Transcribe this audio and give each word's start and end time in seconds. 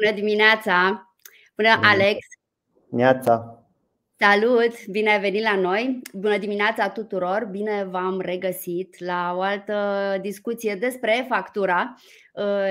Bună 0.00 0.14
dimineața! 0.14 1.08
Bună, 1.56 1.78
Alex! 1.82 2.18
Neața! 2.90 3.64
Salut! 4.16 4.86
Bine 4.86 5.10
ai 5.10 5.20
venit 5.20 5.42
la 5.42 5.56
noi! 5.56 6.00
Bună 6.12 6.38
dimineața 6.38 6.88
tuturor! 6.88 7.48
Bine 7.50 7.86
v-am 7.90 8.20
regăsit 8.20 8.98
la 8.98 9.34
o 9.36 9.40
altă 9.40 10.18
discuție 10.20 10.74
despre 10.74 11.26
factura 11.28 11.94
uh, 11.96 12.02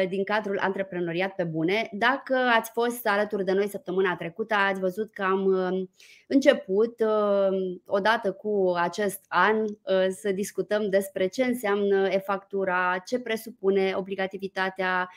din 0.10 0.24
cadrul 0.24 0.60
Antreprenoriat 0.60 1.36
pe 1.36 1.44
Bune. 1.44 1.90
Dacă 1.92 2.36
ați 2.36 2.72
fost 2.72 3.08
alături 3.08 3.46
de 3.46 3.52
noi 3.52 3.68
săptămâna 3.68 4.16
trecută, 4.16 4.54
ați 4.54 4.80
văzut 4.80 5.14
că 5.14 5.24
am 5.24 5.46
uh, 5.46 5.88
început, 6.28 7.00
uh, 7.00 7.58
odată 7.86 8.32
cu 8.32 8.74
acest 8.78 9.26
an, 9.28 9.66
să 10.10 10.32
discutăm 10.32 10.90
despre 10.90 11.28
ce 11.28 11.44
înseamnă 11.44 12.08
e-factura, 12.12 13.02
ce 13.06 13.20
presupune 13.20 13.94
obligativitatea 13.96 15.10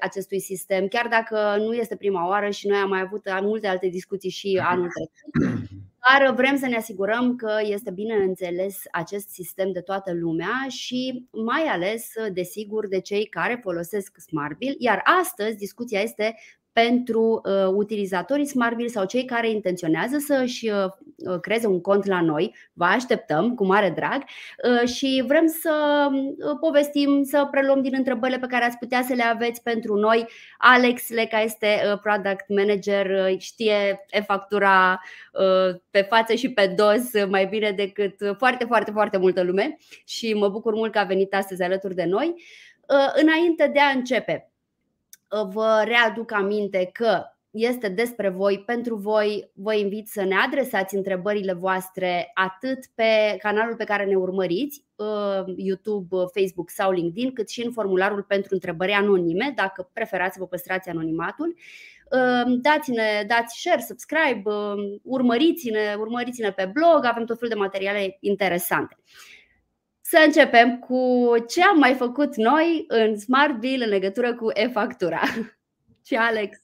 acestui 0.00 0.40
sistem, 0.40 0.86
chiar 0.86 1.06
dacă 1.08 1.56
nu 1.58 1.72
este 1.72 1.96
prima 1.96 2.28
oară 2.28 2.50
și 2.50 2.66
noi 2.68 2.78
am 2.78 2.88
mai 2.88 3.00
avut 3.00 3.28
multe 3.40 3.66
alte 3.66 3.88
discuții 3.88 4.30
și 4.30 4.60
anul 4.72 4.88
trecut. 4.88 5.68
Dar 6.08 6.34
vrem 6.34 6.56
să 6.58 6.66
ne 6.66 6.76
asigurăm 6.76 7.36
că 7.36 7.58
este 7.62 7.90
bine 7.90 8.14
înțeles 8.14 8.82
acest 8.90 9.28
sistem 9.28 9.72
de 9.72 9.80
toată 9.80 10.12
lumea 10.12 10.66
și 10.68 11.28
mai 11.30 11.62
ales, 11.62 12.12
desigur, 12.32 12.88
de 12.88 13.00
cei 13.00 13.26
care 13.26 13.58
folosesc 13.62 14.16
SmartBill. 14.18 14.76
Iar 14.78 15.02
astăzi 15.20 15.56
discuția 15.56 16.00
este 16.00 16.36
pentru 16.72 17.40
uh, 17.44 17.72
utilizatorii 17.74 18.46
SmartBill 18.46 18.88
sau 18.88 19.04
cei 19.04 19.24
care 19.24 19.50
intenționează 19.50 20.18
să 20.18 20.40
își 20.42 20.68
uh, 20.68 20.84
uh, 21.16 21.40
creeze 21.40 21.66
un 21.66 21.80
cont 21.80 22.04
la 22.04 22.20
noi. 22.20 22.54
Vă 22.72 22.84
așteptăm 22.84 23.54
cu 23.54 23.66
mare 23.66 23.90
drag 23.90 24.22
uh, 24.22 24.88
și 24.88 25.24
vrem 25.26 25.46
să 25.46 26.06
uh, 26.10 26.56
povestim, 26.60 27.22
să 27.22 27.48
preluăm 27.50 27.82
din 27.82 27.94
întrebările 27.96 28.38
pe 28.38 28.46
care 28.46 28.64
ați 28.64 28.78
putea 28.78 29.02
să 29.02 29.14
le 29.14 29.22
aveți 29.22 29.62
pentru 29.62 29.94
noi. 29.94 30.26
Alex 30.58 31.08
Leca 31.08 31.40
este 31.40 31.66
uh, 31.66 31.98
product 32.02 32.44
manager, 32.48 33.06
uh, 33.06 33.38
știe 33.38 34.04
e-factura 34.10 35.00
uh, 35.32 35.80
pe 35.90 36.00
față 36.00 36.34
și 36.34 36.50
pe 36.50 36.66
dos 36.76 37.26
mai 37.28 37.46
bine 37.46 37.70
decât 37.70 38.14
foarte, 38.36 38.64
foarte, 38.64 38.90
foarte 38.90 39.18
multă 39.18 39.42
lume 39.42 39.76
și 40.04 40.34
mă 40.34 40.48
bucur 40.48 40.74
mult 40.74 40.92
că 40.92 40.98
a 40.98 41.04
venit 41.04 41.34
astăzi 41.34 41.62
alături 41.62 41.94
de 41.94 42.04
noi. 42.04 42.34
Uh, 42.90 43.12
înainte 43.22 43.70
de 43.72 43.80
a 43.80 43.88
începe, 43.88 44.49
vă 45.52 45.82
readuc 45.84 46.32
aminte 46.32 46.90
că 46.92 47.24
este 47.50 47.88
despre 47.88 48.28
voi, 48.28 48.62
pentru 48.66 48.96
voi. 48.96 49.50
Vă 49.54 49.74
invit 49.74 50.08
să 50.08 50.24
ne 50.24 50.34
adresați 50.34 50.94
întrebările 50.94 51.52
voastre 51.52 52.30
atât 52.34 52.78
pe 52.94 53.36
canalul 53.38 53.76
pe 53.76 53.84
care 53.84 54.04
ne 54.04 54.14
urmăriți, 54.14 54.84
uh, 54.96 55.54
YouTube, 55.56 56.16
Facebook 56.16 56.70
sau 56.70 56.90
LinkedIn, 56.90 57.32
cât 57.32 57.48
și 57.48 57.64
în 57.64 57.72
formularul 57.72 58.22
pentru 58.22 58.54
întrebări 58.54 58.92
anonime, 58.92 59.52
dacă 59.54 59.90
preferați 59.92 60.34
să 60.34 60.40
vă 60.40 60.46
păstrați 60.46 60.88
anonimatul. 60.88 61.54
Uh, 62.10 62.58
dați-ne, 62.60 63.24
dați 63.26 63.60
share, 63.60 63.84
subscribe, 63.88 64.42
uh, 64.44 64.98
urmăriți-ne, 65.02 65.96
urmăriți-ne 65.98 66.52
pe 66.52 66.70
blog, 66.72 67.04
avem 67.04 67.24
tot 67.24 67.38
felul 67.38 67.54
de 67.54 67.60
materiale 67.60 68.16
interesante. 68.20 68.96
Să 70.10 70.22
începem 70.26 70.78
cu 70.78 70.98
ce 71.48 71.62
am 71.62 71.78
mai 71.78 71.94
făcut 71.94 72.36
noi 72.36 72.84
în 72.88 73.18
SmartBill 73.18 73.82
în 73.82 73.88
legătură 73.88 74.34
cu 74.34 74.50
e-factura. 74.54 75.20
Și 76.06 76.14
Alex, 76.14 76.58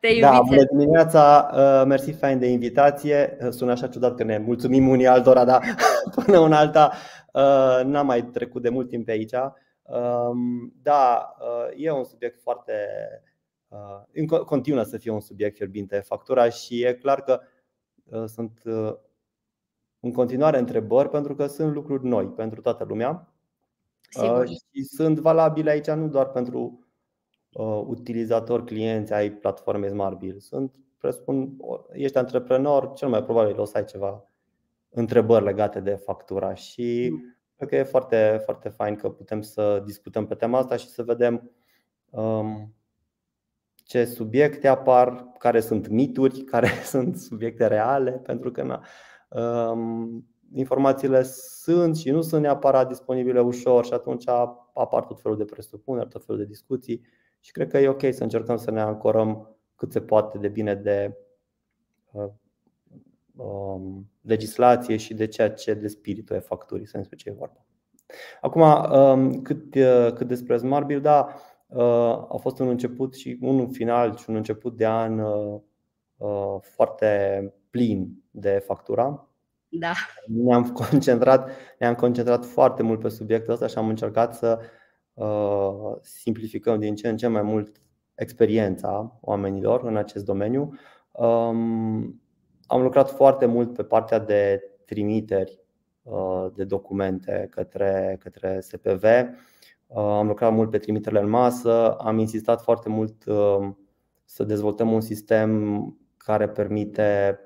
te 0.00 0.06
iubit. 0.06 0.22
Da, 0.22 0.40
bună 0.46 0.64
dimineața, 0.64 1.50
uh, 1.54 1.86
mersi 1.86 2.12
fain 2.12 2.38
de 2.38 2.46
invitație. 2.46 3.36
Uh, 3.40 3.50
sună 3.50 3.70
așa 3.70 3.88
ciudat 3.88 4.14
că 4.14 4.24
ne 4.24 4.38
mulțumim 4.38 4.88
unii 4.88 5.06
altora, 5.06 5.44
dar 5.44 5.62
până 6.24 6.38
una 6.38 6.58
alta 6.58 6.92
uh, 7.32 7.84
n-am 7.84 8.06
mai 8.06 8.22
trecut 8.22 8.62
de 8.62 8.68
mult 8.68 8.88
timp 8.88 9.04
pe 9.04 9.10
aici. 9.10 9.34
Um, 9.82 10.72
da, 10.82 11.34
e 11.76 11.90
un 11.90 12.04
subiect 12.04 12.40
foarte. 12.42 12.72
Continuă 14.46 14.82
să 14.82 14.98
fie 14.98 15.10
un 15.10 15.20
subiect 15.20 15.56
fierbinte 15.56 15.96
factura 15.96 16.48
și 16.48 16.82
e 16.82 16.94
clar 16.94 17.22
că 17.22 17.40
sunt 18.26 18.62
în 20.02 20.12
continuare 20.12 20.58
întrebări 20.58 21.08
pentru 21.08 21.34
că 21.34 21.46
sunt 21.46 21.72
lucruri 21.72 22.06
noi 22.06 22.26
pentru 22.26 22.60
toată 22.60 22.84
lumea 22.84 23.32
Sigur. 24.08 24.46
și 24.46 24.84
sunt 24.84 25.18
valabile 25.18 25.70
aici 25.70 25.90
nu 25.90 26.08
doar 26.08 26.28
pentru 26.28 26.86
uh, 27.52 27.82
utilizatori, 27.86 28.64
clienți 28.64 29.12
ai 29.12 29.30
platformei 29.30 29.88
SmartBill. 29.88 30.38
Sunt, 30.38 30.76
presupun, 30.98 31.56
ești 31.92 32.18
antreprenor, 32.18 32.92
cel 32.92 33.08
mai 33.08 33.22
probabil 33.22 33.60
o 33.60 33.64
să 33.64 33.76
ai 33.76 33.84
ceva 33.84 34.28
întrebări 34.88 35.44
legate 35.44 35.80
de 35.80 35.94
factura 35.94 36.54
și 36.54 37.08
mm. 37.12 37.36
cred 37.56 37.68
că 37.68 37.76
e 37.76 37.82
foarte, 37.82 38.40
foarte 38.44 38.68
fain 38.68 38.96
că 38.96 39.10
putem 39.10 39.40
să 39.40 39.82
discutăm 39.84 40.26
pe 40.26 40.34
tema 40.34 40.58
asta 40.58 40.76
și 40.76 40.88
să 40.88 41.02
vedem 41.02 41.50
um, 42.10 42.74
ce 43.74 44.04
subiecte 44.04 44.68
apar, 44.68 45.32
care 45.38 45.60
sunt 45.60 45.88
mituri, 45.88 46.40
care 46.40 46.68
sunt 46.92 47.16
subiecte 47.16 47.66
reale, 47.66 48.10
pentru 48.10 48.50
că 48.50 48.62
na, 48.62 48.84
informațiile 50.54 51.22
sunt 51.22 51.96
și 51.96 52.10
nu 52.10 52.20
sunt 52.20 52.42
neapărat 52.42 52.88
disponibile 52.88 53.40
ușor 53.40 53.84
și 53.84 53.92
atunci 53.92 54.28
apar 54.74 55.04
tot 55.04 55.20
felul 55.20 55.36
de 55.36 55.44
presupuneri, 55.44 56.08
tot 56.08 56.24
felul 56.24 56.40
de 56.40 56.46
discuții 56.46 57.02
și 57.40 57.52
cred 57.52 57.68
că 57.68 57.78
e 57.78 57.88
ok 57.88 58.02
să 58.10 58.22
încercăm 58.22 58.56
să 58.56 58.70
ne 58.70 58.80
ancorăm 58.80 59.56
cât 59.76 59.92
se 59.92 60.00
poate 60.00 60.38
de 60.38 60.48
bine 60.48 60.74
de 60.74 61.16
uh, 62.10 62.28
um, 63.36 64.10
legislație 64.20 64.96
și 64.96 65.14
de 65.14 65.26
ceea 65.26 65.50
ce 65.50 65.74
de 65.74 65.88
spiritul 65.88 66.36
e 66.36 66.38
facturii, 66.38 66.86
să 66.86 66.96
despre 66.98 67.16
ce 67.16 67.28
e 67.28 67.32
vorba. 67.32 67.66
Acum, 68.40 68.62
um, 68.62 69.42
cât, 69.42 69.74
uh, 69.74 70.12
cât 70.14 70.28
despre 70.28 70.56
Smart 70.56 70.86
Bill, 70.86 71.00
da, 71.00 71.34
uh, 71.66 71.82
a 72.28 72.36
fost 72.40 72.58
un 72.58 72.68
început 72.68 73.14
și 73.14 73.38
un 73.40 73.70
final 73.70 74.16
și 74.16 74.30
un 74.30 74.36
început 74.36 74.76
de 74.76 74.86
an 74.86 75.20
foarte 76.60 77.52
plin 77.72 78.22
de 78.30 78.62
factura. 78.66 79.28
Da. 79.68 79.92
Ne-am 80.26 80.72
concentrat, 80.90 81.50
ne-am 81.78 81.94
concentrat 81.94 82.44
foarte 82.44 82.82
mult 82.82 83.00
pe 83.00 83.08
subiectul 83.08 83.52
ăsta 83.52 83.66
și 83.66 83.78
am 83.78 83.88
încercat 83.88 84.34
să 84.34 84.58
uh, 85.14 85.96
simplificăm 86.02 86.78
din 86.78 86.94
ce 86.94 87.08
în 87.08 87.16
ce 87.16 87.26
mai 87.26 87.42
mult 87.42 87.80
experiența 88.14 89.18
oamenilor 89.20 89.84
în 89.84 89.96
acest 89.96 90.24
domeniu. 90.24 90.74
Um, 91.12 92.22
am 92.66 92.82
lucrat 92.82 93.10
foarte 93.10 93.46
mult 93.46 93.74
pe 93.74 93.82
partea 93.82 94.18
de 94.18 94.60
trimiteri 94.84 95.60
uh, 96.02 96.46
de 96.54 96.64
documente 96.64 97.46
către, 97.50 98.16
către 98.20 98.60
SPV. 98.60 99.02
Uh, 99.86 99.96
am 99.96 100.26
lucrat 100.26 100.52
mult 100.52 100.70
pe 100.70 100.78
trimiterile 100.78 101.20
în 101.20 101.28
masă, 101.28 101.92
am 101.92 102.18
insistat 102.18 102.62
foarte 102.62 102.88
mult 102.88 103.24
uh, 103.24 103.70
să 104.24 104.44
dezvoltăm 104.44 104.92
un 104.92 105.00
sistem 105.00 105.82
care 106.16 106.48
permite 106.48 107.38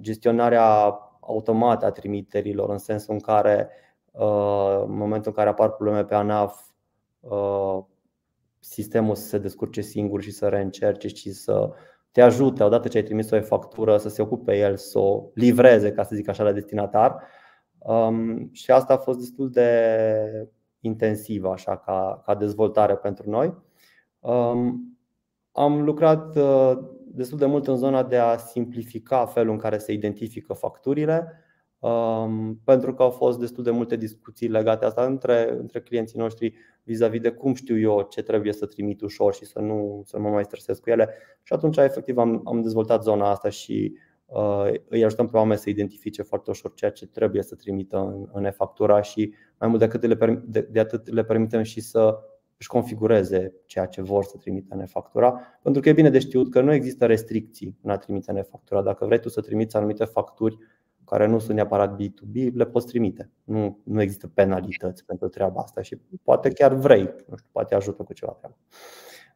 gestionarea 0.00 0.98
automată 1.20 1.86
a 1.86 1.90
trimiterilor, 1.90 2.70
în 2.70 2.78
sensul 2.78 3.14
în 3.14 3.20
care 3.20 3.68
uh, 4.10 4.82
în 4.86 4.96
momentul 4.96 5.30
în 5.30 5.36
care 5.36 5.48
apar 5.48 5.70
probleme 5.70 6.04
pe 6.04 6.14
ANAF, 6.14 6.60
uh, 7.20 7.78
sistemul 8.58 9.14
să 9.14 9.26
se 9.26 9.38
descurce 9.38 9.80
singur 9.80 10.22
și 10.22 10.30
să 10.30 10.48
reîncerce 10.48 11.08
și 11.08 11.32
să 11.32 11.70
te 12.10 12.22
ajute, 12.22 12.64
odată 12.64 12.88
ce 12.88 12.96
ai 12.96 13.02
trimis 13.02 13.30
o 13.30 13.40
factură, 13.40 13.96
să 13.96 14.08
se 14.08 14.22
ocupe 14.22 14.56
el, 14.56 14.76
să 14.76 14.98
o 14.98 15.24
livreze, 15.34 15.92
ca 15.92 16.02
să 16.02 16.14
zic 16.14 16.28
așa, 16.28 16.42
la 16.42 16.52
destinatar. 16.52 17.22
Um, 17.78 18.48
și 18.52 18.70
asta 18.70 18.92
a 18.92 18.96
fost 18.96 19.18
destul 19.18 19.50
de 19.50 20.48
intensivă 20.80 21.50
așa, 21.50 21.76
ca, 21.76 22.22
ca 22.24 22.34
dezvoltare 22.34 22.96
pentru 22.96 23.30
noi. 23.30 23.54
Um, 24.20 24.98
am 25.52 25.82
lucrat 25.82 26.36
uh, 26.36 26.78
destul 27.16 27.38
de 27.38 27.46
mult 27.46 27.66
în 27.66 27.76
zona 27.76 28.02
de 28.02 28.16
a 28.16 28.36
simplifica 28.36 29.26
felul 29.26 29.52
în 29.52 29.58
care 29.58 29.78
se 29.78 29.92
identifică 29.92 30.52
facturile, 30.52 31.32
um, 31.78 32.60
pentru 32.64 32.94
că 32.94 33.02
au 33.02 33.10
fost 33.10 33.38
destul 33.38 33.64
de 33.64 33.70
multe 33.70 33.96
discuții 33.96 34.48
legate 34.48 34.84
asta 34.84 35.04
între, 35.04 35.56
între 35.58 35.80
clienții 35.80 36.18
noștri 36.18 36.54
vis-a-vis 36.82 37.20
de 37.20 37.30
cum 37.30 37.54
știu 37.54 37.78
eu 37.78 38.06
ce 38.10 38.22
trebuie 38.22 38.52
să 38.52 38.66
trimit 38.66 39.00
ușor 39.00 39.34
și 39.34 39.44
să 39.44 39.58
nu 39.58 40.02
să 40.04 40.18
mă 40.18 40.28
mai 40.28 40.44
stresez 40.44 40.78
cu 40.78 40.90
ele. 40.90 41.08
Și 41.42 41.52
atunci, 41.52 41.76
efectiv, 41.76 42.18
am, 42.18 42.42
am 42.44 42.62
dezvoltat 42.62 43.02
zona 43.02 43.30
asta 43.30 43.48
și 43.48 43.96
uh, 44.26 44.72
îi 44.88 45.04
ajutăm 45.04 45.26
pe 45.26 45.36
oameni 45.36 45.58
să 45.58 45.70
identifice 45.70 46.22
foarte 46.22 46.50
ușor 46.50 46.74
ceea 46.74 46.90
ce 46.90 47.06
trebuie 47.06 47.42
să 47.42 47.54
trimită 47.54 47.96
în, 47.96 48.28
în 48.32 48.44
e-factura 48.44 49.00
și 49.00 49.34
mai 49.58 49.68
mult 49.68 49.80
decât 49.80 50.02
le, 50.02 50.42
de, 50.46 50.68
de 50.70 50.80
atât 50.80 51.12
le 51.12 51.24
permitem 51.24 51.62
și 51.62 51.80
să 51.80 52.18
își 52.58 52.68
configureze 52.68 53.54
ceea 53.66 53.86
ce 53.86 54.02
vor 54.02 54.24
să 54.24 54.36
trimită 54.36 54.74
în 54.74 54.86
factura 54.86 55.40
pentru 55.62 55.82
că 55.82 55.88
e 55.88 55.92
bine 55.92 56.10
de 56.10 56.18
știut 56.18 56.50
că 56.50 56.60
nu 56.60 56.72
există 56.72 57.06
restricții 57.06 57.78
în 57.82 57.90
a 57.90 57.96
trimite 57.96 58.30
în 58.30 58.42
factura 58.42 58.82
Dacă 58.82 59.04
vrei 59.04 59.20
tu 59.20 59.28
să 59.28 59.40
trimiți 59.40 59.76
anumite 59.76 60.04
facturi 60.04 60.58
care 61.04 61.26
nu 61.26 61.38
sunt 61.38 61.54
neapărat 61.56 62.02
B2B, 62.02 62.52
le 62.54 62.66
poți 62.66 62.86
trimite. 62.86 63.30
Nu, 63.44 63.78
nu 63.84 64.00
există 64.00 64.26
penalități 64.26 65.04
pentru 65.04 65.28
treaba 65.28 65.60
asta 65.60 65.82
și 65.82 66.00
poate 66.22 66.50
chiar 66.50 66.74
vrei, 66.74 67.02
nu 67.02 67.36
știu, 67.36 67.48
poate 67.52 67.74
ajută 67.74 68.02
cu 68.02 68.12
ceva 68.12 68.38
treabă. 68.38 68.56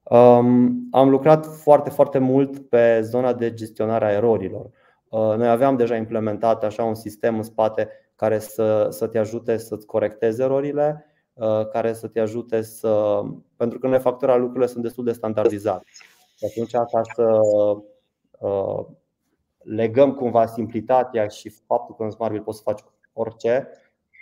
Um, 0.02 0.88
am 0.90 1.08
lucrat 1.08 1.46
foarte, 1.46 1.90
foarte 1.90 2.18
mult 2.18 2.68
pe 2.68 3.00
zona 3.02 3.32
de 3.32 3.54
gestionare 3.54 4.04
a 4.04 4.12
erorilor. 4.12 4.70
Uh, 5.08 5.34
noi 5.36 5.48
aveam 5.48 5.76
deja 5.76 5.96
implementat 5.96 6.64
așa 6.64 6.84
un 6.84 6.94
sistem 6.94 7.36
în 7.36 7.42
spate 7.42 7.88
care 8.16 8.38
să, 8.38 8.86
să 8.90 9.06
te 9.06 9.18
ajute 9.18 9.56
să-ți 9.56 9.86
corectezi 9.86 10.40
erorile 10.40 11.04
Uh, 11.04 11.09
care 11.72 11.92
să 11.92 12.08
te 12.08 12.20
ajute 12.20 12.62
să. 12.62 13.22
Pentru 13.56 13.78
că 13.78 13.86
în 13.86 14.00
factura 14.00 14.36
lucrurile 14.36 14.66
sunt 14.66 14.82
destul 14.82 15.04
de 15.04 15.12
standardizate. 15.12 15.84
Și 16.36 16.44
atunci, 16.44 16.70
ca 16.70 17.00
să 17.14 17.40
legăm 19.58 20.14
cumva 20.14 20.46
simplitatea 20.46 21.26
și 21.26 21.48
faptul 21.48 21.94
că 21.94 22.02
în 22.02 22.10
Smartbill 22.10 22.44
poți 22.44 22.56
să 22.56 22.62
faci 22.62 22.80
orice, 23.12 23.68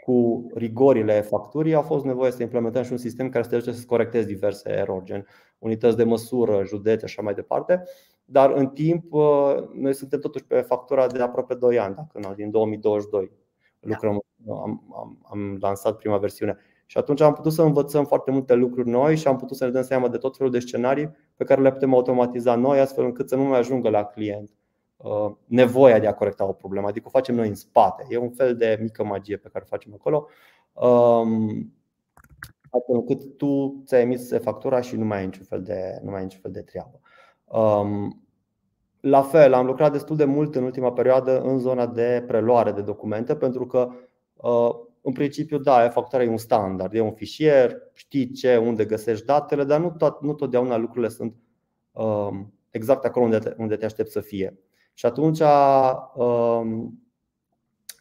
cu 0.05 0.47
rigorile 0.55 1.21
facturii, 1.21 1.75
a 1.75 1.83
fost 1.83 2.05
nevoie 2.05 2.31
să 2.31 2.43
implementăm 2.43 2.83
și 2.83 2.93
un 2.93 2.99
sistem 2.99 3.29
care 3.29 3.43
să 3.45 3.51
te 3.51 3.57
ajute 3.57 3.73
să 3.73 3.87
corectezi 3.87 4.27
diverse 4.27 4.71
erori, 4.71 5.05
gen 5.05 5.27
unități 5.59 5.97
de 5.97 6.05
măsură, 6.05 6.65
județe 6.65 7.07
și 7.07 7.15
așa 7.19 7.23
mai 7.23 7.35
departe. 7.35 7.83
Dar 8.25 8.51
în 8.51 8.69
timp, 8.69 9.13
uh, 9.13 9.55
noi 9.73 9.95
suntem 9.95 10.21
totuși 10.21 10.45
pe 10.45 10.61
factura 10.61 11.07
de 11.07 11.23
aproape 11.23 11.55
2 11.55 11.79
ani, 11.79 11.95
dacă 11.95 12.29
nu, 12.29 12.35
din 12.35 12.51
2022. 12.51 13.31
Lucrăm, 13.81 14.23
am, 14.49 14.83
am, 14.97 15.19
am 15.31 15.57
lansat 15.61 15.97
prima 15.97 16.19
versiune. 16.19 16.57
Și 16.91 16.99
atunci 16.99 17.21
am 17.21 17.33
putut 17.33 17.53
să 17.53 17.63
învățăm 17.63 18.05
foarte 18.05 18.31
multe 18.31 18.55
lucruri 18.55 18.89
noi 18.89 19.17
și 19.17 19.29
am 19.29 19.37
putut 19.37 19.57
să 19.57 19.65
ne 19.65 19.71
dăm 19.71 19.83
seama 19.83 20.09
de 20.09 20.17
tot 20.17 20.37
felul 20.37 20.53
de 20.53 20.59
scenarii 20.59 21.11
pe 21.37 21.45
care 21.45 21.61
le 21.61 21.73
putem 21.73 21.95
automatiza 21.95 22.55
noi, 22.55 22.81
astfel 22.81 23.05
încât 23.05 23.29
să 23.29 23.37
nu 23.37 23.43
mai 23.43 23.59
ajungă 23.59 23.89
la 23.91 24.05
client 24.05 24.51
Uh, 24.99 25.33
nevoia 25.47 25.99
de 25.99 26.07
a 26.07 26.15
corecta 26.15 26.45
o 26.45 26.53
problemă, 26.53 26.89
adică 26.89 27.07
o 27.07 27.11
facem 27.11 27.35
noi 27.35 27.49
în 27.49 27.55
spate. 27.55 28.07
E 28.09 28.17
un 28.17 28.31
fel 28.31 28.57
de 28.57 28.79
mică 28.81 29.05
magie 29.05 29.37
pe 29.37 29.49
care 29.53 29.65
o 29.65 29.69
facem 29.71 29.95
acolo. 29.95 30.27
Um, 30.73 31.73
astfel 32.71 32.95
încât 32.95 33.37
tu 33.37 33.83
ți-ai 33.87 34.03
emis 34.03 34.33
factura 34.41 34.81
și 34.81 34.97
nu 34.97 35.05
mai 35.05 35.19
ai 35.19 35.25
niciun 35.25 35.45
fel 35.45 35.63
de, 35.63 36.01
nu 36.03 36.11
mai 36.11 36.19
ai 36.19 36.25
niciun 36.25 36.41
fel 36.41 36.51
de 36.51 36.63
treabă. 36.63 37.01
Um, 37.45 38.23
la 39.01 39.23
fel, 39.23 39.53
am 39.53 39.67
lucrat 39.67 39.93
destul 39.93 40.17
de 40.17 40.25
mult 40.25 40.55
în 40.55 40.63
ultima 40.63 40.93
perioadă 40.93 41.41
în 41.41 41.59
zona 41.59 41.87
de 41.87 42.25
preluare 42.27 42.73
de 42.73 42.83
documente, 42.83 43.37
pentru 43.37 43.67
că 43.67 43.91
uh, 44.35 44.75
în 45.09 45.15
principiu, 45.15 45.59
da, 45.59 45.89
factura 45.89 46.23
e 46.23 46.29
un 46.29 46.37
standard, 46.37 46.95
e 46.95 47.01
un 47.01 47.13
fișier, 47.13 47.77
știi 47.93 48.33
ce, 48.33 48.57
unde 48.57 48.85
găsești 48.85 49.25
datele, 49.25 49.65
dar 49.65 49.81
nu, 49.81 49.91
tot, 49.91 50.23
nu 50.23 50.35
totdeauna 50.35 50.77
lucrurile 50.77 51.09
sunt 51.09 51.35
um, 51.93 52.53
exact 52.71 53.05
acolo 53.05 53.25
unde 53.25 53.39
te, 53.39 53.55
unde 53.59 53.77
te 53.77 53.85
aștept 53.85 54.11
să 54.11 54.21
fie. 54.21 54.59
Și 54.95 55.07
atunci, 55.07 55.41
um, 56.15 57.03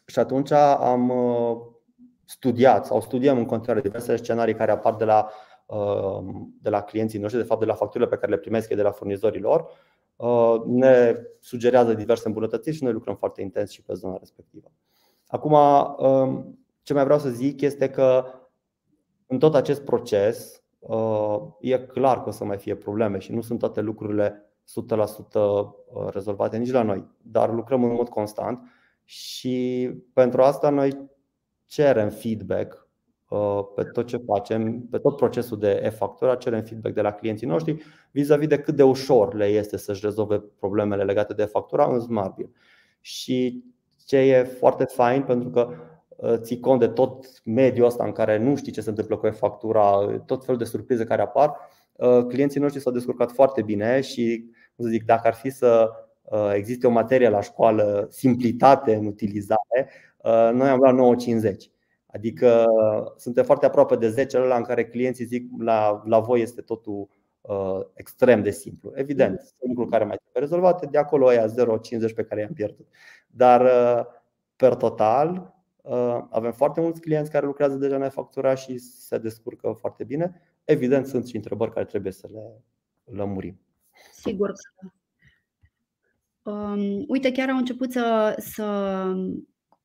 și 0.06 0.18
atunci 0.18 0.50
am 0.50 1.10
uh, 1.10 1.56
studiat 2.24 2.86
sau 2.86 3.00
studiem 3.00 3.38
în 3.38 3.44
continuare 3.44 3.80
diverse 3.80 4.16
scenarii 4.16 4.54
care 4.54 4.70
apar 4.70 4.94
de 4.94 5.04
la, 5.04 5.28
um, 5.66 6.56
de 6.62 6.70
la 6.70 6.82
clienții 6.82 7.18
noștri, 7.18 7.40
de 7.40 7.46
fapt 7.46 7.60
de 7.60 7.66
la 7.66 7.74
facturile 7.74 8.08
pe 8.08 8.16
care 8.16 8.30
le 8.32 8.38
primesc 8.38 8.68
de 8.68 8.82
la 8.82 8.90
furnizorii 8.90 9.40
lor. 9.40 9.68
Uh, 10.16 10.62
ne 10.66 11.16
sugerează 11.40 11.94
diverse 11.94 12.26
îmbunătățiri 12.26 12.76
și 12.76 12.82
noi 12.82 12.92
lucrăm 12.92 13.16
foarte 13.16 13.42
intens 13.42 13.70
și 13.70 13.82
pe 13.82 13.94
zona 13.94 14.16
respectivă. 14.18 14.70
Acum, 15.26 15.52
um, 15.52 16.57
ce 16.88 16.94
mai 16.94 17.04
vreau 17.04 17.18
să 17.18 17.28
zic 17.28 17.60
este 17.60 17.90
că 17.90 18.24
în 19.26 19.38
tot 19.38 19.54
acest 19.54 19.82
proces 19.84 20.62
uh, 20.78 21.38
e 21.60 21.78
clar 21.78 22.22
că 22.22 22.28
o 22.28 22.32
să 22.32 22.44
mai 22.44 22.56
fie 22.56 22.74
probleme 22.74 23.18
și 23.18 23.32
nu 23.32 23.40
sunt 23.40 23.58
toate 23.58 23.80
lucrurile 23.80 24.52
100% 25.30 25.32
uh, 25.34 25.70
rezolvate 26.10 26.56
nici 26.56 26.70
la 26.70 26.82
noi, 26.82 27.06
dar 27.22 27.52
lucrăm 27.52 27.84
în 27.84 27.92
mod 27.92 28.08
constant 28.08 28.68
și 29.04 29.90
pentru 30.12 30.42
asta 30.42 30.70
noi 30.70 31.10
cerem 31.66 32.08
feedback 32.10 32.88
uh, 33.28 33.60
pe 33.74 33.84
tot 33.84 34.06
ce 34.06 34.16
facem, 34.16 34.80
pe 34.90 34.98
tot 34.98 35.16
procesul 35.16 35.58
de 35.58 35.80
e-factura, 35.82 36.34
cerem 36.34 36.62
feedback 36.62 36.94
de 36.94 37.00
la 37.00 37.12
clienții 37.12 37.46
noștri 37.46 37.82
vis-a-vis 38.10 38.48
de 38.48 38.60
cât 38.60 38.76
de 38.76 38.82
ușor 38.82 39.34
le 39.34 39.46
este 39.46 39.76
să-și 39.76 40.04
rezolve 40.04 40.38
problemele 40.38 41.04
legate 41.04 41.34
de 41.34 41.44
factura 41.44 41.92
în 41.92 42.00
Smartbill. 42.00 42.50
Și 43.00 43.64
ce 44.06 44.16
e 44.16 44.42
foarte 44.42 44.84
fain 44.84 45.22
pentru 45.22 45.50
că 45.50 45.68
uh, 45.70 45.96
ții 46.36 46.60
cont 46.60 46.80
de 46.80 46.88
tot 46.88 47.42
mediul 47.44 47.86
ăsta 47.86 48.04
în 48.04 48.12
care 48.12 48.38
nu 48.38 48.56
știi 48.56 48.72
ce 48.72 48.80
se 48.80 48.88
întâmplă 48.88 49.16
cu 49.16 49.26
e-factura, 49.26 50.20
tot 50.26 50.44
felul 50.44 50.58
de 50.58 50.64
surprize 50.64 51.04
care 51.04 51.22
apar, 51.22 51.56
clienții 52.28 52.60
noștri 52.60 52.80
s-au 52.80 52.92
descurcat 52.92 53.32
foarte 53.32 53.62
bine 53.62 54.00
și 54.00 54.50
să 54.76 54.88
zic, 54.88 55.04
dacă 55.04 55.26
ar 55.26 55.34
fi 55.34 55.50
să 55.50 55.90
uh, 56.22 56.50
existe 56.54 56.86
o 56.86 56.90
materie 56.90 57.28
la 57.28 57.40
școală, 57.40 58.06
simplitate 58.10 58.94
în 58.94 59.06
utilizare, 59.06 59.90
uh, 60.16 60.50
noi 60.52 60.68
am 60.68 60.78
luat 60.78 60.94
9,50. 60.94 61.70
Adică 62.06 62.64
suntem 63.16 63.44
foarte 63.44 63.66
aproape 63.66 63.96
de 63.96 64.08
10 64.08 64.38
la 64.38 64.56
în 64.56 64.62
care 64.62 64.86
clienții 64.86 65.24
zic 65.24 65.50
la, 65.58 66.02
la 66.04 66.18
voi 66.18 66.40
este 66.40 66.60
totul 66.60 67.08
uh, 67.40 67.80
extrem 67.94 68.42
de 68.42 68.50
simplu. 68.50 68.92
Evident, 68.94 69.38
sunt 69.38 69.68
lucruri 69.68 69.90
care 69.90 70.04
mai 70.04 70.16
trebuie 70.16 70.42
rezolvate, 70.42 70.86
de 70.86 70.98
acolo 70.98 71.26
aia 71.26 71.46
0,50 71.46 72.14
pe 72.14 72.24
care 72.24 72.40
i-am 72.40 72.52
pierdut. 72.52 72.86
Dar 73.26 73.60
uh, 73.60 74.04
per 74.56 74.74
total 74.74 75.30
uh, 75.34 75.57
avem 76.30 76.52
foarte 76.52 76.80
mulți 76.80 77.00
clienți 77.00 77.30
care 77.30 77.46
lucrează 77.46 77.76
deja 77.76 77.96
în 77.96 78.10
factura 78.10 78.54
și 78.54 78.78
se 78.78 79.18
descurcă 79.18 79.76
foarte 79.80 80.04
bine. 80.04 80.42
Evident, 80.64 81.06
sunt 81.06 81.26
și 81.26 81.36
întrebări 81.36 81.72
care 81.72 81.86
trebuie 81.86 82.12
să 82.12 82.28
le 82.32 82.64
lămurim. 83.04 83.60
Sigur 84.12 84.52
că. 84.52 84.88
Um, 86.50 87.04
uite, 87.08 87.32
chiar 87.32 87.48
au 87.48 87.56
început 87.56 87.92
să, 87.92 88.34
să 88.38 88.64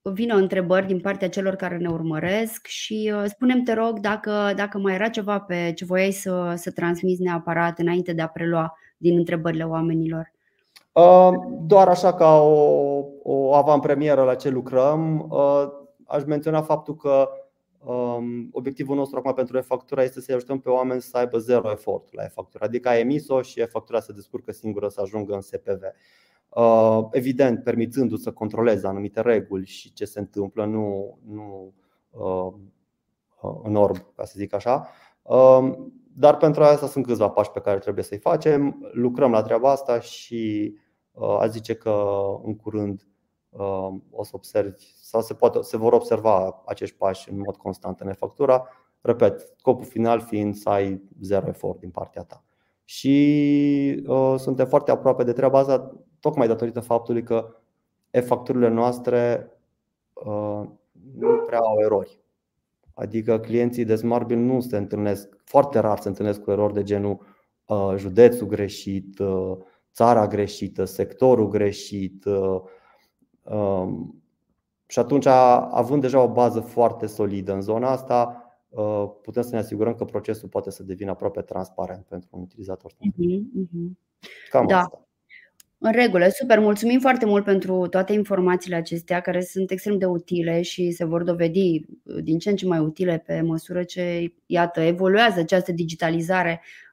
vină 0.02 0.36
întrebări 0.36 0.86
din 0.86 1.00
partea 1.00 1.30
celor 1.30 1.56
care 1.56 1.78
ne 1.78 1.90
urmăresc 1.90 2.66
și 2.66 3.14
uh, 3.16 3.24
spunem 3.28 3.64
te 3.64 3.74
rog 3.74 4.00
dacă, 4.00 4.54
dacă 4.56 4.78
mai 4.78 4.94
era 4.94 5.10
ceva 5.10 5.40
pe 5.40 5.72
ce 5.76 5.86
voiai 5.86 6.12
să, 6.12 6.54
să 6.56 6.72
transmiți 6.72 7.22
neapărat 7.22 7.80
înainte 7.80 8.14
de 8.14 8.22
a 8.22 8.28
prelua 8.28 8.74
din 8.98 9.18
întrebările 9.18 9.64
oamenilor. 9.64 10.32
Uh, 10.92 11.32
doar 11.62 11.88
așa 11.88 12.14
ca 12.14 12.42
o, 12.42 13.04
o 13.24 13.54
avantpremieră 13.54 14.24
la 14.24 14.36
ce 14.36 14.50
lucrăm, 14.50 15.28
uh, 15.30 15.83
aș 16.14 16.24
menționa 16.24 16.62
faptul 16.62 16.96
că 16.96 17.30
Um, 17.84 18.50
obiectivul 18.52 18.96
nostru 18.96 19.18
acum 19.18 19.34
pentru 19.34 19.58
e-factura 19.58 20.04
este 20.04 20.22
să-i 20.22 20.36
ajutăm 20.36 20.60
pe 20.60 20.70
oameni 20.70 21.02
să 21.02 21.18
aibă 21.18 21.38
zero 21.38 21.72
efort 21.72 22.14
la 22.14 22.24
e-factura, 22.24 22.66
adică 22.66 22.90
ai 22.90 23.00
emis-o 23.00 23.42
și 23.42 23.60
e-factura 23.60 24.00
să 24.00 24.14
descurcă 24.14 24.52
singură 24.52 24.88
să 24.88 25.02
ajungă 25.02 25.34
în 25.34 25.42
SPV. 25.42 25.82
Uh, 26.50 27.08
evident, 27.12 27.64
permițându-ți 27.64 28.24
să 28.24 28.32
controlezi 28.32 28.86
anumite 28.86 29.22
reguli 29.22 29.66
și 29.66 29.94
ce 29.94 30.06
se 30.06 30.20
întâmplă, 30.20 30.66
nu, 30.66 31.18
nu 31.26 31.74
uh, 32.10 32.54
în 33.64 33.76
orb, 33.76 33.98
ca 34.16 34.26
să 34.26 34.34
zic 34.38 34.54
așa. 34.54 34.88
Um, 35.22 35.94
dar 36.16 36.38
pentru 36.38 36.64
asta 36.64 36.88
sunt 36.88 37.06
câțiva 37.06 37.30
pași 37.30 37.52
pe 37.52 37.60
care 37.60 37.80
trebuie 37.80 38.04
să-i 38.04 38.18
facem. 38.18 38.90
Lucrăm 38.92 39.32
la 39.32 39.42
treaba 39.42 39.72
asta 39.72 40.00
și 40.00 40.74
uh, 41.12 41.40
a 41.40 41.48
zice 41.48 41.76
că 41.76 42.04
în 42.44 42.56
curând 42.56 43.08
o 44.10 44.24
să 44.24 44.32
observi 44.34 44.86
sau 45.14 45.22
se, 45.22 45.34
poate, 45.34 45.62
se 45.62 45.78
vor 45.78 45.94
observa 45.94 46.62
acești 46.66 46.96
pași 46.96 47.32
în 47.32 47.38
mod 47.38 47.56
constant 47.56 48.00
în 48.00 48.08
e-factura. 48.08 48.68
Repet, 49.02 49.54
scopul 49.58 49.86
final 49.86 50.20
fiind 50.20 50.56
să 50.56 50.70
ai 50.70 51.02
zero 51.22 51.48
efort 51.48 51.80
din 51.80 51.90
partea 51.90 52.24
ta. 52.24 52.44
Și 52.84 54.04
uh, 54.08 54.36
suntem 54.38 54.68
foarte 54.68 54.92
aproape 54.92 55.24
de 55.24 55.34
treaba 55.34 55.60
asta, 55.60 55.96
tocmai 56.20 56.48
datorită 56.48 56.80
faptului 56.80 57.24
că 57.24 57.56
e-facturile 58.10 58.68
noastre 58.68 59.52
uh, 60.14 60.62
nu 61.18 61.44
prea 61.46 61.60
au 61.60 61.80
erori. 61.80 62.20
Adică 62.94 63.40
clienții 63.40 63.86
de 63.86 63.96
Smartbill 63.96 64.42
nu 64.42 64.60
se 64.60 64.78
întâlnesc, 64.78 65.42
foarte 65.44 65.80
rar 65.80 66.00
se 66.00 66.08
întâlnesc 66.08 66.42
cu 66.42 66.52
erori 66.52 66.74
de 66.74 66.84
genul 66.84 67.26
uh, 67.66 67.94
județul 67.98 68.48
greșit, 68.48 69.20
uh, 69.20 69.58
țara 69.94 70.28
greșită, 70.28 70.86
sectorul 70.86 71.48
greșit. 71.48 72.26
Uh, 72.26 72.62
um, 73.44 74.23
și 74.88 75.00
atunci, 75.00 75.26
având 75.26 76.02
deja 76.02 76.22
o 76.22 76.32
bază 76.32 76.60
foarte 76.60 77.06
solidă 77.06 77.54
în 77.54 77.62
zona 77.62 77.90
asta, 77.90 78.44
uh, 78.70 79.06
putem 79.22 79.44
să 79.44 79.50
ne 79.52 79.58
asigurăm 79.58 79.96
că 79.96 80.06
procesul 80.06 80.50
poate 80.50 80.72
să 80.72 80.84
devină 80.84 81.12
aproape 81.12 81.42
transparent 81.42 82.06
pentru 82.06 82.30
un 82.32 82.42
utilizator. 82.42 82.92
Uh-huh, 82.92 83.92
Cam 84.50 84.68
da. 84.68 84.80
asta. 84.80 85.08
În 85.78 85.92
regulă, 85.92 86.28
super. 86.28 86.60
Mulțumim 86.60 87.00
foarte 87.00 87.26
mult 87.26 87.44
pentru 87.44 87.88
toate 87.88 88.14
informațiile 88.14 88.76
acestea 88.76 89.20
care 89.20 89.42
sunt 89.42 89.72
extrem 89.72 89.98
de 89.98 90.06
utile 90.06 90.62
și 90.62 90.92
se 90.92 91.06
vor 91.06 91.24
dovedi 91.24 91.86
din 92.22 92.40
ce 92.40 92.50
în 92.50 92.56
ce 92.56 92.66
mai 92.66 92.80
utile 92.80 93.24
pe 93.26 93.42
măsură 93.42 93.84
ce, 93.84 94.34
iată, 94.46 94.82
evoluează 94.82 95.40
această 95.40 95.72
digitalizare 95.72 96.62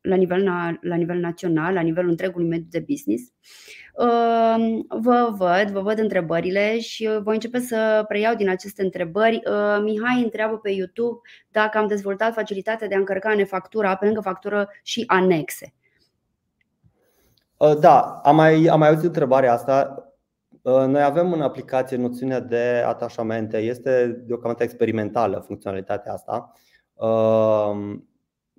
la 0.00 0.14
nivel, 0.16 0.44
la 0.80 0.94
nivel 0.96 1.18
național, 1.18 1.74
la 1.74 1.80
nivelul 1.80 2.10
întregului 2.10 2.48
mediu 2.48 2.66
de 2.70 2.84
business. 2.88 3.22
Um, 3.94 4.86
vă 5.00 5.34
văd, 5.36 5.70
vă 5.70 5.80
văd 5.80 5.98
întrebările 5.98 6.78
și 6.78 7.08
voi 7.22 7.34
începe 7.34 7.58
să 7.58 8.04
preiau 8.08 8.34
din 8.34 8.48
aceste 8.48 8.82
întrebări. 8.82 9.42
Uh, 9.50 9.78
Mihai 9.82 10.22
întreabă 10.22 10.58
pe 10.58 10.70
YouTube 10.70 11.18
dacă 11.48 11.78
am 11.78 11.86
dezvoltat 11.86 12.32
facilitatea 12.32 12.88
de 12.88 12.94
a 12.94 12.98
încărca 12.98 13.30
în 13.30 13.44
factura, 13.44 13.96
pe 13.96 14.04
lângă 14.04 14.20
factură 14.20 14.68
și 14.82 15.04
anexe. 15.06 15.74
Uh, 17.56 17.78
da, 17.80 18.20
am 18.24 18.36
mai, 18.36 18.66
am 18.66 18.78
mai 18.78 18.88
auzit 18.88 19.04
întrebarea 19.04 19.52
asta. 19.52 20.04
Uh, 20.62 20.84
noi 20.86 21.02
avem 21.02 21.32
în 21.32 21.40
aplicație 21.40 21.96
noțiunea 21.96 22.40
de 22.40 22.82
atașamente. 22.86 23.58
Este 23.58 24.06
deocamdată 24.26 24.62
experimentală 24.62 25.42
funcționalitatea 25.46 26.12
asta. 26.12 26.52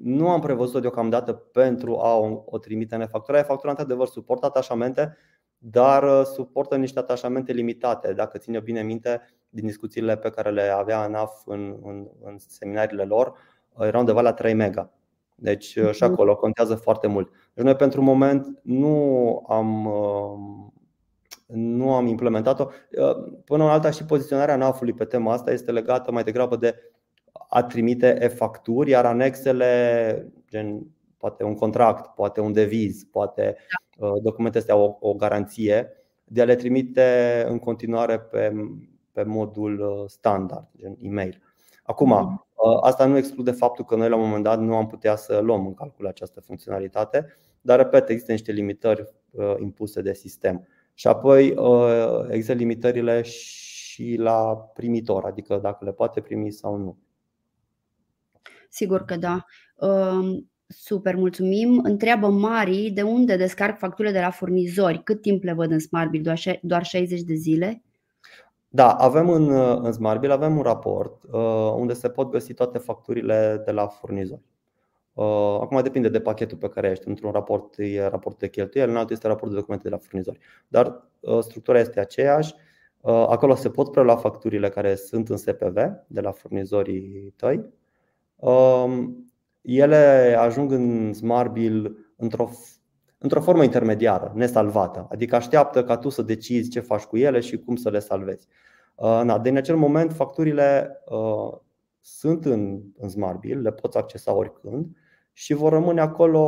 Nu 0.04 0.30
am 0.30 0.40
prevăzut-o 0.40 0.80
deocamdată 0.80 1.34
pentru 1.34 2.00
a 2.00 2.18
o 2.46 2.58
trimite 2.58 2.96
în 2.96 3.02
e-factura. 3.02 3.38
E-factura, 3.38 3.70
într-adevăr, 3.70 4.08
suportă 4.08 4.46
atașamente, 4.46 5.18
dar 5.58 6.04
uh, 6.04 6.26
suportă 6.26 6.76
niște 6.76 7.00
atașamente 7.00 7.52
limitate. 7.52 8.14
Dacă 8.14 8.38
ține 8.38 8.60
bine 8.60 8.82
minte, 8.82 9.22
din 9.50 9.66
discuțiile 9.66 10.18
pe 10.18 10.30
care 10.30 10.50
le 10.50 10.62
avea 10.62 11.00
ANAF 11.00 11.42
în, 11.46 11.78
în, 11.84 12.08
în 12.24 12.36
seminariile 12.38 13.04
lor, 13.04 13.28
uh, 13.74 13.86
erau 13.86 14.00
undeva 14.00 14.22
la 14.22 14.34
3 14.34 14.54
mega. 14.54 14.92
Deci 15.36 15.66
și 15.66 15.80
mhm. 15.80 16.04
acolo 16.04 16.36
contează 16.36 16.76
foarte 16.76 17.08
mult. 17.08 17.32
Deci 17.54 17.66
noi 17.66 17.76
pentru 17.76 18.02
moment 18.02 18.60
nu 18.62 19.46
am 19.48 19.90
nu 21.54 21.94
am 21.94 22.06
implementat-o. 22.06 22.68
Până 23.46 23.64
în 23.64 23.70
alta 23.70 23.90
și 23.90 24.06
poziționarea 24.06 24.56
NAF-ului 24.56 24.94
pe 24.94 25.06
tema 25.06 25.34
asta 25.34 25.52
este 25.52 25.72
legată 25.72 26.12
mai 26.12 26.24
degrabă 26.24 26.56
de 26.56 26.76
a 27.54 27.64
trimite 27.64 28.18
e-facturi, 28.20 28.90
iar 28.90 29.06
anexele, 29.06 30.32
gen 30.50 30.88
poate 31.18 31.44
un 31.44 31.56
contract, 31.56 32.16
poate 32.16 32.42
un 32.42 32.54
deviz, 32.54 33.04
poate 33.04 33.56
da. 33.98 34.12
documente 34.24 34.58
astea 34.58 34.76
o, 34.76 34.98
o 35.00 35.14
garanție, 35.14 35.90
de 36.24 36.42
a 36.42 36.46
le 36.46 36.56
trimite 36.56 37.46
în 37.48 37.60
continuare 37.60 38.20
pe, 38.20 38.54
pe 39.12 39.24
modul 39.24 40.06
standard, 40.08 40.68
gen 40.78 40.98
e-mail. 41.00 41.42
Acum, 41.84 42.10
mhm. 42.10 42.48
asta 42.82 43.06
nu 43.06 43.18
exclude 43.18 43.52
faptul 43.52 43.86
că 43.86 43.96
noi 43.96 44.10
la 44.10 44.16
un 44.16 44.22
moment 44.22 44.44
dat 44.44 44.60
nu 44.60 44.76
am 44.76 44.88
putea 44.88 45.16
să 45.16 45.40
luăm 45.40 45.66
în 45.66 45.74
calcul 45.74 46.08
această 46.08 46.42
funcționalitate, 46.42 47.26
dar 47.62 47.78
repet, 47.78 48.10
există 48.10 48.32
niște 48.32 48.52
limitări 48.52 49.14
impuse 49.60 50.02
de 50.02 50.14
sistem. 50.14 50.68
Și 50.94 51.08
apoi 51.08 51.56
există 52.30 52.54
limitările 52.54 53.22
și 53.22 54.16
la 54.18 54.56
primitor, 54.74 55.26
adică 55.26 55.58
dacă 55.58 55.86
le 55.86 55.92
poate 55.92 56.22
primi 56.22 56.52
sau 56.52 56.76
nu. 56.76 56.98
Sigur 58.74 59.06
că 59.06 59.16
da. 59.16 59.46
Super, 60.68 61.16
mulțumim. 61.16 61.80
Întreabă 61.84 62.28
Mari 62.28 62.90
de 62.90 63.02
unde 63.02 63.36
descarc 63.36 63.78
facturile 63.78 64.14
de 64.14 64.20
la 64.20 64.30
furnizori. 64.30 65.04
Cât 65.04 65.22
timp 65.22 65.44
le 65.44 65.54
văd 65.54 65.72
în 65.72 65.80
Smartbill? 65.80 66.36
Doar 66.62 66.84
60 66.84 67.22
de 67.22 67.34
zile? 67.34 67.84
Da, 68.68 68.92
avem 68.92 69.30
în, 69.30 69.50
în 69.86 69.92
Smartbill 69.92 70.32
avem 70.32 70.58
un 70.58 70.64
raport 70.64 71.24
unde 71.76 71.94
se 71.94 72.10
pot 72.10 72.32
găsi 72.32 72.54
toate 72.54 72.78
facturile 72.78 73.62
de 73.66 73.72
la 73.72 73.88
furnizori. 73.88 74.42
Acum 75.62 75.82
depinde 75.82 76.10
de 76.10 76.20
pachetul 76.20 76.58
pe 76.58 76.70
care 76.70 76.90
ești. 76.90 77.08
Într-un 77.08 77.32
raport 77.32 77.74
e 77.78 78.02
raportul 78.02 78.40
de 78.40 78.50
cheltuieli, 78.50 78.92
în 78.92 78.98
altul 78.98 79.16
este 79.16 79.28
raportul 79.28 79.52
de 79.52 79.60
documente 79.60 79.88
de 79.88 79.94
la 79.94 80.02
furnizori. 80.02 80.40
Dar 80.68 81.08
structura 81.42 81.80
este 81.80 82.00
aceeași. 82.00 82.54
Acolo 83.02 83.56
se 83.56 83.70
pot 83.70 83.92
prelua 83.92 84.16
facturile 84.16 84.70
care 84.70 84.96
sunt 84.96 85.30
în 85.30 85.38
SPV 85.38 85.76
de 86.08 86.22
la 86.22 86.32
furnizorii 86.32 87.34
tăi 87.38 87.80
ele 89.62 90.36
ajung 90.40 90.72
în 90.72 91.14
Smartbill 91.14 91.98
într-o, 92.16 92.50
într-o 93.18 93.42
formă 93.42 93.64
intermediară, 93.64 94.32
nesalvată. 94.36 95.08
Adică 95.12 95.36
așteaptă 95.36 95.84
ca 95.84 95.98
tu 95.98 96.10
să 96.10 96.22
decizi 96.22 96.70
ce 96.70 96.80
faci 96.80 97.04
cu 97.04 97.18
ele 97.18 97.40
și 97.40 97.58
cum 97.58 97.76
să 97.76 97.90
le 97.90 98.00
salvezi. 98.00 98.48
Uh, 98.96 99.36
de 99.42 99.50
în 99.50 99.56
acel 99.56 99.76
moment, 99.76 100.14
facturile 100.14 100.98
uh, 101.06 101.58
sunt 102.00 102.46
în, 102.46 102.82
în 102.98 103.10
Smartbill, 103.10 103.62
le 103.62 103.72
poți 103.72 103.98
accesa 103.98 104.34
oricând 104.34 104.98
și 105.34 105.54
vor 105.54 105.72
rămâne 105.72 106.02
acolo 106.02 106.40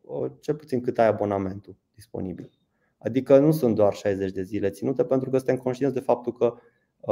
uh, 0.00 0.30
cel 0.40 0.54
puțin 0.54 0.80
cât 0.80 0.98
ai 0.98 1.06
abonamentul 1.06 1.76
disponibil. 1.94 2.50
Adică 2.98 3.38
nu 3.38 3.50
sunt 3.50 3.74
doar 3.74 3.92
60 3.92 4.32
de 4.32 4.42
zile 4.42 4.70
ținute, 4.70 5.04
pentru 5.04 5.30
că 5.30 5.36
suntem 5.36 5.56
conștienți 5.56 5.94
de 5.94 6.00
faptul 6.00 6.32
că 6.32 6.54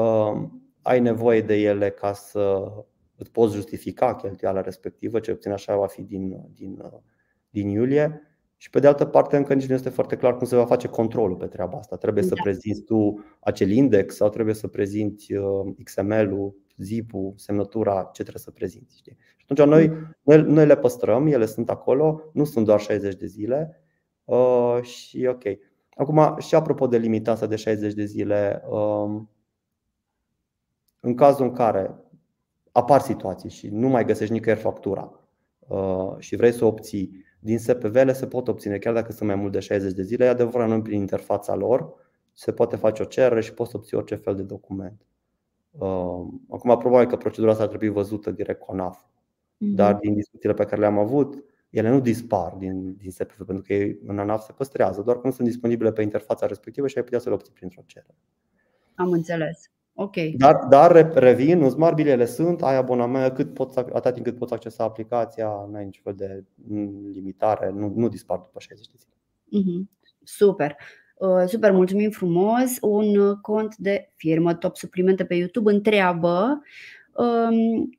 uh, 0.01 0.49
ai 0.83 1.01
nevoie 1.01 1.41
de 1.41 1.55
ele 1.55 1.91
ca 1.91 2.13
să 2.13 2.73
îți 3.17 3.31
poți 3.31 3.55
justifica 3.55 4.15
cheltuiala 4.15 4.61
respectivă, 4.61 5.21
cel 5.21 5.35
puțin 5.35 5.51
așa 5.53 5.77
va 5.77 5.87
fi 5.87 6.03
din, 6.03 6.49
din, 6.55 6.83
din 7.51 7.69
iulie. 7.69 8.27
Și 8.57 8.71
pe 8.71 8.79
de 8.79 8.87
altă 8.87 9.05
parte, 9.05 9.37
încă 9.37 9.55
nici 9.55 9.67
nu 9.67 9.75
este 9.75 9.89
foarte 9.89 10.17
clar 10.17 10.37
cum 10.37 10.47
se 10.47 10.57
va 10.57 10.67
face 10.67 10.89
controlul 10.89 11.37
pe 11.37 11.47
treaba 11.47 11.79
asta. 11.79 11.97
Trebuie 11.97 12.23
da. 12.23 12.29
să 12.29 12.35
prezinți 12.43 12.83
tu 12.83 13.25
acel 13.41 13.71
index 13.71 14.15
sau 14.15 14.29
trebuie 14.29 14.55
să 14.55 14.69
prezinți 14.69 15.33
uh, 15.33 15.75
XML-ul, 15.85 16.55
zip-ul, 16.77 17.33
semnătura, 17.37 18.03
ce 18.13 18.23
trebuie 18.23 18.43
să 18.43 18.51
prezinți. 18.51 18.97
Știi? 18.97 19.17
Și 19.37 19.47
atunci 19.49 19.69
noi, 19.69 19.89
mm. 19.89 20.17
noi, 20.23 20.43
noi 20.43 20.67
le 20.67 20.77
păstrăm, 20.77 21.27
ele 21.27 21.47
sunt 21.47 21.71
acolo, 21.71 22.31
nu 22.33 22.45
sunt 22.45 22.67
doar 22.67 22.81
60 22.81 23.15
de 23.15 23.27
zile 23.27 23.83
uh, 24.25 24.79
și 24.83 25.27
ok. 25.27 25.43
Acum, 25.97 26.37
și 26.39 26.55
apropo 26.55 26.87
de 26.87 26.97
limita 26.97 27.31
asta 27.31 27.47
de 27.47 27.57
60 27.57 27.93
de 27.93 28.05
zile, 28.05 28.63
uh, 28.69 29.21
în 31.01 31.15
cazul 31.15 31.45
în 31.45 31.53
care 31.53 32.02
apar 32.73 33.01
situații 33.01 33.51
și 33.51 33.69
nu 33.69 33.89
mai 33.89 34.05
găsești 34.05 34.33
nicăieri 34.33 34.61
factura 34.61 35.21
uh, 35.59 36.15
și 36.19 36.37
vrei 36.37 36.53
să 36.53 36.65
o 36.65 36.67
obții 36.67 37.25
din 37.39 37.59
SPV, 37.59 38.13
se 38.13 38.27
pot 38.27 38.49
obține 38.49 38.79
chiar 38.79 38.95
dacă 38.95 39.13
sunt 39.13 39.29
mai 39.29 39.39
mult 39.39 39.53
de 39.53 39.59
60 39.59 39.93
de 39.93 40.03
zile. 40.03 40.25
E 40.25 40.29
adevărat, 40.29 40.69
nu 40.69 40.83
prin 40.83 41.01
interfața 41.01 41.55
lor 41.55 41.95
se 42.33 42.53
poate 42.53 42.77
face 42.77 43.03
o 43.03 43.05
cerere 43.05 43.41
și 43.41 43.55
poți 43.55 43.77
obții 43.77 43.97
orice 43.97 44.15
fel 44.15 44.37
de 44.37 44.43
document. 44.43 45.07
Uh, 45.71 46.27
acum, 46.51 46.79
probabil 46.79 47.09
că 47.09 47.17
procedura 47.17 47.51
asta 47.51 47.63
ar 47.63 47.69
trebui 47.69 47.89
văzută 47.89 48.31
direct 48.31 48.61
cu 48.61 48.73
ANAF, 48.73 49.05
mhm. 49.57 49.75
dar 49.75 49.95
din 49.95 50.15
discuțiile 50.15 50.55
pe 50.55 50.65
care 50.65 50.81
le-am 50.81 50.99
avut, 50.99 51.45
ele 51.71 51.89
nu 51.89 52.01
dispar 52.01 52.53
din, 52.53 52.97
din 52.97 53.11
SPV 53.11 53.45
pentru 53.45 53.65
că 53.67 53.75
în 54.07 54.19
ANAF 54.19 54.45
se 54.45 54.53
păstrează, 54.53 55.03
doar 55.03 55.21
că 55.21 55.27
nu 55.27 55.33
sunt 55.33 55.49
disponibile 55.49 55.93
pe 55.93 56.03
interfața 56.03 56.47
respectivă 56.47 56.87
și 56.87 56.99
ai 56.99 57.05
putea 57.05 57.19
să 57.19 57.29
le 57.29 57.35
obții 57.35 57.53
printr-o 57.53 57.83
cerere. 57.87 58.15
Am 58.95 59.11
înțeles. 59.11 59.72
Ok. 59.95 60.17
Dar, 60.37 60.57
dar 60.69 61.13
revin, 61.15 61.63
în 61.63 61.71
Smart 61.71 61.95
Bilele 61.95 62.25
sunt, 62.25 62.63
ai 62.63 62.77
abonament 62.77 63.35
cât 63.35 63.55
poți, 63.55 63.79
atât 63.79 64.13
timp 64.13 64.27
cât 64.27 64.39
poți 64.39 64.53
accesa 64.53 64.85
aplicația, 64.85 65.49
nu 65.71 65.77
ai 65.77 65.85
niciun 65.85 66.03
fel 66.03 66.15
de 66.15 66.45
limitare, 67.13 67.71
nu, 67.71 67.93
nu 67.97 68.09
dispar 68.09 68.39
după 68.39 68.59
60 68.61 68.87
de 68.87 68.99
zile. 68.99 69.15
Mm-hmm. 69.63 70.01
Super. 70.23 70.77
Uh, 71.15 71.45
super, 71.47 71.73
mulțumim 71.73 72.11
frumos. 72.11 72.79
Un 72.81 73.41
cont 73.41 73.77
de 73.77 74.13
firmă 74.17 74.55
top 74.55 74.77
suplimente 74.77 75.25
pe 75.25 75.35
YouTube 75.35 75.73
întreabă 75.73 76.63
um, 77.13 77.91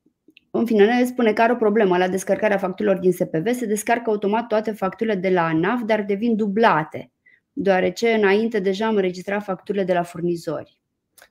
în 0.55 0.65
fine, 0.65 0.85
ne 0.85 1.05
spune 1.05 1.33
că 1.33 1.41
are 1.41 1.51
o 1.51 1.55
problemă 1.55 1.97
la 1.97 2.07
descărcarea 2.07 2.57
facturilor 2.57 2.97
din 2.97 3.11
SPV. 3.11 3.53
Se 3.53 3.65
descarcă 3.65 4.09
automat 4.09 4.47
toate 4.47 4.71
facturile 4.71 5.15
de 5.15 5.29
la 5.29 5.45
ANAF, 5.45 5.81
dar 5.85 6.03
devin 6.03 6.35
dublate, 6.35 7.11
deoarece 7.53 8.09
înainte 8.09 8.59
deja 8.59 8.87
am 8.87 8.95
înregistrat 8.95 9.43
facturile 9.43 9.83
de 9.83 9.93
la 9.93 10.03
furnizori. 10.03 10.77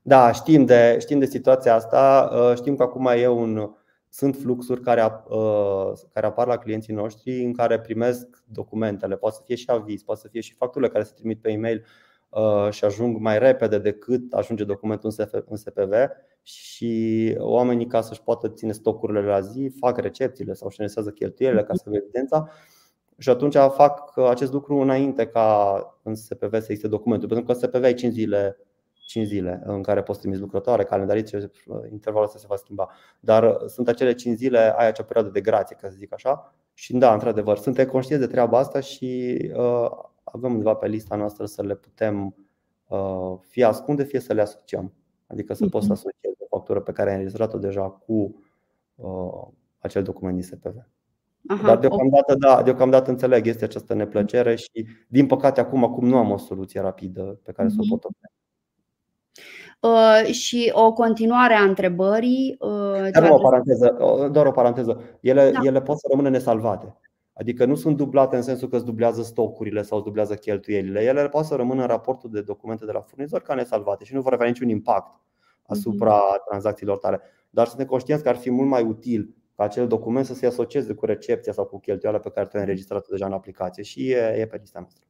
Da, 0.03 0.33
știm 0.33 0.65
de, 0.65 0.97
știm 1.01 1.19
de 1.19 1.27
situația 1.27 1.75
asta. 1.75 2.31
Uh, 2.33 2.57
știm 2.57 2.77
că 2.77 2.83
acum 2.83 3.07
e 3.07 3.29
un, 3.29 3.71
sunt 4.09 4.37
fluxuri 4.37 4.81
care, 4.81 5.03
uh, 5.29 5.93
care 6.13 6.27
apar 6.27 6.47
la 6.47 6.57
clienții 6.57 6.95
noștri 6.95 7.45
în 7.45 7.53
care 7.53 7.81
primesc 7.81 8.43
documentele. 8.45 9.17
Poate 9.17 9.37
să 9.37 9.43
fie 9.45 9.55
și 9.55 9.71
aviz, 9.71 10.03
poate 10.03 10.21
să 10.21 10.29
fie 10.29 10.41
și 10.41 10.55
facturile 10.55 10.91
care 10.91 11.05
se 11.05 11.13
trimit 11.15 11.41
pe 11.41 11.51
e-mail 11.51 11.85
uh, 12.29 12.71
și 12.71 12.85
ajung 12.85 13.19
mai 13.19 13.39
repede 13.39 13.79
decât 13.79 14.33
ajunge 14.33 14.65
documentul 14.65 15.13
în 15.47 15.57
SPV 15.57 15.93
și 16.43 17.35
oamenii 17.39 17.87
ca 17.87 18.01
să-și 18.01 18.23
poată 18.23 18.49
ține 18.49 18.73
stocurile 18.73 19.23
la 19.23 19.41
zi 19.41 19.73
fac 19.81 19.99
recepțiile 19.99 20.53
sau 20.53 20.71
își 20.79 21.11
cheltuielile 21.15 21.63
ca 21.63 21.75
să 21.75 21.83
vă 21.87 21.97
evidența 21.97 22.51
și 23.19 23.29
atunci 23.29 23.55
fac 23.55 24.19
acest 24.19 24.53
lucru 24.53 24.77
înainte 24.77 25.27
ca 25.27 25.77
în 26.03 26.15
SPV 26.15 26.51
să 26.51 26.67
existe 26.69 26.89
documentul, 26.89 27.29
pentru 27.29 27.47
că 27.47 27.53
în 27.53 27.59
SPV 27.59 27.83
ai 27.83 27.95
5 27.95 28.13
zile 28.13 28.57
5 29.05 29.27
zile 29.27 29.63
în 29.65 29.83
care 29.83 30.03
poți 30.03 30.19
trimiți 30.19 30.41
lucrătoare, 30.41 30.85
calendariți, 30.85 31.35
intervalul 31.91 32.27
ăsta 32.27 32.39
se 32.39 32.47
va 32.49 32.57
schimba. 32.57 32.91
Dar 33.21 33.57
sunt 33.67 33.89
acele 33.89 34.15
5 34.15 34.37
zile, 34.37 34.59
ai 34.59 34.87
acea 34.87 35.03
perioadă 35.03 35.31
de 35.31 35.41
grație, 35.41 35.77
ca 35.81 35.89
să 35.89 35.95
zic 35.99 36.13
așa. 36.13 36.55
Și 36.75 36.97
da, 36.97 37.13
într-adevăr, 37.13 37.59
suntem 37.59 37.87
conștienți 37.87 38.27
de 38.27 38.33
treaba 38.33 38.59
asta 38.59 38.81
și 38.81 39.39
uh, 39.57 39.91
avem 40.25 40.53
undeva 40.53 40.75
pe 40.75 40.87
lista 40.87 41.17
noastră 41.17 41.47
să 41.47 41.63
le 41.63 41.75
putem 41.75 42.35
uh, 42.89 43.35
fie 43.41 43.65
ascunde, 43.65 44.05
fie 44.05 44.21
să 44.21 44.33
le 44.33 44.41
asociem. 44.41 44.93
Adică 45.27 45.55
să 45.55 45.67
poți 45.67 45.87
să 45.87 45.93
mhm. 45.93 46.01
asociezi 46.01 46.37
o 46.39 46.57
factură 46.57 46.81
pe 46.81 46.93
care 46.93 47.09
ai 47.09 47.15
înregistrat-o 47.15 47.59
deja 47.59 47.83
cu 47.83 48.43
uh, 48.95 49.47
acel 49.79 50.03
document 50.03 50.35
din 50.35 50.45
SPV. 50.45 50.75
Aha, 51.47 51.67
Dar 51.67 51.79
deocamdată, 51.79 52.35
da, 52.35 52.63
deocamdată 52.63 53.11
înțeleg, 53.11 53.47
este 53.47 53.65
această 53.65 53.95
neplăcere 53.95 54.55
și 54.55 54.87
din 55.09 55.27
păcate 55.27 55.61
acum, 55.61 55.85
acum 55.85 56.09
nu 56.09 56.17
am 56.17 56.31
o 56.31 56.37
soluție 56.37 56.81
rapidă 56.81 57.41
pe 57.43 57.53
care 57.53 57.69
să 57.69 57.75
o 57.79 57.83
mhm. 57.83 57.91
pot 57.91 58.05
obține. 58.05 58.31
Uh, 59.81 60.33
și 60.33 60.71
o 60.75 60.93
continuare 60.93 61.55
a 61.55 61.63
întrebării. 61.63 62.57
Uh, 62.59 63.11
doar 63.13 63.31
o 63.31 63.39
paranteză. 63.39 63.97
Doar 64.33 64.47
o 64.47 64.51
paranteză. 64.51 65.01
Ele, 65.21 65.51
da. 65.51 65.61
ele 65.63 65.83
pot 65.83 65.99
să 65.99 66.07
rămână 66.11 66.29
nesalvate. 66.29 66.97
Adică 67.33 67.65
nu 67.65 67.75
sunt 67.75 67.97
dublate 67.97 68.37
în 68.37 68.43
sensul 68.43 68.69
că 68.69 68.77
îți 68.77 68.85
dublează 68.85 69.23
stocurile 69.23 69.83
sau 69.83 69.97
îți 69.97 70.07
dublează 70.07 70.35
cheltuielile. 70.35 71.03
Ele 71.03 71.29
pot 71.29 71.45
să 71.45 71.55
rămână 71.55 71.81
în 71.81 71.87
raportul 71.87 72.31
de 72.31 72.41
documente 72.41 72.85
de 72.85 72.93
la 72.93 73.01
furnizor 73.01 73.43
ca 73.43 73.55
nesalvate 73.55 74.05
și 74.05 74.15
nu 74.15 74.21
vor 74.21 74.33
avea 74.33 74.47
niciun 74.47 74.69
impact 74.69 75.21
asupra 75.67 76.17
uh-huh. 76.17 76.49
tranzacțiilor 76.49 76.99
tale. 76.99 77.21
Dar 77.51 77.67
suntem 77.67 77.87
conștienți 77.87 78.23
că 78.23 78.29
ar 78.29 78.37
fi 78.37 78.51
mult 78.51 78.69
mai 78.69 78.83
util 78.83 79.35
ca 79.57 79.65
acel 79.65 79.87
document 79.87 80.27
să 80.27 80.35
se 80.35 80.47
asocieze 80.47 80.95
cu 80.95 81.07
recepția 81.07 81.53
sau 81.53 81.65
cu 81.65 81.81
cheltuiala 81.81 82.19
pe 82.19 82.31
care 82.31 82.47
tu 82.47 82.57
ai 82.57 82.63
înregistrat 82.63 83.07
deja 83.09 83.27
în 83.27 83.33
aplicație 83.33 83.83
și 83.83 84.11
e, 84.11 84.37
e 84.39 84.47
pe 84.47 84.57
lista 84.61 84.81
noastră. 84.81 85.07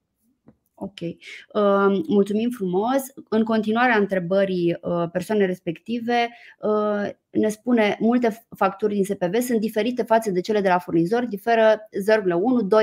Ok. 0.74 1.00
Uh, 1.00 2.02
mulțumim 2.08 2.50
frumos. 2.50 3.02
În 3.28 3.44
continuarea 3.44 3.96
întrebării 3.96 4.78
uh, 4.80 5.04
persoanei 5.12 5.46
respective, 5.46 6.28
uh, 6.60 7.10
ne 7.30 7.48
spune 7.48 7.96
multe 8.00 8.46
facturi 8.56 8.94
din 8.94 9.04
SPV 9.04 9.40
sunt 9.40 9.60
diferite 9.60 10.02
față 10.02 10.30
de 10.30 10.40
cele 10.40 10.60
de 10.60 10.68
la 10.68 10.78
furnizor, 10.78 11.26
diferă 11.26 11.88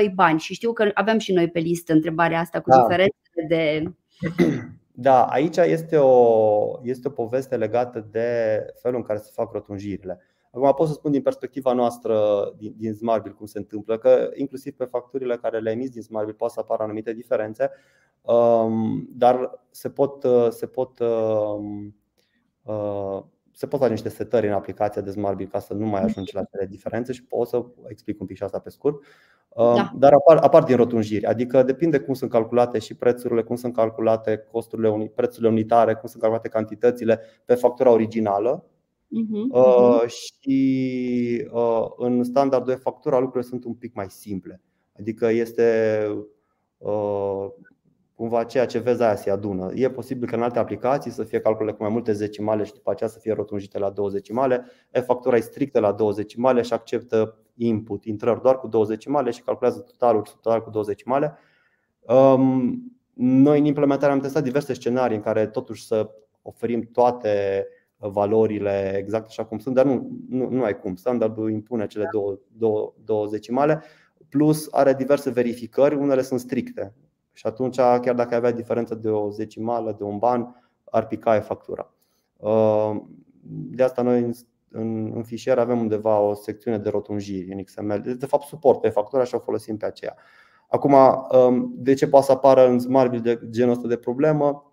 0,1-2 0.06 0.14
bani 0.14 0.38
și 0.38 0.54
știu 0.54 0.72
că 0.72 0.90
avem 0.94 1.18
și 1.18 1.32
noi 1.32 1.50
pe 1.50 1.58
listă 1.58 1.92
întrebarea 1.92 2.40
asta 2.40 2.60
cu 2.60 2.70
da. 2.70 2.80
diferențele 2.80 3.46
de. 3.48 3.82
Da, 4.92 5.24
aici 5.24 5.56
este 5.56 5.96
o, 5.96 6.80
este 6.82 7.08
o 7.08 7.10
poveste 7.10 7.56
legată 7.56 8.08
de 8.10 8.58
felul 8.82 8.96
în 8.96 9.02
care 9.02 9.18
se 9.18 9.30
fac 9.32 9.52
rotunjirile. 9.52 10.18
Acum 10.50 10.72
pot 10.76 10.86
să 10.86 10.92
spun 10.92 11.10
din 11.10 11.22
perspectiva 11.22 11.72
noastră 11.72 12.44
din, 12.56 12.74
din 12.76 12.94
Smartbill 12.94 13.34
cum 13.34 13.46
se 13.46 13.58
întâmplă, 13.58 13.98
că 13.98 14.30
inclusiv 14.34 14.74
pe 14.74 14.84
facturile 14.84 15.36
care 15.36 15.58
le 15.58 15.70
emis 15.70 15.90
din 15.90 16.02
Smartbill 16.02 16.36
poate 16.36 16.54
să 16.54 16.60
apară 16.60 16.82
anumite 16.82 17.12
diferențe, 17.12 17.70
um, 18.22 19.08
dar 19.12 19.64
se 19.70 19.90
pot, 19.90 20.26
se 20.50 20.66
pot 20.66 20.98
um, 20.98 21.96
uh, 22.62 23.22
se 23.52 23.66
pot 23.66 23.78
face 23.78 23.92
niște 23.92 24.08
setări 24.08 24.46
în 24.46 24.52
aplicația 24.52 25.02
de 25.02 25.10
Smartbill 25.10 25.50
ca 25.50 25.58
să 25.58 25.74
nu 25.74 25.86
mai 25.86 26.02
ajungi 26.02 26.34
la 26.34 26.40
acele 26.40 26.66
diferențe 26.66 27.12
și 27.12 27.24
pot 27.24 27.48
să 27.48 27.64
explic 27.86 28.20
un 28.20 28.26
pic 28.26 28.36
și 28.36 28.42
asta 28.42 28.58
pe 28.58 28.70
scurt. 28.70 29.04
Um, 29.48 29.74
da. 29.74 29.92
Dar 29.98 30.12
apar, 30.12 30.36
apar 30.36 30.62
din 30.62 30.76
rotunjiri, 30.76 31.24
adică 31.24 31.62
depinde 31.62 31.98
cum 31.98 32.14
sunt 32.14 32.30
calculate 32.30 32.78
și 32.78 32.96
prețurile, 32.96 33.42
cum 33.42 33.56
sunt 33.56 33.74
calculate 33.74 34.46
costurile, 34.52 35.12
prețurile 35.14 35.48
unitare, 35.48 35.94
cum 35.94 36.08
sunt 36.08 36.20
calculate 36.20 36.48
cantitățile 36.48 37.20
pe 37.44 37.54
factura 37.54 37.90
originală 37.90 38.64
Uh-huh, 39.10 39.48
uh, 39.50 40.06
și 40.06 41.48
uh, 41.52 41.86
în 41.96 42.24
standardul 42.24 42.74
de 42.74 42.80
factură 42.80 43.18
lucrurile 43.18 43.50
sunt 43.50 43.64
un 43.64 43.74
pic 43.74 43.94
mai 43.94 44.10
simple. 44.10 44.60
Adică 44.98 45.26
este 45.26 46.06
uh, 46.78 47.46
cumva 48.14 48.44
ceea 48.44 48.66
ce 48.66 48.78
vezi 48.78 49.02
aia 49.02 49.16
se 49.16 49.30
adună. 49.30 49.70
E 49.74 49.90
posibil 49.90 50.28
că 50.28 50.34
în 50.34 50.42
alte 50.42 50.58
aplicații 50.58 51.10
să 51.10 51.24
fie 51.24 51.40
calcule 51.40 51.72
cu 51.72 51.82
mai 51.82 51.92
multe 51.92 52.12
zecimale 52.12 52.64
și 52.64 52.72
după 52.72 52.90
aceea 52.90 53.08
să 53.08 53.18
fie 53.18 53.32
rotunjite 53.32 53.78
la 53.78 53.90
2 53.90 54.10
decimale. 54.10 54.64
E-factura 54.90 55.36
e 55.36 55.40
strictă 55.40 55.80
la 55.80 55.92
2 55.92 56.14
decimale 56.14 56.62
și 56.62 56.72
acceptă 56.72 57.38
input, 57.54 58.04
intrări 58.04 58.42
doar 58.42 58.58
cu 58.58 58.68
2 58.68 58.86
decimale 58.86 59.30
și 59.30 59.42
calculează 59.42 59.80
totalul 59.80 60.22
total 60.22 60.62
cu 60.62 60.70
2 60.70 60.84
decimale. 60.84 61.38
Um, 62.00 62.82
noi 63.14 63.58
în 63.58 63.64
implementare 63.64 64.12
am 64.12 64.20
testat 64.20 64.42
diverse 64.42 64.72
scenarii 64.72 65.16
în 65.16 65.22
care 65.22 65.46
totuși 65.46 65.86
să 65.86 66.10
oferim 66.42 66.88
toate 66.92 67.66
valorile 68.08 68.94
exact 68.96 69.26
așa 69.26 69.44
cum 69.44 69.58
sunt, 69.58 69.74
dar 69.74 69.84
nu, 69.84 70.10
nu, 70.28 70.48
nu 70.48 70.62
ai 70.62 70.78
cum. 70.78 70.96
Standardul 70.96 71.50
impune 71.50 71.86
cele 71.86 72.08
două, 72.12 72.38
două, 72.56 72.92
două 73.04 73.28
decimale, 73.28 73.82
plus 74.28 74.68
are 74.70 74.94
diverse 74.94 75.30
verificări, 75.30 75.94
unele 75.94 76.22
sunt 76.22 76.40
stricte. 76.40 76.94
Și 77.32 77.46
atunci, 77.46 77.76
chiar 77.76 78.14
dacă 78.14 78.34
avea 78.34 78.50
diferență 78.50 78.94
de 78.94 79.08
o 79.08 79.28
decimală, 79.28 79.94
de 79.98 80.04
un 80.04 80.18
ban, 80.18 80.62
ar 80.84 81.06
pica 81.06 81.40
factura. 81.40 81.94
Uh, 82.36 82.96
de 83.50 83.82
asta 83.82 84.02
noi 84.02 84.32
în, 84.70 85.12
în 85.14 85.22
fișier 85.22 85.58
avem 85.58 85.78
undeva 85.78 86.18
o 86.18 86.34
secțiune 86.34 86.78
de 86.78 86.88
rotunjiri 86.88 87.52
în 87.52 87.62
XML. 87.62 88.16
De 88.18 88.26
fapt, 88.26 88.46
suport 88.46 88.80
pe 88.80 88.88
factura 88.88 89.24
și 89.24 89.34
o 89.34 89.38
folosim 89.38 89.76
pe 89.76 89.86
aceea. 89.86 90.16
Acum, 90.68 90.94
um, 91.32 91.72
de 91.76 91.94
ce 91.94 92.08
poate 92.08 92.26
să 92.26 92.32
apară 92.32 92.68
în 92.68 92.78
Smartbill 92.78 93.22
de 93.22 93.40
genul 93.50 93.72
ăsta 93.72 93.88
de 93.88 93.96
problemă? 93.96 94.72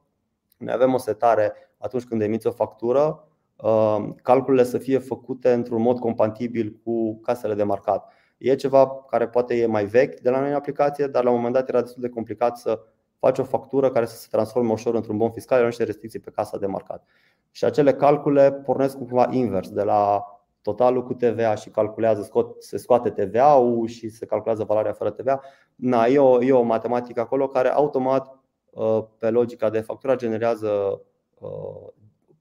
Noi 0.58 0.74
avem 0.74 0.94
o 0.94 0.98
setare 0.98 1.54
atunci 1.78 2.04
când 2.04 2.22
emiți 2.22 2.48
o 2.48 2.52
factură, 2.52 3.28
uh, 3.56 4.06
calculele 4.22 4.64
să 4.64 4.78
fie 4.78 4.98
făcute 4.98 5.54
într-un 5.54 5.82
mod 5.82 6.00
compatibil 6.00 6.80
cu 6.84 7.20
casele 7.20 7.54
de 7.54 7.64
marcat. 7.64 8.12
E 8.38 8.56
ceva 8.56 9.06
care 9.10 9.28
poate 9.28 9.56
e 9.56 9.66
mai 9.66 9.86
vechi 9.86 10.20
de 10.20 10.30
la 10.30 10.40
noi 10.40 10.50
în 10.50 10.56
aplicație, 10.56 11.08
dar 11.08 11.24
la 11.24 11.30
un 11.30 11.36
moment 11.36 11.54
dat 11.54 11.70
era 11.70 11.82
destul 11.82 12.02
de 12.02 12.10
complicat 12.10 12.58
să 12.58 12.80
faci 13.20 13.38
o 13.38 13.44
factură 13.44 13.92
care 13.92 14.06
să 14.06 14.16
se 14.16 14.28
transforme 14.32 14.72
ușor 14.72 14.96
într-un 14.96 15.18
bon 15.18 15.32
fiscal, 15.32 15.58
erau 15.58 15.70
niște 15.70 15.84
restricții 15.84 16.20
pe 16.20 16.32
casa 16.32 16.58
de 16.58 16.66
marcat. 16.66 17.08
Și 17.52 17.66
acele 17.66 17.94
calcule 17.94 18.52
pornesc 18.52 18.98
cumva 18.98 19.28
invers, 19.32 19.70
de 19.70 19.84
la 19.84 20.24
totalul 20.62 21.04
cu 21.04 21.14
TVA 21.14 21.56
și 21.56 21.70
calculează, 21.70 22.22
scot, 22.22 22.64
se 22.64 22.78
scoate 22.78 23.10
TVA-ul 23.10 23.88
și 23.88 24.10
se 24.10 24.26
calculează 24.26 24.64
valoarea 24.64 24.94
fără 24.94 25.10
TVA. 25.10 25.42
Na, 25.76 26.06
e, 26.06 26.20
o, 26.20 26.44
e 26.44 26.52
o 26.52 26.62
matematică 26.62 27.20
acolo 27.20 27.48
care 27.48 27.70
automat, 27.70 28.40
uh, 28.70 29.04
pe 29.18 29.30
logica 29.30 29.70
de 29.70 29.80
factură, 29.80 30.16
generează 30.16 30.68
Uh, 30.68 31.00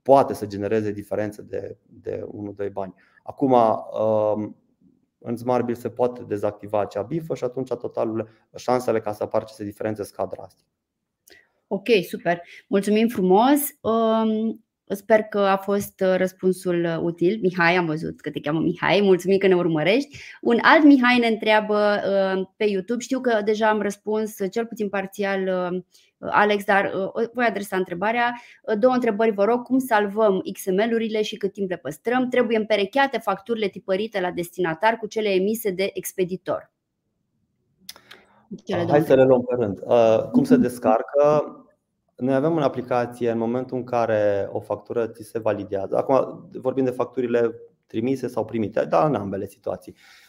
poate 0.02 0.34
să 0.34 0.46
genereze 0.46 0.92
diferențe 0.92 1.42
de, 1.42 1.76
de 1.86 2.26
1-2 2.66 2.72
bani. 2.72 2.94
Acum, 3.22 3.52
um, 3.52 4.56
în 5.18 5.36
Smart 5.36 5.64
Bill 5.64 5.78
se 5.78 5.90
poate 5.90 6.22
dezactiva 6.22 6.80
acea 6.80 7.02
bifă 7.02 7.34
și 7.34 7.44
atunci 7.44 7.68
totalul, 7.68 8.28
șansele 8.56 9.00
ca 9.00 9.12
să 9.12 9.22
apară 9.22 9.44
aceste 9.44 9.64
diferențe 9.64 10.02
scad 10.02 10.30
drastic. 10.30 10.66
Ok, 11.66 11.86
super. 12.08 12.42
Mulțumim 12.68 13.08
frumos. 13.08 13.60
Um, 13.80 14.60
Sper 14.88 15.22
că 15.22 15.38
a 15.38 15.56
fost 15.56 16.00
uh, 16.00 16.14
răspunsul 16.16 16.84
uh, 16.84 16.98
util. 17.00 17.38
Mihai, 17.42 17.76
am 17.76 17.86
văzut 17.86 18.20
că 18.20 18.30
te 18.30 18.40
cheamă 18.40 18.60
Mihai, 18.60 19.00
mulțumim 19.00 19.38
că 19.38 19.46
ne 19.46 19.56
urmărești. 19.56 20.18
Un 20.40 20.58
alt 20.62 20.84
Mihai 20.84 21.18
ne 21.18 21.26
întreabă 21.26 22.00
pe 22.56 22.64
YouTube. 22.64 23.02
Știu 23.02 23.20
că 23.20 23.40
deja 23.44 23.68
am 23.68 23.80
răspuns 23.80 24.36
cel 24.50 24.66
puțin 24.66 24.88
parțial 24.88 25.48
Alex, 26.30 26.64
dar 26.64 26.92
uh, 27.14 27.28
voi 27.32 27.44
adresa 27.44 27.76
întrebarea. 27.76 28.40
Uh, 28.62 28.78
două 28.78 28.94
întrebări, 28.94 29.30
vă 29.30 29.44
rog. 29.44 29.62
Cum 29.62 29.78
salvăm 29.78 30.42
XML-urile 30.52 31.22
și 31.22 31.36
cât 31.36 31.52
timp 31.52 31.70
le 31.70 31.76
păstrăm? 31.76 32.28
Trebuie 32.28 32.56
împerecheate 32.56 33.18
facturile 33.18 33.68
tipărite 33.68 34.20
la 34.20 34.30
destinatar 34.30 34.96
cu 34.96 35.06
cele 35.06 35.28
emise 35.28 35.70
de 35.70 35.90
expeditor. 35.94 36.70
Cele 38.64 38.86
Hai 38.88 39.02
să 39.02 39.14
le 39.14 39.24
luăm 39.24 39.42
pe 39.42 39.54
rând. 39.58 39.80
Uh, 39.84 40.22
cum 40.32 40.44
se 40.44 40.56
descarcă? 40.56 41.50
Noi 42.16 42.34
avem 42.34 42.56
în 42.56 42.62
aplicație 42.62 43.30
în 43.30 43.38
momentul 43.38 43.76
în 43.76 43.84
care 43.84 44.48
o 44.52 44.60
factură 44.60 45.06
ți 45.06 45.22
se 45.22 45.38
validează. 45.38 45.96
Acum 45.96 46.48
vorbim 46.52 46.84
de 46.84 46.90
facturile 46.90 47.54
trimise 47.86 48.26
sau 48.26 48.44
primite, 48.44 48.84
dar 48.84 49.06
în 49.08 49.14
ambele 49.14 49.46
situații. 49.46 49.92
Uh, 49.92 50.25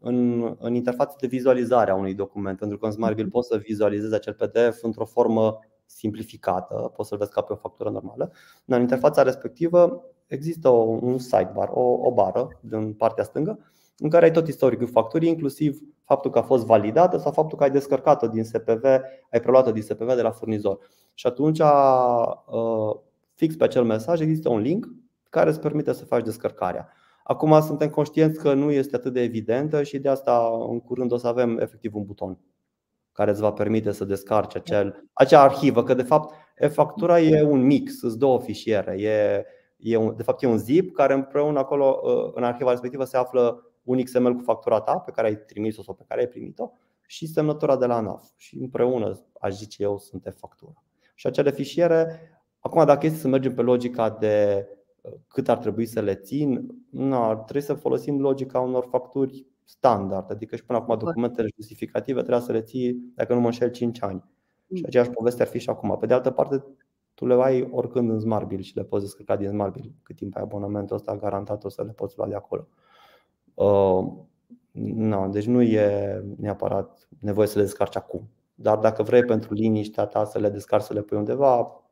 în, 0.00 0.56
în 0.58 0.74
interfața 0.74 1.16
de 1.20 1.26
vizualizare 1.26 1.90
a 1.90 1.94
unui 1.94 2.14
document, 2.14 2.58
pentru 2.58 2.78
că 2.78 2.86
în 2.86 2.92
SmartBill 2.92 3.26
mhm. 3.26 3.36
poți 3.36 3.48
să 3.48 3.56
vizualizezi 3.56 4.14
acel 4.14 4.32
PDF 4.34 4.82
într-o 4.82 5.04
formă 5.04 5.58
simplificată, 5.86 6.92
poți 6.96 7.08
să-l 7.08 7.18
vezi 7.18 7.30
ca 7.30 7.40
pe 7.40 7.52
o 7.52 7.56
factură 7.56 7.90
normală. 7.90 8.32
În 8.64 8.80
interfața 8.80 9.22
respectivă 9.22 10.04
există 10.26 10.68
un 10.68 11.18
sidebar, 11.18 11.68
o, 11.72 11.80
o 11.80 12.12
bară 12.12 12.48
din 12.60 12.92
partea 12.92 13.24
stângă, 13.24 13.58
în 13.98 14.10
care 14.10 14.24
ai 14.24 14.30
tot 14.30 14.48
istoricul 14.48 14.86
facturii, 14.86 15.28
inclusiv 15.28 15.80
faptul 16.04 16.30
că 16.30 16.38
a 16.38 16.42
fost 16.42 16.64
validată 16.64 17.18
sau 17.18 17.32
faptul 17.32 17.58
că 17.58 17.64
ai 17.64 17.70
descărcat-o 17.70 18.26
din 18.26 18.44
SPV, 18.44 18.84
ai 19.30 19.40
preluat-o 19.40 19.72
din 19.72 19.82
SPV 19.82 20.14
de 20.14 20.22
la 20.22 20.30
furnizor. 20.30 20.78
Și 21.14 21.26
atunci, 21.26 21.58
uh, 21.58 22.96
fix 23.34 23.56
pe 23.56 23.64
acel 23.64 23.84
mesaj, 23.84 24.20
există 24.20 24.48
un 24.48 24.60
link 24.60 24.88
care 25.30 25.50
îți 25.50 25.60
permite 25.60 25.92
să 25.92 26.04
faci 26.04 26.24
descărcarea. 26.24 26.88
Acum 27.28 27.60
suntem 27.60 27.88
conștienți 27.88 28.40
că 28.40 28.54
nu 28.54 28.70
este 28.70 28.96
atât 28.96 29.12
de 29.12 29.20
evidentă 29.20 29.82
și 29.82 29.98
de 29.98 30.08
asta 30.08 30.50
în 30.68 30.80
curând 30.80 31.12
o 31.12 31.16
să 31.16 31.26
avem 31.26 31.58
efectiv 31.58 31.94
un 31.94 32.04
buton 32.04 32.38
care 33.12 33.30
îți 33.30 33.40
va 33.40 33.52
permite 33.52 33.92
să 33.92 34.04
descarci 34.04 34.56
acel, 34.56 35.08
acea 35.12 35.42
arhivă, 35.42 35.82
că 35.82 35.94
de 35.94 36.02
fapt 36.02 36.34
e-factura 36.58 37.20
e 37.20 37.42
un 37.42 37.60
mix, 37.60 37.98
sunt 37.98 38.12
două 38.12 38.40
fișiere. 38.40 39.00
E, 39.00 39.44
e 39.76 39.96
un, 39.96 40.16
de 40.16 40.22
fapt 40.22 40.42
e 40.42 40.46
un 40.46 40.58
zip 40.58 40.94
care 40.94 41.14
împreună 41.14 41.58
acolo 41.58 42.00
ă, 42.04 42.32
în 42.34 42.44
arhiva 42.44 42.70
respectivă 42.70 43.04
se 43.04 43.16
află 43.16 43.72
un 43.82 44.02
XML 44.02 44.34
cu 44.34 44.42
factura 44.42 44.80
ta 44.80 44.98
pe 44.98 45.10
care 45.10 45.26
ai 45.26 45.36
trimis-o 45.36 45.82
sau 45.82 45.94
pe 45.94 46.04
care 46.08 46.20
ai 46.20 46.28
primit-o 46.28 46.70
și 47.06 47.26
semnătura 47.26 47.76
de 47.76 47.86
la 47.86 47.96
ANAF. 47.96 48.24
Și 48.36 48.58
împreună, 48.58 49.12
aș 49.40 49.54
zice 49.54 49.82
eu, 49.82 49.98
sunt 49.98 50.26
e-factura. 50.26 50.84
Și 51.14 51.26
acele 51.26 51.50
fișiere, 51.50 52.20
acum 52.58 52.84
dacă 52.84 53.06
este 53.06 53.18
să 53.18 53.28
mergem 53.28 53.54
pe 53.54 53.62
logica 53.62 54.10
de 54.10 54.66
cât 55.28 55.48
ar 55.48 55.58
trebui 55.58 55.86
să 55.86 56.00
le 56.00 56.14
țin, 56.14 56.66
nu, 56.90 57.22
ar 57.22 57.36
trebui 57.36 57.62
să 57.62 57.74
folosim 57.74 58.20
logica 58.20 58.60
unor 58.60 58.86
facturi 58.90 59.46
standard, 59.64 60.30
adică 60.30 60.56
și 60.56 60.64
până 60.64 60.78
acum 60.78 60.98
documentele 60.98 61.48
justificative 61.56 62.20
trebuie 62.20 62.44
să 62.44 62.52
le 62.52 62.62
ții, 62.62 63.12
dacă 63.14 63.34
nu 63.34 63.40
mă 63.40 63.46
înșel, 63.46 63.70
5 63.70 64.02
ani. 64.02 64.24
Și 64.74 64.80
mm. 64.80 64.86
aceeași 64.86 65.10
poveste 65.10 65.42
ar 65.42 65.48
fi 65.48 65.58
și 65.58 65.70
acum. 65.70 65.96
Pe 66.00 66.06
de 66.06 66.14
altă 66.14 66.30
parte, 66.30 66.64
tu 67.14 67.26
le 67.26 67.34
ai 67.34 67.68
oricând 67.70 68.10
în 68.10 68.20
Smartbill 68.20 68.62
și 68.62 68.76
le 68.76 68.84
poți 68.84 69.04
descărca 69.04 69.36
din 69.36 69.48
Smartbill. 69.48 69.92
Cât 70.02 70.16
timp 70.16 70.36
ai 70.36 70.42
abonamentul 70.42 70.96
ăsta, 70.96 71.16
garantat 71.16 71.64
o 71.64 71.68
să 71.68 71.82
le 71.82 71.92
poți 71.92 72.16
lua 72.16 72.26
de 72.26 72.34
acolo. 72.34 72.68
Uh, 73.54 74.06
no, 74.82 75.26
deci 75.26 75.46
nu 75.46 75.62
e 75.62 76.22
neapărat 76.36 77.08
nevoie 77.20 77.46
să 77.46 77.58
le 77.58 77.64
descarci 77.64 77.96
acum. 77.96 78.28
Dar 78.54 78.78
dacă 78.78 79.02
vrei 79.02 79.24
pentru 79.24 79.54
liniștea 79.54 80.06
ta 80.06 80.24
să 80.24 80.38
le 80.38 80.48
descarci, 80.48 80.84
să 80.84 80.92
le 80.92 81.02
pui 81.02 81.16
undeva, 81.16 81.82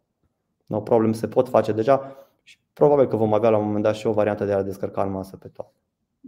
no 0.67 0.81
problem, 0.81 1.13
se 1.13 1.29
pot 1.29 1.49
face 1.49 1.73
deja. 1.73 2.17
Și 2.47 2.59
probabil 2.73 3.07
că 3.07 3.17
vom 3.17 3.35
avea 3.35 3.51
la 3.51 3.57
un 3.57 3.65
moment 3.65 3.83
dat 3.83 3.95
și 3.95 4.07
o 4.07 4.13
variantă 4.13 4.45
de 4.45 4.53
a 4.53 4.63
descărca 4.63 5.03
în 5.03 5.11
masă 5.11 5.37
pe 5.37 5.49
toate. 5.49 5.75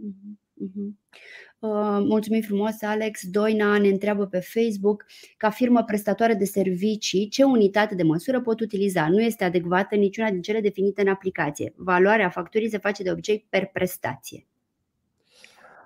Uh-huh. 0.01 0.89
Uh, 1.59 1.97
mulțumim 1.99 2.41
frumos, 2.41 2.81
Alex. 2.81 3.29
Doina 3.29 3.77
ne 3.77 3.87
întreabă 3.87 4.25
pe 4.25 4.39
Facebook, 4.39 5.05
ca 5.37 5.49
firmă 5.49 5.83
prestatoare 5.83 6.33
de 6.33 6.45
servicii, 6.45 7.27
ce 7.27 7.43
unitate 7.43 7.95
de 7.95 8.03
măsură 8.03 8.41
pot 8.41 8.59
utiliza? 8.59 9.09
Nu 9.09 9.21
este 9.21 9.43
adecvată 9.43 9.95
niciuna 9.95 10.29
din 10.29 10.41
cele 10.41 10.61
definite 10.61 11.01
în 11.01 11.07
aplicație. 11.07 11.73
Valoarea 11.75 12.29
facturii 12.29 12.69
se 12.69 12.77
face 12.77 13.03
de 13.03 13.11
obicei 13.11 13.45
per 13.49 13.65
prestație. 13.65 14.45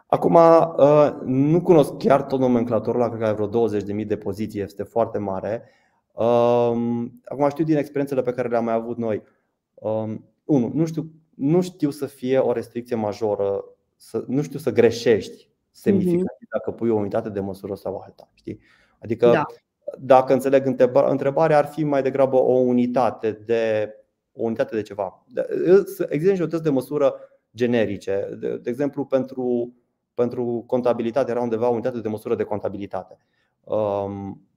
Acum, 0.05 0.35
uh, 0.35 1.11
nu 1.25 1.61
cunosc 1.61 1.97
chiar 1.97 2.23
tot 2.23 2.39
nomenclatorul, 2.39 2.99
la 2.99 3.07
cred 3.07 3.19
că 3.19 3.25
ai 3.25 3.33
vreo 3.33 3.47
20.000 3.47 4.07
de 4.07 4.17
poziții, 4.17 4.61
este 4.61 4.83
foarte 4.83 5.17
mare. 5.17 5.63
Uh, 6.11 7.05
acum 7.25 7.49
știu 7.49 7.63
din 7.63 7.77
experiențele 7.77 8.21
pe 8.21 8.31
care 8.31 8.47
le-am 8.47 8.63
mai 8.63 8.73
avut 8.73 8.97
noi 8.97 9.23
Um, 9.23 9.42
unu, 10.43 10.71
nu 10.73 10.85
știu, 10.85 11.11
nu 11.35 11.61
știu 11.61 11.89
să 11.89 12.05
fie 12.05 12.37
o 12.37 12.51
restricție 12.51 12.95
majoră, 12.95 13.63
să, 13.95 14.23
nu 14.27 14.41
știu 14.41 14.59
să 14.59 14.71
greșești 14.71 15.49
semnificativ 15.71 16.25
mm-hmm. 16.25 16.49
dacă 16.49 16.71
pui 16.71 16.89
o 16.89 16.95
unitate 16.95 17.29
de 17.29 17.39
măsură 17.39 17.75
sau 17.75 17.97
alta. 17.97 18.29
Știi? 18.33 18.59
Adică, 18.99 19.29
da. 19.31 19.45
dacă 19.99 20.33
înțeleg 20.33 20.75
întrebarea, 20.93 21.57
ar 21.57 21.65
fi 21.65 21.83
mai 21.83 22.01
degrabă 22.01 22.37
o 22.37 22.53
unitate 22.53 23.31
de 23.31 23.93
o 24.33 24.43
unitate 24.43 24.75
de 24.75 24.81
ceva. 24.81 25.25
Există 26.09 26.33
și 26.33 26.41
o 26.41 26.45
test 26.45 26.63
de 26.63 26.69
măsură 26.69 27.15
generice. 27.55 28.29
De, 28.39 28.57
de 28.57 28.69
exemplu, 28.69 29.05
pentru, 29.05 29.73
pentru 30.13 30.63
contabilitate 30.67 31.31
era 31.31 31.41
undeva 31.41 31.67
unitate 31.67 31.99
de 31.99 32.07
măsură 32.07 32.35
de 32.35 32.43
contabilitate. 32.43 33.17
Um, 33.63 34.47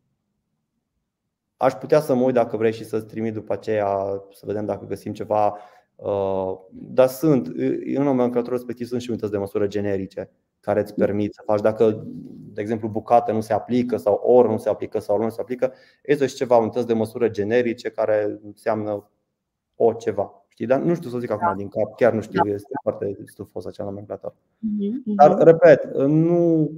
aș 1.57 1.73
putea 1.73 2.01
să 2.01 2.15
mă 2.15 2.23
uit 2.23 2.35
dacă 2.35 2.57
vrei 2.57 2.73
și 2.73 2.85
să-ți 2.85 3.07
trimit 3.07 3.33
după 3.33 3.53
aceea 3.53 4.23
să 4.33 4.45
vedem 4.47 4.65
dacă 4.65 4.85
găsim 4.87 5.13
ceva. 5.13 5.57
Uh, 5.97 6.53
dar 6.71 7.09
sunt, 7.09 7.47
în 7.95 8.03
nomenclatură 8.03 8.55
respectiv 8.55 8.87
sunt 8.87 9.01
și 9.01 9.11
unități 9.11 9.33
de 9.33 9.39
măsură 9.39 9.67
generice 9.67 10.31
care 10.61 10.81
îți 10.81 10.95
permit 10.95 11.35
să 11.35 11.43
faci. 11.45 11.61
Dacă, 11.61 12.07
de 12.53 12.61
exemplu, 12.61 12.89
bucată 12.89 13.33
nu 13.33 13.41
se 13.41 13.53
aplică 13.53 13.97
sau 13.97 14.21
oră 14.25 14.49
nu 14.49 14.59
se 14.59 14.69
aplică 14.69 14.99
sau 14.99 15.23
nu 15.23 15.29
se 15.29 15.41
aplică, 15.41 15.73
există 16.03 16.27
și 16.27 16.35
ceva 16.35 16.57
unități 16.57 16.87
de 16.87 16.93
măsură 16.93 17.29
generice 17.29 17.89
care 17.89 18.39
înseamnă 18.45 19.11
o 19.77 19.93
ceva. 19.93 20.47
Știi? 20.49 20.67
Dar 20.67 20.81
nu 20.81 20.95
știu 20.95 21.11
să 21.11 21.19
zic 21.19 21.31
acum 21.31 21.49
da. 21.49 21.55
din 21.55 21.69
cap, 21.69 21.97
chiar 21.97 22.13
nu 22.13 22.21
știu, 22.21 22.43
da. 22.45 22.51
este 22.51 22.73
foarte 22.83 23.17
stufos 23.25 23.67
acea 23.67 23.85
nomenclatură. 23.85 24.35
Mm-hmm. 24.35 25.15
Dar, 25.15 25.39
repet, 25.39 25.95
nu. 25.95 26.71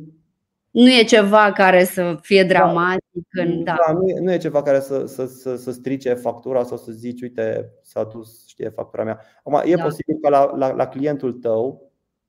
Nu 0.71 0.91
e 0.91 1.03
ceva 1.03 1.53
care 1.53 1.85
să 1.85 2.19
fie 2.21 2.43
da. 2.43 2.49
dramatic. 2.49 3.05
Da, 3.31 3.43
în, 3.43 3.65
da. 3.65 3.77
da 3.87 3.93
nu, 3.93 4.09
e, 4.09 4.21
nu 4.21 4.33
e 4.33 4.37
ceva 4.37 4.63
care 4.63 4.81
să, 4.81 5.07
să, 5.07 5.27
să, 5.27 5.57
să 5.57 5.73
strice 5.73 6.15
factura 6.15 6.63
sau 6.63 6.77
să 6.77 6.93
zici, 6.93 7.23
uite, 7.23 7.73
s-a 7.83 8.05
dus, 8.05 8.47
știe, 8.47 8.69
factura 8.69 9.05
mea. 9.05 9.21
Acum, 9.39 9.61
e 9.65 9.75
da. 9.75 9.83
posibil 9.83 10.19
ca 10.23 10.29
la, 10.29 10.57
la, 10.57 10.73
la 10.73 10.87
clientul 10.87 11.33
tău 11.33 11.89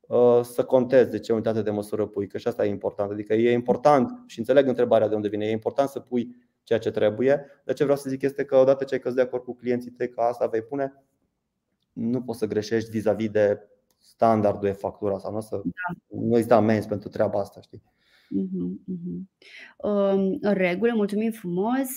Uh, 0.09 0.41
să 0.43 0.63
contezi 0.63 1.09
de 1.09 1.19
ce 1.19 1.33
unitate 1.33 1.61
de 1.61 1.69
măsură 1.69 2.05
pui, 2.05 2.27
că 2.27 2.37
și 2.37 2.47
asta 2.47 2.65
e 2.65 2.69
important. 2.69 3.11
Adică 3.11 3.33
e 3.33 3.51
important 3.51 4.23
și 4.25 4.39
înțeleg 4.39 4.67
întrebarea 4.67 5.07
de 5.07 5.15
unde 5.15 5.27
vine. 5.27 5.45
E 5.45 5.51
important 5.51 5.89
să 5.89 5.99
pui 5.99 6.35
ceea 6.63 6.79
ce 6.79 6.91
trebuie. 6.91 7.45
De 7.63 7.73
ce 7.73 7.83
vreau 7.83 7.97
să 7.97 8.09
zic 8.09 8.21
este 8.21 8.45
că 8.45 8.55
odată 8.55 8.83
ce 8.83 8.93
ai 8.93 8.99
căzut 8.99 9.17
de 9.17 9.23
acord 9.23 9.43
cu 9.43 9.55
clienții 9.55 9.91
tăi 9.91 10.09
că 10.09 10.21
asta 10.21 10.47
vei 10.47 10.61
pune, 10.61 11.03
nu 11.93 12.21
poți 12.21 12.39
să 12.39 12.45
greșești 12.45 12.89
vis-a-vis 12.89 13.29
de 13.29 13.67
standardul 13.97 14.61
de 14.61 14.71
factura 14.71 15.17
sau 15.17 15.31
nu, 15.33 15.41
să, 15.41 15.61
da. 15.63 16.17
nu 16.19 16.35
există 16.35 16.53
amenzi 16.53 16.87
pentru 16.87 17.09
treaba 17.09 17.39
asta. 17.39 17.61
Știi? 17.61 17.83
Uh-huh, 18.37 19.21
În 20.41 20.53
regulă, 20.53 20.91
mulțumim 20.95 21.31
frumos. 21.31 21.87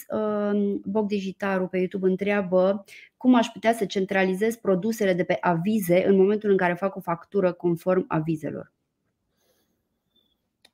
Boc 0.84 1.06
Digitarul 1.06 1.66
pe 1.66 1.78
YouTube 1.78 2.08
întreabă 2.08 2.84
cum 3.16 3.34
aș 3.34 3.46
putea 3.46 3.72
să 3.72 3.84
centralizez 3.84 4.56
produsele 4.56 5.12
de 5.12 5.24
pe 5.24 5.36
avize 5.40 6.06
în 6.06 6.16
momentul 6.16 6.50
în 6.50 6.56
care 6.56 6.74
fac 6.74 6.96
o 6.96 7.00
factură 7.00 7.52
conform 7.52 8.04
avizelor. 8.08 8.72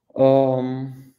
Um, 0.07 1.14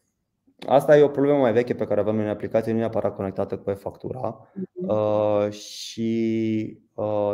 asta 0.67 0.97
e 0.97 1.04
o 1.04 1.08
problemă 1.08 1.39
mai 1.39 1.54
veche 1.54 1.75
pe 1.75 1.86
care 1.86 1.99
avem 1.99 2.19
în 2.19 2.28
aplicație, 2.28 2.71
nu 2.71 2.78
e 2.78 2.82
neapărat 2.82 3.15
conectată 3.15 3.58
cu 3.58 3.69
e-factura 3.69 4.52
uh-huh. 4.52 4.88
uh, 4.88 5.52
și 5.52 6.78
uh, 6.93 7.34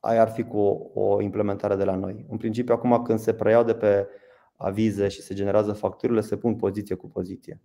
aia 0.00 0.20
ar 0.20 0.28
fi 0.28 0.42
cu 0.42 0.58
o, 0.58 1.00
o 1.00 1.20
implementare 1.20 1.76
de 1.76 1.84
la 1.84 1.94
noi. 1.94 2.26
În 2.30 2.36
principiu, 2.36 2.74
acum 2.74 3.02
când 3.02 3.18
se 3.18 3.34
preiau 3.34 3.64
de 3.64 3.74
pe 3.74 4.06
avize 4.56 5.08
și 5.08 5.22
se 5.22 5.34
generează 5.34 5.72
facturile, 5.72 6.20
se 6.20 6.36
pun 6.36 6.56
poziție 6.56 6.94
cu 6.94 7.08
poziție. 7.08 7.60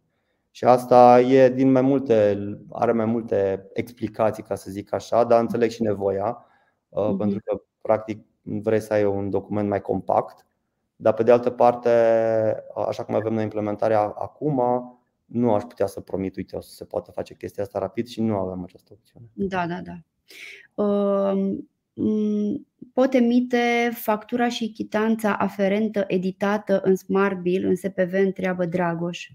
Și 0.52 0.66
asta 0.66 1.20
e 1.22 1.50
din 1.50 1.72
mai 1.72 1.82
multe, 1.82 2.38
are 2.70 2.92
mai 2.92 3.06
multe 3.06 3.70
explicații, 3.74 4.44
ca 4.44 4.56
să 4.56 4.72
zic 4.72 4.94
așa, 4.94 5.24
dar 5.24 5.40
înțeleg 5.40 5.70
și 5.70 5.82
nevoia, 5.82 6.46
mm-hmm. 6.46 7.18
pentru 7.18 7.40
că 7.44 7.62
practic 7.82 8.26
vrei 8.42 8.80
să 8.80 8.94
ai 8.94 9.06
un 9.06 9.30
document 9.30 9.70
mai 9.70 9.82
compact, 9.82 10.46
dar 10.96 11.14
pe 11.14 11.24
de 11.24 11.32
altă 11.32 11.50
parte, 11.50 11.90
așa 12.88 13.04
cum 13.04 13.16
avem 13.16 13.34
noi 13.34 13.44
implementarea 13.44 14.02
acum, 14.02 14.62
nu 15.26 15.54
aș 15.54 15.64
putea 15.64 15.86
să 15.86 16.02
promit, 16.02 16.36
uite, 16.36 16.56
o 16.56 16.62
să 16.62 16.72
se 16.72 16.86
poată 16.86 17.12
face 17.12 17.36
chestia 17.36 17.64
asta 17.64 17.80
rapid 17.80 18.08
și 18.08 18.22
nu 18.22 18.36
avem 18.38 18.64
această 18.64 18.94
opțiune. 18.94 19.26
Da, 19.34 19.68
da, 19.68 19.82
da. 19.82 19.98
Uh, 20.84 21.58
pot 22.94 23.14
emite 23.14 23.92
factura 23.94 24.50
și 24.50 24.72
chitanța 24.72 25.36
aferentă 25.36 26.04
editată 26.08 26.82
în 26.84 26.96
Smart 26.96 27.38
Bill, 27.38 27.66
în 27.66 27.76
SPV, 27.76 28.14
întreabă 28.14 28.66
Dragoș 28.66 29.30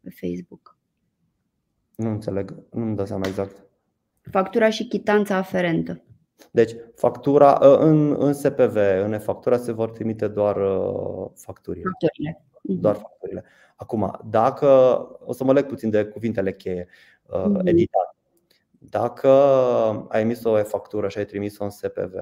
pe 0.00 0.10
Facebook. 0.10 0.76
Nu 1.94 2.10
înțeleg, 2.10 2.54
nu-mi 2.70 2.96
dau 2.96 3.06
seama 3.06 3.26
exact. 3.26 3.66
Factura 4.30 4.70
și 4.70 4.86
chitanța 4.88 5.36
aferentă. 5.36 6.02
Deci, 6.50 6.74
factura 6.94 7.58
ă, 7.62 7.78
în, 7.78 8.16
în 8.18 8.32
SPV, 8.32 8.76
în 9.04 9.12
e-factura 9.12 9.56
se 9.56 9.72
vor 9.72 9.90
trimite 9.90 10.28
doar 10.28 10.56
ă, 10.56 11.32
facturile. 11.34 11.90
Facturile. 11.90 12.44
Mhm. 12.62 12.80
Doar 12.80 12.94
facturile. 12.94 13.44
Acum, 13.76 14.18
dacă 14.30 14.66
o 15.24 15.32
să 15.32 15.44
mă 15.44 15.52
leg 15.52 15.66
puțin 15.66 15.90
de 15.90 16.04
cuvintele 16.04 16.52
cheie, 16.52 16.86
uh-huh. 16.86 17.64
editat. 17.64 18.13
Dacă 18.90 19.28
ai 20.08 20.20
emis 20.20 20.44
o 20.44 20.58
e-factură 20.58 21.08
și 21.08 21.18
ai 21.18 21.24
trimis-o 21.24 21.64
în 21.64 21.70
SPV, 21.70 22.14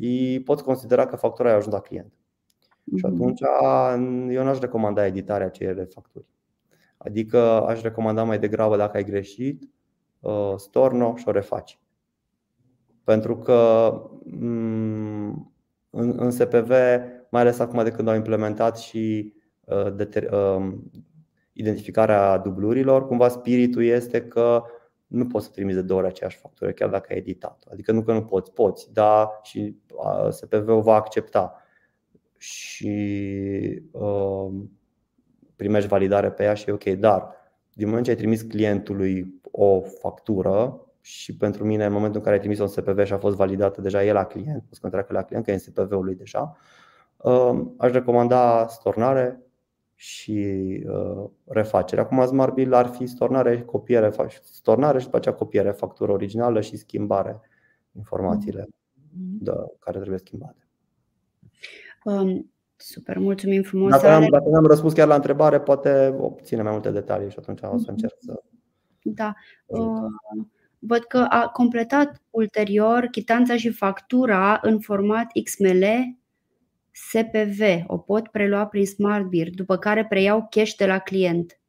îi 0.00 0.42
poți 0.42 0.62
considera 0.62 1.06
că 1.06 1.16
factura 1.16 1.50
a 1.50 1.54
ajuns 1.54 1.74
la 1.74 1.80
client. 1.80 2.12
Uh-huh. 2.12 2.96
Și 2.96 3.06
mhm. 3.06 3.14
atunci 3.14 3.40
eu 4.34 4.44
n-aș 4.44 4.58
recomanda 4.58 5.06
editarea 5.06 5.46
acelei 5.46 5.86
facturi. 5.86 6.26
Adică 6.96 7.38
aș 7.66 7.80
recomanda 7.80 8.22
mai 8.22 8.38
degrabă 8.38 8.76
dacă 8.76 8.96
ai 8.96 9.04
greșit, 9.04 9.68
uh, 10.20 10.54
storno 10.56 11.16
și 11.16 11.28
o 11.28 11.30
refaci. 11.30 11.78
Pentru 13.04 13.38
că 13.38 13.90
mm, 14.24 15.54
în 15.90 16.30
SPV, 16.30 16.68
mai 17.30 17.40
ales 17.40 17.58
acum 17.58 17.84
de 17.84 17.90
când 17.90 18.08
au 18.08 18.14
implementat 18.14 18.78
și 18.78 19.32
uh, 19.64 20.30
um, 20.30 20.90
identificarea 21.52 22.38
dublurilor, 22.38 23.06
cumva 23.06 23.28
spiritul 23.28 23.84
este 23.84 24.22
că 24.22 24.62
nu 25.06 25.26
poți 25.26 25.44
să 25.44 25.50
trimiți 25.50 25.76
de 25.76 25.82
două 25.82 26.00
ori 26.00 26.08
aceeași 26.08 26.36
factură, 26.36 26.72
chiar 26.72 26.88
dacă 26.88 27.06
ai 27.10 27.18
editat. 27.18 27.64
Adică 27.70 27.92
nu 27.92 28.02
că 28.02 28.12
nu 28.12 28.24
poți, 28.24 28.52
poți, 28.52 28.92
da, 28.92 29.40
și 29.42 29.76
uh, 29.94 30.30
SPV-ul 30.30 30.82
va 30.82 30.94
accepta 30.94 31.62
și 32.38 33.82
uh, 33.90 34.52
primești 35.56 35.88
validare 35.88 36.30
pe 36.30 36.42
ea 36.42 36.54
și 36.54 36.68
e 36.68 36.72
ok, 36.72 36.84
dar 36.84 37.34
din 37.72 37.86
moment 37.86 38.04
ce 38.04 38.10
ai 38.10 38.16
trimis 38.16 38.42
clientului 38.42 39.40
o 39.50 39.80
factură 39.80 40.80
și 41.00 41.36
pentru 41.36 41.64
mine 41.64 41.84
în 41.84 41.92
momentul 41.92 42.16
în 42.16 42.22
care 42.22 42.34
ai 42.34 42.40
trimis 42.40 42.58
un 42.58 42.66
SPV 42.66 43.04
și 43.04 43.12
a 43.12 43.18
fost 43.18 43.36
validată 43.36 43.80
deja 43.80 44.04
e 44.04 44.12
la 44.12 44.24
client, 44.24 44.62
poți 44.68 44.80
că 44.80 45.04
la 45.08 45.22
client, 45.22 45.44
că 45.44 45.50
e 45.50 45.54
în 45.54 45.58
SPV-ul 45.58 46.04
lui 46.04 46.14
deja, 46.14 46.56
um, 47.16 47.74
aș 47.78 47.90
recomanda 47.90 48.66
stornare 48.66 49.42
și 49.94 50.40
uh, 50.88 51.30
refacere. 51.44 52.00
Acum 52.00 52.26
Smart 52.26 52.54
Bill 52.54 52.74
ar 52.74 52.86
fi 52.86 53.06
stornare, 53.06 53.62
copiere, 53.62 54.12
stornare 54.42 54.98
și 54.98 55.04
după 55.04 55.16
aceea 55.16 55.34
copiere, 55.34 55.70
factură 55.70 56.12
originală 56.12 56.60
și 56.60 56.76
schimbare 56.76 57.40
informațiile 57.92 58.62
mm-hmm. 58.62 59.40
de, 59.40 59.52
care 59.78 59.98
trebuie 59.98 60.18
schimbate. 60.18 60.68
Um, 62.04 62.48
Super, 62.76 63.18
mulțumim 63.18 63.62
frumos. 63.62 63.90
Dacă 63.90 64.08
am, 64.08 64.28
dacă 64.30 64.50
am 64.56 64.66
răspuns 64.66 64.92
chiar 64.92 65.06
la 65.06 65.14
întrebare, 65.14 65.60
poate 65.60 66.14
obține 66.18 66.62
mai 66.62 66.72
multe 66.72 66.90
detalii 66.90 67.30
și 67.30 67.36
atunci 67.38 67.60
o 67.62 67.78
să 67.78 67.90
încerc 67.90 68.14
să. 68.18 68.42
Da. 69.02 69.34
Uh, 69.66 70.10
văd 70.78 70.98
că 70.98 71.26
a 71.28 71.48
completat 71.48 72.22
ulterior 72.30 73.06
chitanța 73.10 73.56
și 73.56 73.70
factura 73.70 74.58
în 74.62 74.80
format 74.80 75.26
XML 75.44 75.84
SPV. 76.94 77.84
O 77.86 77.98
pot 77.98 78.28
prelua 78.28 78.66
prin 78.66 78.86
SmartBeer, 78.86 79.50
după 79.50 79.76
care 79.76 80.06
preiau 80.06 80.46
cash 80.50 80.74
de 80.74 80.86
la 80.86 80.98
client. 80.98 81.60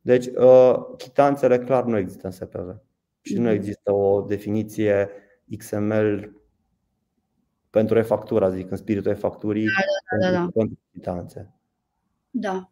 Deci, 0.00 0.26
uh, 0.26 0.74
chitanțele 0.96 1.58
clar 1.58 1.84
nu 1.84 1.96
există 1.96 2.26
în 2.26 2.32
SPV 2.32 2.80
și 3.20 3.34
nu 3.34 3.42
mhm. 3.42 3.52
există 3.52 3.92
o 3.92 4.20
definiție 4.20 5.10
XML 5.58 6.36
pentru 7.70 7.98
e-factura, 7.98 8.50
zic, 8.50 8.70
în 8.70 8.76
spiritul 8.76 9.10
e-facturii, 9.10 9.64
da, 9.64 10.18
da, 10.18 10.30
da, 10.30 10.38
da. 10.38 10.48
pentru 10.54 10.78
chitanțe. 10.92 11.54
Da. 12.30 12.70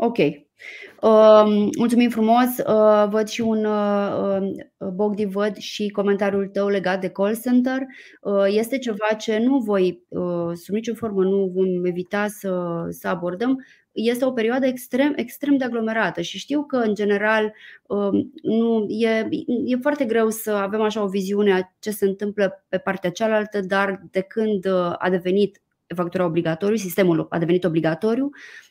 Ok. 0.00 0.18
Uh, 0.18 1.68
mulțumim 1.78 2.10
frumos. 2.10 2.48
Uh, 2.66 3.06
văd 3.10 3.28
și 3.28 3.40
un 3.40 3.64
uh, 3.64 4.38
uh, 4.78 4.88
Bogdi, 4.88 5.24
văd 5.24 5.56
și 5.56 5.88
comentariul 5.88 6.46
tău 6.46 6.68
legat 6.68 7.00
de 7.00 7.08
call 7.08 7.36
center. 7.36 7.78
Uh, 8.20 8.44
este 8.46 8.78
ceva 8.78 9.06
ce 9.18 9.38
nu 9.38 9.58
voi, 9.58 10.02
uh, 10.08 10.50
sub 10.54 10.74
nicio 10.74 10.94
formă, 10.94 11.22
nu 11.22 11.50
vom 11.54 11.84
evita 11.84 12.26
să, 12.26 12.84
să 12.88 13.08
abordăm 13.08 13.58
este 13.92 14.24
o 14.24 14.32
perioadă 14.32 14.66
extrem, 14.66 15.12
extrem 15.16 15.56
de 15.56 15.64
aglomerată 15.64 16.20
și 16.20 16.38
știu 16.38 16.64
că, 16.64 16.76
în 16.76 16.94
general, 16.94 17.52
um, 17.82 18.32
nu, 18.42 18.86
e, 18.88 19.28
e 19.64 19.76
foarte 19.76 20.04
greu 20.04 20.30
să 20.30 20.50
avem 20.50 20.80
așa 20.80 21.02
o 21.02 21.08
viziune 21.08 21.52
a 21.52 21.72
ce 21.78 21.90
se 21.90 22.04
întâmplă 22.04 22.64
pe 22.68 22.78
partea 22.78 23.10
cealaltă, 23.10 23.60
dar 23.60 24.02
de 24.10 24.20
când 24.20 24.66
uh, 24.66 24.92
a 24.98 25.10
devenit 25.10 25.62
factura 25.94 26.24
obligatoriu, 26.24 26.76
sistemul 26.76 27.26
a 27.30 27.38
devenit 27.38 27.64
obligatoriu, 27.64 28.24
uh, 28.24 28.67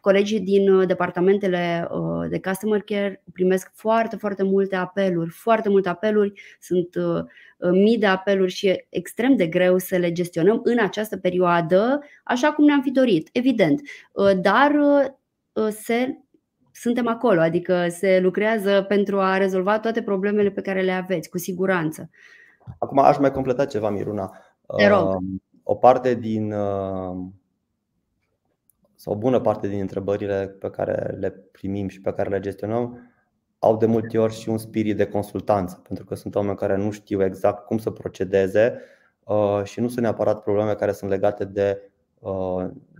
colegii 0.00 0.40
din 0.40 0.70
uh, 0.70 0.86
departamentele 0.86 1.88
de 2.28 2.40
customer 2.40 2.80
care 2.80 3.22
primesc 3.32 3.70
foarte, 3.74 4.16
foarte 4.16 4.42
multe 4.42 4.76
apeluri, 4.76 5.30
foarte 5.30 5.68
multe 5.68 5.88
apeluri, 5.88 6.40
sunt 6.60 6.88
mii 7.72 7.98
de 7.98 8.06
apeluri 8.06 8.52
și 8.52 8.66
e 8.68 8.86
extrem 8.88 9.36
de 9.36 9.46
greu 9.46 9.78
să 9.78 9.96
le 9.96 10.12
gestionăm 10.12 10.60
în 10.64 10.78
această 10.78 11.16
perioadă, 11.16 12.00
așa 12.24 12.52
cum 12.52 12.64
ne-am 12.64 12.82
fi 12.82 12.90
dorit, 12.90 13.28
evident. 13.32 13.80
Dar 14.40 14.72
se 15.70 16.18
suntem 16.72 17.08
acolo, 17.08 17.40
adică 17.40 17.86
se 17.88 18.20
lucrează 18.22 18.84
pentru 18.88 19.20
a 19.20 19.36
rezolva 19.36 19.78
toate 19.78 20.02
problemele 20.02 20.50
pe 20.50 20.60
care 20.60 20.82
le 20.82 20.92
aveți, 20.92 21.30
cu 21.30 21.38
siguranță. 21.38 22.10
Acum 22.78 22.98
aș 22.98 23.18
mai 23.18 23.32
completa 23.32 23.64
ceva, 23.64 23.90
Miruna. 23.90 24.32
O 25.62 25.74
parte 25.74 26.14
din 26.14 26.54
sau 29.04 29.12
o 29.12 29.16
bună 29.16 29.40
parte 29.40 29.68
din 29.68 29.80
întrebările 29.80 30.56
pe 30.58 30.70
care 30.70 31.16
le 31.18 31.30
primim 31.30 31.88
și 31.88 32.00
pe 32.00 32.12
care 32.12 32.28
le 32.28 32.40
gestionăm 32.40 33.12
au 33.58 33.76
de 33.76 33.86
multe 33.86 34.18
ori 34.18 34.32
și 34.34 34.48
un 34.48 34.58
spirit 34.58 34.96
de 34.96 35.06
consultanță, 35.06 35.80
pentru 35.82 36.04
că 36.04 36.14
sunt 36.14 36.34
oameni 36.34 36.56
care 36.56 36.76
nu 36.76 36.90
știu 36.90 37.24
exact 37.24 37.66
cum 37.66 37.78
să 37.78 37.90
procedeze 37.90 38.80
și 39.64 39.80
nu 39.80 39.88
sunt 39.88 40.00
neapărat 40.00 40.42
probleme 40.42 40.74
care 40.74 40.92
sunt 40.92 41.10
legate 41.10 41.44
de 41.44 41.90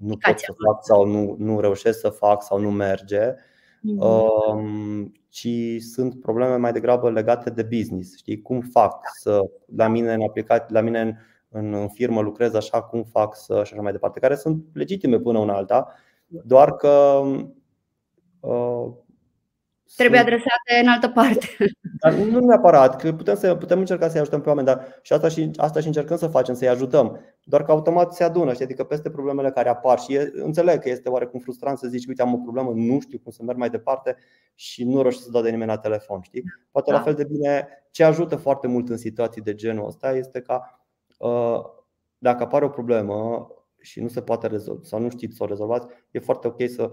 nu 0.00 0.16
pot 0.26 0.38
să 0.38 0.54
fac 0.66 0.84
sau 0.84 1.06
nu, 1.06 1.34
nu 1.38 1.60
reușesc 1.60 1.98
să 1.98 2.08
fac 2.08 2.42
sau 2.42 2.58
nu 2.58 2.70
merge, 2.70 3.32
mm-hmm. 3.32 5.12
ci 5.28 5.48
sunt 5.78 6.20
probleme 6.20 6.56
mai 6.56 6.72
degrabă 6.72 7.10
legate 7.10 7.50
de 7.50 7.62
business. 7.62 8.16
Știi 8.16 8.42
cum 8.42 8.60
fac 8.60 9.00
să 9.18 9.40
la 9.76 9.88
mine 9.88 10.12
în 10.12 10.22
aplicat, 10.22 10.70
la 10.70 10.80
mine 10.80 11.00
în, 11.00 11.14
în 11.54 11.88
firmă 11.88 12.20
lucrez 12.20 12.54
așa, 12.54 12.82
cum 12.82 13.02
fac 13.02 13.36
să 13.36 13.62
și 13.64 13.72
așa 13.72 13.82
mai 13.82 13.92
departe, 13.92 14.20
care 14.20 14.34
sunt 14.34 14.64
legitime 14.72 15.18
până 15.18 15.38
una 15.38 15.54
alta, 15.54 15.94
doar 16.26 16.76
că 16.76 17.22
uh, 18.40 18.86
Trebuie 19.96 20.20
adresate 20.20 20.80
în 20.82 20.88
altă 20.88 21.08
parte. 21.08 21.46
Dar 22.00 22.12
nu 22.12 22.38
neapărat, 22.38 23.00
că 23.00 23.12
putem, 23.12 23.34
să, 23.36 23.54
putem 23.54 23.78
încerca 23.78 24.08
să-i 24.08 24.20
ajutăm 24.20 24.40
pe 24.40 24.48
oameni, 24.48 24.66
dar 24.66 24.98
și 25.02 25.12
asta 25.12 25.28
și, 25.28 25.50
asta 25.56 25.80
și 25.80 25.86
încercăm 25.86 26.16
să 26.16 26.26
facem, 26.26 26.54
să-i 26.54 26.68
ajutăm. 26.68 27.20
Doar 27.44 27.64
că 27.64 27.70
automat 27.70 28.14
se 28.14 28.24
adună, 28.24 28.52
știi? 28.52 28.64
adică 28.64 28.84
peste 28.84 29.10
problemele 29.10 29.50
care 29.50 29.68
apar 29.68 29.98
și 29.98 30.14
e, 30.14 30.32
înțeleg 30.34 30.80
că 30.80 30.88
este 30.88 31.08
oarecum 31.08 31.40
frustrant 31.40 31.78
să 31.78 31.88
zici, 31.88 32.06
uite, 32.06 32.22
am 32.22 32.34
o 32.34 32.36
problemă, 32.36 32.72
nu 32.74 33.00
știu 33.00 33.18
cum 33.18 33.32
să 33.32 33.42
merg 33.42 33.58
mai 33.58 33.70
departe 33.70 34.16
și 34.54 34.84
nu 34.84 35.02
reușesc 35.02 35.24
să 35.24 35.30
dau 35.30 35.42
de 35.42 35.50
nimeni 35.50 35.70
la 35.70 35.78
telefon. 35.78 36.20
Știi? 36.20 36.42
Poate 36.70 36.90
da. 36.90 36.96
la 36.96 37.02
fel 37.02 37.14
de 37.14 37.24
bine, 37.24 37.68
ce 37.90 38.04
ajută 38.04 38.36
foarte 38.36 38.66
mult 38.66 38.88
în 38.88 38.96
situații 38.96 39.42
de 39.42 39.54
genul 39.54 39.86
ăsta 39.86 40.12
este 40.12 40.40
ca 40.40 40.54
uh, 40.54 40.83
dacă 42.18 42.42
apare 42.42 42.64
o 42.64 42.68
problemă 42.68 43.48
și 43.80 44.00
nu 44.00 44.08
se 44.08 44.22
poate 44.22 44.46
rezolva 44.46 44.80
sau 44.82 45.00
nu 45.00 45.10
știți 45.10 45.36
să 45.36 45.42
o 45.42 45.46
rezolvați, 45.46 45.86
e 46.10 46.18
foarte 46.18 46.46
ok 46.46 46.68
să 46.68 46.90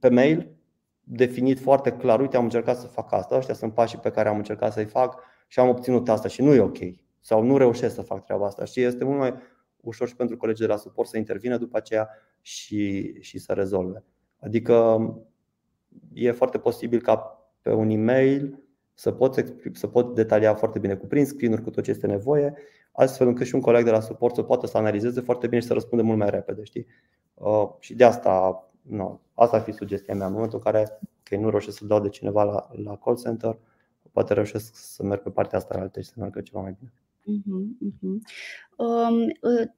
pe 0.00 0.08
mail 0.08 0.56
definit 1.00 1.58
foarte 1.58 1.92
clar, 1.92 2.20
uite 2.20 2.36
am 2.36 2.44
încercat 2.44 2.76
să 2.76 2.86
fac 2.86 3.12
asta, 3.12 3.36
ăștia 3.36 3.54
sunt 3.54 3.74
pașii 3.74 3.98
pe 3.98 4.10
care 4.10 4.28
am 4.28 4.36
încercat 4.36 4.72
să-i 4.72 4.84
fac 4.84 5.22
și 5.46 5.58
am 5.58 5.68
obținut 5.68 6.08
asta 6.08 6.28
și 6.28 6.42
nu 6.42 6.54
e 6.54 6.60
ok 6.60 6.78
sau 7.20 7.42
nu 7.42 7.56
reușesc 7.56 7.94
să 7.94 8.02
fac 8.02 8.24
treaba 8.24 8.46
asta. 8.46 8.64
Și 8.64 8.80
este 8.80 9.04
mult 9.04 9.18
mai 9.18 9.34
ușor 9.80 10.08
și 10.08 10.16
pentru 10.16 10.36
colegii 10.36 10.66
de 10.66 10.72
la 10.72 10.78
suport 10.78 11.08
să 11.08 11.16
intervină 11.18 11.56
după 11.56 11.76
aceea 11.76 12.08
și, 12.40 13.12
și 13.20 13.38
să 13.38 13.52
rezolve. 13.52 14.04
Adică 14.40 14.98
e 16.12 16.30
foarte 16.30 16.58
posibil 16.58 17.00
ca 17.00 17.16
pe 17.60 17.72
un 17.72 17.90
e-mail 17.90 18.63
să 18.94 19.12
pot, 19.12 19.44
să 19.72 19.86
pot 19.86 20.14
detalia 20.14 20.54
foarte 20.54 20.78
bine 20.78 20.94
cu 20.94 21.06
print 21.06 21.26
screen-uri, 21.26 21.62
cu 21.62 21.70
tot 21.70 21.84
ce 21.84 21.90
este 21.90 22.06
nevoie, 22.06 22.54
astfel 22.92 23.26
încât 23.26 23.46
și 23.46 23.54
un 23.54 23.60
coleg 23.60 23.84
de 23.84 23.90
la 23.90 24.00
suport 24.00 24.34
să 24.34 24.42
poată 24.42 24.66
să 24.66 24.78
analizeze 24.78 25.20
foarte 25.20 25.46
bine 25.46 25.60
și 25.60 25.66
să 25.66 25.72
răspunde 25.72 26.04
mult 26.04 26.18
mai 26.18 26.30
repede. 26.30 26.62
Știi? 26.62 26.86
Uh, 27.34 27.68
și 27.78 27.94
de 27.94 28.04
asta 28.04 28.64
nu, 28.82 29.20
asta 29.34 29.56
ar 29.56 29.62
fi 29.62 29.72
sugestia 29.72 30.14
mea. 30.14 30.26
În 30.26 30.32
momentul 30.32 30.58
în 30.64 30.72
care 30.72 30.98
că 31.22 31.36
nu 31.36 31.50
reușesc 31.50 31.76
să 31.76 31.84
dau 31.84 32.00
de 32.00 32.08
cineva 32.08 32.42
la, 32.42 32.68
la 32.82 32.96
call 32.96 33.16
center, 33.16 33.58
poate 34.12 34.34
reușesc 34.34 34.74
să 34.74 35.02
merg 35.02 35.22
pe 35.22 35.30
partea 35.30 35.58
asta 35.58 35.78
altă 35.78 36.00
și 36.00 36.06
să 36.08 36.14
meargă 36.16 36.40
ceva 36.40 36.60
mai 36.60 36.76
bine. 36.78 36.92
Uh-huh, 37.24 37.88
uh-huh. 37.88 38.18
Um, 38.76 39.20
uh, 39.40 39.68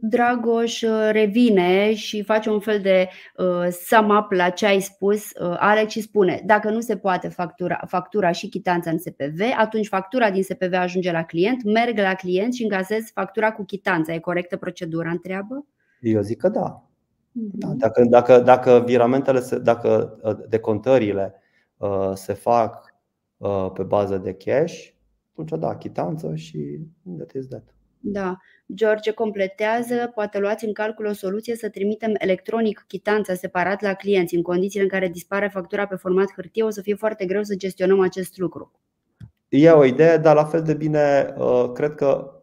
Dragoș 0.00 0.82
uh, 0.82 1.08
revine 1.10 1.94
și 1.94 2.22
face 2.22 2.50
un 2.50 2.60
fel 2.60 2.80
de 2.80 3.08
uh, 3.36 3.68
sum 3.86 4.08
up 4.08 4.30
la 4.30 4.48
ce 4.48 4.66
ai 4.66 4.80
spus, 4.80 5.24
uh, 5.24 5.56
Alex, 5.58 5.92
și 5.92 6.00
spune 6.00 6.42
dacă 6.46 6.70
nu 6.70 6.80
se 6.80 6.96
poate 6.96 7.28
factura, 7.28 7.80
factura 7.86 8.30
și 8.30 8.48
chitanța 8.48 8.90
în 8.90 8.98
SPV, 8.98 9.40
atunci 9.58 9.88
factura 9.88 10.30
din 10.30 10.42
SPV 10.42 10.72
ajunge 10.72 11.12
la 11.12 11.24
client, 11.24 11.64
merg 11.64 11.98
la 11.98 12.14
client 12.14 12.54
și 12.54 12.62
încasez 12.62 13.10
factura 13.14 13.52
cu 13.52 13.64
chitanța. 13.64 14.12
E 14.12 14.18
corectă 14.18 14.56
procedura, 14.56 15.10
întreabă? 15.10 15.66
Eu 16.00 16.20
zic 16.20 16.38
că 16.38 16.48
da. 16.48 16.84
Da, 17.32 17.68
mhm. 17.68 17.78
dacă, 17.78 18.04
dacă, 18.04 18.40
dacă 18.40 18.82
viramentele, 18.86 19.40
se, 19.40 19.58
dacă 19.58 20.18
uh, 20.22 20.36
decontările 20.48 21.34
uh, 21.76 22.10
se 22.14 22.32
fac 22.32 22.94
uh, 23.36 23.70
pe 23.74 23.82
bază 23.82 24.18
de 24.18 24.32
cash, 24.34 24.88
atunci 25.32 25.60
da, 25.60 25.76
chitanță 25.76 26.34
și 26.34 26.78
that 27.16 27.32
is 27.32 27.46
that. 27.46 27.74
Da. 28.00 28.36
George 28.74 29.10
completează, 29.10 30.10
poate 30.14 30.38
luați 30.38 30.64
în 30.64 30.72
calcul 30.72 31.06
o 31.06 31.12
soluție 31.12 31.56
să 31.56 31.68
trimitem 31.68 32.12
electronic 32.18 32.84
chitanța 32.88 33.34
separat 33.34 33.82
la 33.82 33.94
clienți. 33.94 34.34
În 34.34 34.42
condițiile 34.42 34.84
în 34.84 34.90
care 34.90 35.08
dispare 35.08 35.48
factura 35.48 35.86
pe 35.86 35.96
format 35.96 36.32
hârtie, 36.34 36.62
o 36.62 36.70
să 36.70 36.80
fie 36.80 36.94
foarte 36.94 37.24
greu 37.24 37.42
să 37.42 37.54
gestionăm 37.54 38.00
acest 38.00 38.38
lucru. 38.38 38.72
E 39.48 39.70
o 39.70 39.84
idee, 39.84 40.16
dar 40.16 40.34
la 40.34 40.44
fel 40.44 40.62
de 40.62 40.74
bine 40.74 41.34
cred 41.74 41.94
că 41.94 42.40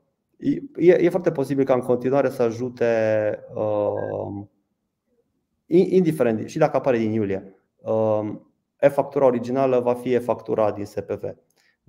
e, 0.76 0.92
e 0.92 1.10
foarte 1.10 1.32
posibil 1.32 1.66
ca 1.66 1.74
în 1.74 1.80
continuare 1.80 2.30
să 2.30 2.42
ajute 2.42 2.86
indiferent 5.66 6.50
și 6.50 6.58
dacă 6.58 6.78
apare 6.78 6.98
din 6.98 7.12
iulie. 7.12 7.56
Um, 7.78 8.52
e-factura 8.80 9.26
originală 9.26 9.80
va 9.80 9.94
fi 9.94 10.14
e-factura 10.14 10.72
din 10.72 10.86
SPV. 10.86 11.24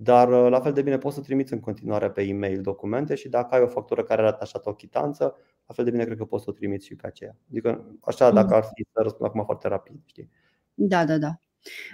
Dar 0.01 0.29
uh, 0.29 0.49
la 0.49 0.59
fel 0.59 0.73
de 0.73 0.81
bine 0.81 0.97
poți 0.97 1.15
să 1.15 1.21
trimiți 1.21 1.53
în 1.53 1.59
continuare 1.59 2.09
pe 2.11 2.21
e-mail 2.21 2.61
documente 2.61 3.15
și 3.15 3.29
dacă 3.29 3.55
ai 3.55 3.61
o 3.61 3.67
factură 3.67 4.03
care 4.03 4.21
are 4.21 4.29
atașată 4.29 4.69
o 4.69 4.73
chitanță, 4.73 5.35
la 5.67 5.73
fel 5.73 5.85
de 5.85 5.91
bine 5.91 6.03
cred 6.05 6.17
că 6.17 6.25
poți 6.25 6.43
să 6.43 6.49
o 6.49 6.53
trimiți 6.53 6.85
și 6.85 6.95
pe 6.95 7.07
aceea. 7.07 7.35
Adică 7.49 7.85
așa 8.01 8.31
dacă 8.31 8.53
ar 8.55 8.63
fi 8.63 8.85
să 8.93 8.99
răspund 9.01 9.29
acum 9.29 9.45
foarte 9.45 9.67
rapid, 9.67 10.01
știi? 10.05 10.29
Da, 10.73 11.05
da, 11.05 11.17
da. 11.17 11.39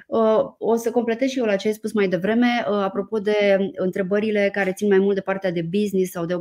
Uh, 0.08 0.44
o 0.58 0.76
să 0.76 0.92
completez 0.92 1.30
și 1.30 1.40
eu 1.40 1.46
la 1.46 1.56
ce 1.56 1.68
ai 1.68 1.74
spus 1.74 1.94
mai 1.94 2.08
devreme, 2.08 2.66
uh, 2.70 2.76
apropo 2.76 3.20
de 3.20 3.58
întrebările 3.76 4.50
care 4.54 4.74
țin 4.74 4.88
mai 4.88 5.00
mult 5.00 5.16
de 5.16 5.22
partea 5.22 5.52
de 5.52 5.62
business 5.62 6.12
sau 6.12 6.26
de 6.26 6.36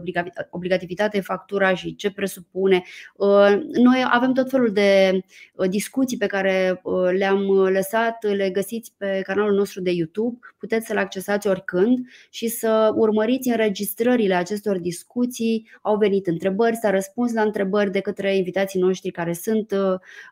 obligativitate, 0.51 1.21
factura 1.21 1.75
și 1.75 1.95
ce 1.95 2.11
presupune. 2.11 2.83
Uh, 3.17 3.59
noi 3.73 4.05
avem 4.11 4.33
tot 4.33 4.51
felul 4.51 4.73
de 4.73 5.21
discuții 5.69 6.17
pe 6.17 6.27
care 6.27 6.81
le-am 7.17 7.53
lăsat, 7.53 8.23
le 8.37 8.51
găsiți 8.51 8.95
pe 8.97 9.21
canalul 9.27 9.55
nostru 9.55 9.81
de 9.81 9.91
YouTube, 9.91 10.39
puteți 10.59 10.87
să 10.87 10.93
le 10.93 11.01
accesați 11.01 11.47
oricând 11.47 11.99
și 12.31 12.49
să 12.49 12.93
urmăriți 12.95 13.49
înregistrările 13.49 14.35
acestor 14.35 14.79
discuții. 14.79 15.71
Au 15.83 15.97
venit 15.97 16.27
întrebări, 16.27 16.77
s-a 16.77 16.91
răspuns 16.91 17.33
la 17.33 17.43
întrebări 17.43 17.91
de 17.91 18.01
către 18.01 18.37
invitații 18.37 18.81
noștri 18.81 19.11
care 19.11 19.33
sunt 19.33 19.75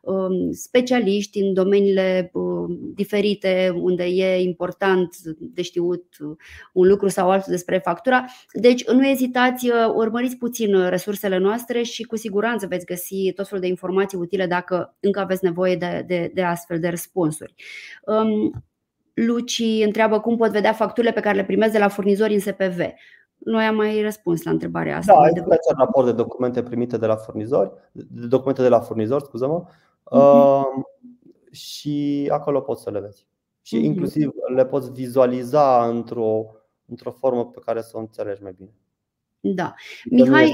um, 0.03 0.53
specialiști 0.53 1.41
în 1.41 1.55
domeniile 1.55 2.31
diferite 2.95 3.73
unde 3.75 4.05
e 4.05 4.43
important 4.43 5.17
de 5.39 5.63
știut 5.63 6.05
un 6.73 6.89
lucru 6.89 7.09
sau 7.09 7.31
altul 7.31 7.53
despre 7.53 7.79
factura. 7.79 8.25
Deci 8.53 8.87
nu 8.89 9.07
ezitați, 9.07 9.71
urmăriți 9.95 10.37
puțin 10.37 10.89
resursele 10.89 11.39
noastre 11.39 11.83
și 11.83 12.03
cu 12.03 12.17
siguranță 12.17 12.67
veți 12.67 12.87
găsi 12.87 13.33
tot 13.33 13.47
felul 13.49 13.63
de 13.63 13.69
informații 13.69 14.19
utile 14.19 14.47
dacă 14.47 14.97
încă 15.01 15.21
aveți 15.21 15.45
nevoie 15.45 15.77
de, 15.77 16.05
de, 16.07 16.31
de 16.35 16.43
astfel 16.43 16.81
de 16.81 16.89
răspunsuri. 16.89 17.55
Um, 18.05 18.65
Luci 19.15 19.63
întreabă 19.85 20.21
cum 20.21 20.37
pot 20.37 20.51
vedea 20.51 20.73
facturile 20.73 21.13
pe 21.13 21.21
care 21.21 21.37
le 21.37 21.45
primesc 21.45 21.73
de 21.73 21.79
la 21.79 21.89
furnizori 21.89 22.35
în 22.35 22.41
SPV. 22.41 22.79
Noi 23.37 23.65
am 23.65 23.75
mai 23.75 24.03
răspuns 24.03 24.43
la 24.43 24.51
întrebarea 24.51 24.97
asta. 24.97 25.13
Da, 25.13 25.27
este 25.27 25.41
acel 25.41 25.75
raport 25.79 26.07
de 26.07 26.13
documente 26.13 26.63
primite 26.63 26.97
de 26.97 27.07
la 27.07 27.17
furnizori, 27.17 27.71
de 27.93 28.27
documente 28.27 28.63
de 28.63 28.69
la 28.69 28.81
furnizori, 28.81 29.25
scuză-mă. 29.25 29.65
Uh-huh 29.65 30.91
și 31.53 32.29
acolo 32.33 32.61
poți 32.61 32.83
să 32.83 32.91
le 32.91 33.01
vezi. 33.01 33.27
Și 33.63 33.77
mhm. 33.77 33.85
inclusiv 33.85 34.31
le 34.55 34.67
poți 34.67 34.93
vizualiza 34.93 35.87
într-o, 35.87 36.47
într-o 36.87 37.11
formă 37.11 37.47
pe 37.47 37.61
care 37.65 37.83
să 37.83 37.97
o 37.97 38.01
înțelegi 38.01 38.43
mai 38.43 38.55
bine. 38.57 38.71
Da. 39.41 39.75
Mihai. 40.05 40.53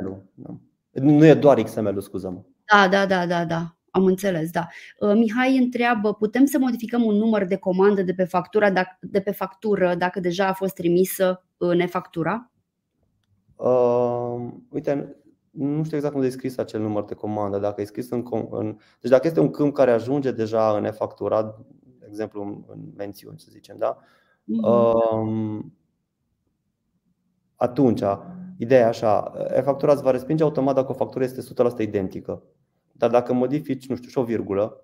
Nu, 0.00 0.22
nu 0.92 1.24
e 1.24 1.34
doar 1.34 1.62
XML-ul, 1.62 2.00
scuză-mă. 2.00 2.40
Da, 2.72 2.88
da, 2.88 3.06
da, 3.06 3.26
da, 3.26 3.44
da. 3.44 3.76
Am 3.90 4.04
înțeles, 4.04 4.50
da. 4.50 4.66
Uh, 4.98 5.12
Mihai 5.14 5.56
întreabă, 5.56 6.14
putem 6.14 6.44
să 6.44 6.58
modificăm 6.58 7.04
un 7.04 7.14
număr 7.14 7.44
de 7.44 7.56
comandă 7.56 8.02
de 8.02 8.14
pe, 8.14 8.24
factura, 8.24 8.72
de 9.00 9.20
pe 9.20 9.30
factură 9.30 9.94
dacă 9.94 10.20
deja 10.20 10.46
a 10.46 10.52
fost 10.52 10.74
trimisă 10.74 11.44
în 11.56 11.80
e-factura? 11.80 12.50
Uh, 13.56 14.52
uite, 14.70 15.16
nu 15.50 15.84
știu 15.84 15.96
exact 15.96 16.14
cum 16.14 16.22
e 16.22 16.28
scris 16.28 16.58
acel 16.58 16.80
număr 16.80 17.04
de 17.04 17.14
comandă, 17.14 17.58
dacă 17.58 17.80
e 17.80 17.84
scris 17.84 18.10
în, 18.10 18.24
în 18.50 18.76
deci 19.00 19.10
dacă 19.10 19.26
este 19.26 19.40
un 19.40 19.50
câmp 19.50 19.74
care 19.74 19.90
ajunge 19.90 20.30
deja 20.30 20.76
în 20.76 20.84
e-facturat, 20.84 21.58
de 21.98 22.06
exemplu 22.08 22.64
în 22.66 22.92
mențiuni, 22.96 23.38
să 23.38 23.46
zicem, 23.50 23.76
da? 23.78 23.98
Mm-hmm. 23.98 25.76
Atunci, 27.56 28.02
ideea 28.56 28.80
e 28.80 28.84
așa, 28.84 29.32
e-factura 29.54 29.92
îți 29.92 30.02
va 30.02 30.10
respinge 30.10 30.42
automat 30.42 30.74
dacă 30.74 30.90
o 30.90 30.94
factură 30.94 31.24
este 31.24 31.40
100% 31.76 31.78
identică. 31.78 32.42
Dar 32.92 33.10
dacă 33.10 33.32
modifici, 33.32 33.88
nu 33.88 33.96
știu, 33.96 34.08
și 34.08 34.18
o 34.18 34.22
virgulă 34.22 34.82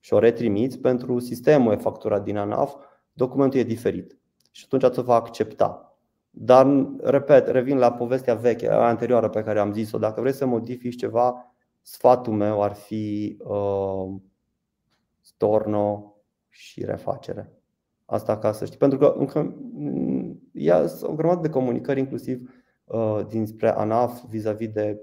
și 0.00 0.12
o 0.12 0.18
retrimiți 0.18 0.78
pentru 0.78 1.18
sistemul 1.18 1.72
e-factura 1.72 2.20
din 2.20 2.36
ANAF, 2.36 2.74
documentul 3.12 3.58
e 3.58 3.62
diferit. 3.62 4.18
Și 4.50 4.64
atunci 4.66 4.92
ți 4.92 5.02
va 5.02 5.14
accepta. 5.14 5.93
Dar, 6.36 6.86
repet, 7.02 7.46
revin 7.46 7.78
la 7.78 7.92
povestea 7.92 8.34
veche, 8.34 8.70
anterioară 8.70 9.28
pe 9.28 9.42
care 9.42 9.58
am 9.58 9.72
zis-o. 9.72 9.98
Dacă 9.98 10.20
vreți 10.20 10.36
să 10.36 10.46
modifici 10.46 10.96
ceva, 10.96 11.54
sfatul 11.82 12.32
meu 12.32 12.62
ar 12.62 12.72
fi 12.72 13.36
uh, 13.38 14.14
storno 15.20 16.16
și 16.48 16.84
refacere. 16.84 17.52
Asta 18.04 18.38
ca 18.38 18.52
să 18.52 18.64
știi. 18.64 18.78
Pentru 18.78 18.98
că 18.98 19.14
încă 19.18 19.54
ia 20.52 20.84
o 21.02 21.12
grămadă 21.12 21.40
de 21.40 21.48
comunicări, 21.48 22.00
inclusiv 22.00 22.64
dinspre 23.28 23.68
ANAF 23.68 24.22
vis-a-vis 24.28 24.68
de 24.68 25.00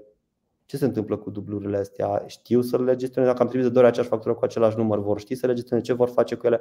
ce 0.66 0.76
se 0.76 0.84
întâmplă 0.84 1.16
cu 1.16 1.30
dublurile 1.30 1.76
astea, 1.76 2.24
știu 2.26 2.60
să 2.60 2.82
le 2.82 2.96
gestioneze, 2.96 3.32
dacă 3.32 3.42
am 3.42 3.48
trimis 3.48 3.66
de 3.66 3.72
două 3.72 3.84
ori 3.84 3.92
aceeași 3.92 4.12
factură 4.12 4.34
cu 4.34 4.44
același 4.44 4.76
număr, 4.76 4.98
vor 4.98 5.20
ști 5.20 5.34
să 5.34 5.46
le 5.46 5.52
gestioneze, 5.52 5.86
ce 5.86 5.92
vor 5.92 6.08
face 6.08 6.34
cu 6.34 6.46
ele. 6.46 6.60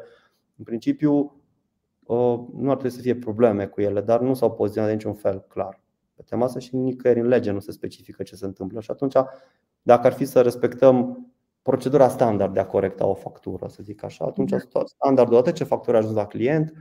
În 0.58 0.64
principiu, 0.64 1.41
nu 2.08 2.70
ar 2.70 2.78
trebui 2.78 2.90
să 2.90 3.02
fie 3.02 3.16
probleme 3.16 3.66
cu 3.66 3.82
ele, 3.82 4.02
dar 4.02 4.20
nu 4.20 4.34
s-au 4.34 4.52
poziționat 4.52 4.90
de 4.90 4.96
niciun 4.96 5.14
fel 5.14 5.46
clar 5.48 5.82
pe 6.22 6.28
tema 6.30 6.46
asta 6.46 6.60
și 6.60 6.76
nicăieri 6.76 7.20
în 7.20 7.28
lege 7.28 7.52
nu 7.52 7.60
se 7.60 7.72
specifică 7.72 8.24
ce 8.24 8.36
se 8.36 8.46
întâmplă. 8.46 8.82
Și 8.82 8.92
atunci, 8.92 9.14
dacă 9.82 10.08
ar 10.08 10.14
fi 10.14 10.26
să 10.26 10.42
respectăm 10.42 11.28
procedura 11.62 12.08
standard 12.08 12.54
de 12.54 12.60
a 12.60 12.66
corecta 12.66 13.06
o 13.06 13.14
factură, 13.14 13.68
să 13.68 13.80
zic 13.84 14.04
așa, 14.04 14.26
atunci 14.26 14.50
da. 14.50 14.84
standardul, 14.86 15.34
odată 15.34 15.52
ce 15.52 15.64
factura 15.64 15.98
a 15.98 16.00
ajuns 16.00 16.16
la 16.16 16.26
client, 16.26 16.74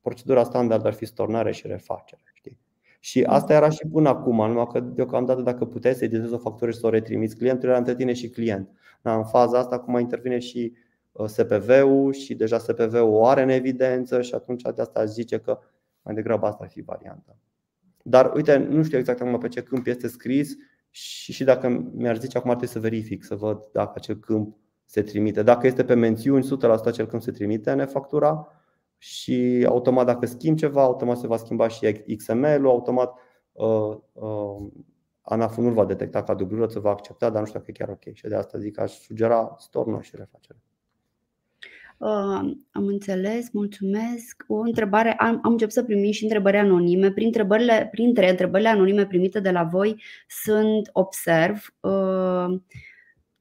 procedura 0.00 0.42
standard 0.42 0.86
ar 0.86 0.92
fi 0.92 1.04
stornare 1.04 1.52
și 1.52 1.66
refacere. 1.66 2.22
Știi? 2.32 2.58
Și 3.00 3.20
da. 3.20 3.32
asta 3.32 3.52
era 3.52 3.68
și 3.68 3.86
până 3.92 4.08
acum, 4.08 4.36
numai 4.36 4.66
că 4.66 4.80
deocamdată 4.80 5.40
dacă 5.40 5.64
puteai 5.64 5.94
să 5.94 6.04
editezi 6.04 6.32
o 6.34 6.38
factură 6.38 6.70
și 6.70 6.78
să 6.78 6.86
o 6.86 6.90
retrimiți 6.90 7.36
clientului, 7.36 7.68
era 7.68 7.78
între 7.78 7.94
tine 7.94 8.12
și 8.12 8.28
client. 8.28 8.70
Da, 9.02 9.16
în 9.16 9.24
faza 9.24 9.58
asta 9.58 9.74
acum 9.74 9.98
intervine 9.98 10.38
și 10.38 10.72
uh, 10.74 10.87
SPV-ul 11.26 12.12
și 12.12 12.34
deja 12.34 12.58
SPV-ul 12.58 13.12
o 13.12 13.26
are 13.26 13.42
în 13.42 13.48
evidență 13.48 14.22
și 14.22 14.34
atunci 14.34 14.62
de 14.62 14.80
asta 14.80 15.00
aș 15.00 15.08
zice 15.08 15.38
că 15.38 15.58
mai 16.02 16.14
degrabă 16.14 16.46
asta 16.46 16.62
ar 16.62 16.70
fi 16.70 16.80
varianta. 16.80 17.36
Dar 18.02 18.32
uite, 18.34 18.56
nu 18.56 18.82
știu 18.82 18.98
exact 18.98 19.20
acum 19.20 19.38
pe 19.38 19.48
ce 19.48 19.62
câmp 19.62 19.86
este 19.86 20.08
scris 20.08 20.56
și 20.90 21.32
și 21.32 21.44
dacă 21.44 21.90
mi-ar 21.94 22.18
zice 22.18 22.38
acum 22.38 22.50
ar 22.50 22.56
trebui 22.56 22.74
să 22.74 22.80
verific, 22.80 23.24
să 23.24 23.34
văd 23.34 23.58
dacă 23.72 23.92
acel 23.94 24.16
câmp 24.16 24.56
se 24.84 25.02
trimite. 25.02 25.42
Dacă 25.42 25.66
este 25.66 25.84
pe 25.84 25.94
mențiuni, 25.94 26.44
100% 26.44 26.84
acel 26.84 27.06
câmp 27.06 27.22
se 27.22 27.30
trimite 27.30 27.70
în 27.70 27.86
factura 27.86 28.48
și 28.98 29.64
automat 29.68 30.06
dacă 30.06 30.26
schimb 30.26 30.56
ceva, 30.56 30.82
automat 30.82 31.18
se 31.18 31.26
va 31.26 31.36
schimba 31.36 31.68
și 31.68 32.02
XML-ul, 32.16 32.68
automat 32.68 33.14
uh, 33.52 33.96
uh, 34.12 34.66
ANAF 35.20 35.56
nu 35.56 35.70
va 35.70 35.84
detecta 35.84 36.22
ca 36.22 36.34
dublură, 36.34 36.66
se 36.66 36.78
va 36.78 36.90
accepta, 36.90 37.30
dar 37.30 37.40
nu 37.40 37.46
știu 37.46 37.58
dacă 37.58 37.70
e 37.70 37.78
chiar 37.78 37.88
ok. 37.88 38.14
Și 38.14 38.28
de 38.28 38.34
asta 38.34 38.58
zic 38.58 38.74
că 38.74 38.80
aș 38.80 38.92
sugera 38.92 39.56
storno 39.58 40.00
și 40.00 40.16
refacere. 40.16 40.58
Uh, 41.98 42.50
am 42.70 42.86
înțeles, 42.86 43.50
mulțumesc. 43.52 44.44
O 44.46 44.58
întrebare, 44.58 45.12
am, 45.12 45.40
am 45.42 45.52
început 45.52 45.72
să 45.72 45.82
primim 45.82 46.10
și 46.10 46.22
întrebări 46.22 46.56
anonime. 46.56 47.10
Prin 47.10 47.26
întrebările, 47.26 47.88
printre 47.90 48.30
întrebările 48.30 48.68
anonime 48.68 49.06
primite 49.06 49.40
de 49.40 49.50
la 49.50 49.62
voi 49.62 50.02
sunt 50.26 50.90
observ 50.92 51.74
uh, 51.80 52.60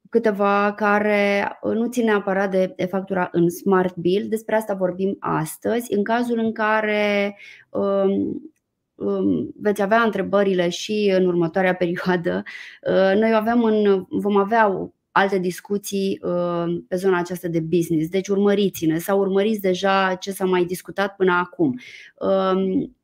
câteva 0.10 0.74
care 0.74 1.52
nu 1.62 1.88
țin 1.88 2.06
neapărat 2.06 2.52
de, 2.52 2.74
de 2.76 2.86
factura 2.86 3.30
în 3.32 3.50
Smart 3.50 3.96
Bill. 3.96 4.28
Despre 4.30 4.56
asta 4.56 4.74
vorbim 4.74 5.18
astăzi. 5.20 5.94
În 5.94 6.04
cazul 6.04 6.40
în 6.40 6.52
care 6.52 7.38
um, 7.70 8.52
um, 8.96 9.54
veți 9.62 9.82
avea 9.82 10.02
întrebările 10.02 10.70
și 10.70 11.14
în 11.18 11.26
următoarea 11.26 11.76
perioadă, 11.76 12.44
uh, 12.82 13.20
noi 13.20 13.34
avem 13.34 13.64
în, 13.64 14.06
vom 14.10 14.38
avea 14.38 14.92
alte 15.18 15.38
discuții 15.38 16.20
uh, 16.22 16.82
pe 16.88 16.96
zona 16.96 17.18
aceasta 17.18 17.48
de 17.48 17.60
business. 17.60 18.10
Deci 18.10 18.28
urmăriți-ne 18.28 18.98
sau 18.98 19.20
urmăriți 19.20 19.62
deja 19.62 20.16
ce 20.20 20.32
s-a 20.32 20.46
mai 20.46 20.66
discutat 20.66 21.16
până 21.16 21.32
acum. 21.34 21.80
Um, 22.16 22.96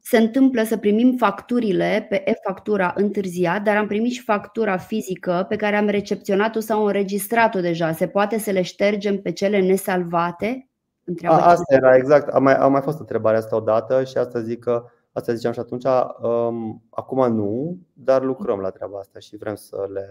se 0.00 0.18
întâmplă 0.18 0.62
să 0.62 0.76
primim 0.76 1.16
facturile 1.16 2.06
pe 2.08 2.22
e-factura 2.30 2.92
întârziat, 2.96 3.62
dar 3.62 3.76
am 3.76 3.86
primit 3.86 4.12
și 4.12 4.22
factura 4.22 4.76
fizică 4.76 5.46
pe 5.48 5.56
care 5.56 5.76
am 5.76 5.88
recepționat-o 5.88 6.60
sau 6.60 6.84
înregistrat-o 6.84 7.60
deja. 7.60 7.92
Se 7.92 8.06
poate 8.06 8.38
să 8.38 8.50
le 8.50 8.62
ștergem 8.62 9.18
pe 9.20 9.32
cele 9.32 9.60
nesalvate? 9.60 10.68
Întreabă 11.04 11.36
A, 11.36 11.50
asta 11.50 11.74
era 11.74 11.96
exact. 11.96 12.28
A 12.28 12.38
mai, 12.38 12.54
a 12.54 12.66
mai 12.66 12.80
fost 12.80 12.98
întrebarea 12.98 13.38
asta 13.38 13.56
odată 13.56 14.04
și 14.04 14.16
asta 14.16 14.40
zic 14.40 14.58
că 14.58 14.84
Asta 15.18 15.34
ziceam 15.34 15.52
și 15.52 15.58
atunci, 15.58 15.84
um, 16.22 16.82
acum 16.90 17.34
nu, 17.34 17.78
dar 17.92 18.22
lucrăm 18.22 18.60
la 18.60 18.70
treaba 18.70 18.98
asta 18.98 19.18
și 19.18 19.36
vrem 19.36 19.54
să 19.54 19.88
le. 19.92 20.06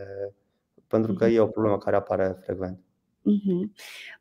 pentru 0.87 1.13
că 1.13 1.25
mhm. 1.25 1.35
e 1.35 1.39
o 1.39 1.47
problemă 1.47 1.77
care 1.77 1.95
apare 1.95 2.37
frecvent. 2.41 2.79
Uh-huh. 3.27 3.69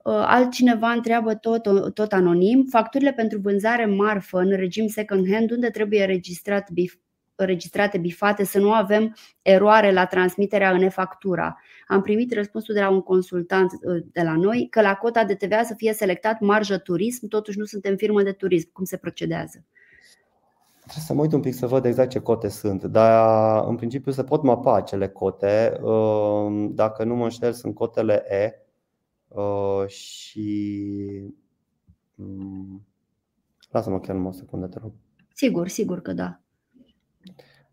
Altcineva 0.05 0.90
întreabă 0.90 1.35
tot, 1.35 1.94
tot 1.94 2.12
anonim 2.12 2.66
Facturile 2.70 3.12
pentru 3.12 3.38
vânzare 3.38 3.87
marfă 3.87 4.38
în 4.38 4.57
regim 4.57 4.87
second 4.87 5.33
hand 5.33 5.51
Unde 5.51 5.70
trebuie 5.70 6.05
registrat 6.05 6.70
bif, 6.70 6.94
registrate 7.35 7.99
bifate 7.99 8.44
Să 8.44 8.59
nu 8.59 8.72
avem 8.72 9.16
eroare 9.42 9.92
la 9.92 10.07
transmiterea 10.07 10.70
în 10.70 10.83
e-factura 10.83 11.57
Am 11.87 12.03
primit 12.03 12.33
răspunsul 12.33 12.75
de 12.75 12.81
la 12.81 12.88
un 12.88 13.01
consultant 13.01 13.72
uh, 13.72 14.03
de 14.12 14.22
la 14.22 14.37
noi 14.37 14.66
Că 14.70 14.81
la 14.81 14.94
cota 14.94 15.25
de 15.25 15.35
TVA 15.35 15.62
să 15.62 15.75
fie 15.77 15.92
selectat 15.92 16.40
marjă 16.40 16.79
turism 16.79 17.29
Totuși 17.29 17.59
nu 17.59 17.64
suntem 17.64 17.96
firmă 17.96 18.22
de 18.22 18.33
turism 18.33 18.72
Cum 18.72 18.85
se 18.85 18.96
procedează? 18.96 19.64
Trebuie 20.87 21.07
să 21.07 21.14
mă 21.14 21.20
uit 21.20 21.33
un 21.33 21.40
pic 21.40 21.55
să 21.55 21.66
văd 21.66 21.85
exact 21.85 22.11
ce 22.11 22.20
cote 22.20 22.49
sunt, 22.49 22.85
dar 22.85 23.64
în 23.68 23.77
principiu 23.77 24.12
se 24.12 24.25
pot 24.25 24.42
mapa 24.42 24.75
acele 24.75 25.09
cote. 25.09 25.79
Uh, 25.83 26.68
dacă 26.70 27.05
nu 27.05 27.14
mă 27.14 27.22
înșel, 27.22 27.53
sunt 27.53 27.75
cotele 27.75 28.25
E 28.29 28.66
uh, 29.29 29.87
și. 29.87 31.35
Mm, 32.14 32.87
lasă-mă 33.70 34.01
chiar 34.01 34.14
numai 34.14 34.31
o 34.31 34.35
secundă, 34.35 34.66
te 34.66 34.79
rog. 34.79 34.92
Sigur, 35.35 35.68
sigur 35.68 36.01
că 36.01 36.12
da. 36.12 36.40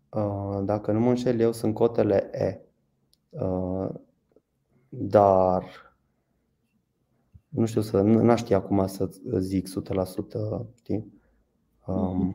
Uh, 0.08 0.60
dacă 0.64 0.92
nu 0.92 1.00
mă 1.00 1.08
înșel, 1.08 1.40
eu 1.40 1.52
sunt 1.52 1.74
cotele 1.74 2.30
E. 2.32 2.60
Dar 4.88 5.64
nu 7.48 7.66
știu 7.66 7.80
să, 7.80 8.00
n-aș 8.00 8.40
ști 8.40 8.54
acum 8.54 8.86
să 8.86 9.10
zic 9.38 9.68
100%, 9.68 10.66
știi? 10.74 11.12
Um, 11.86 12.28
Uh, 12.28 12.34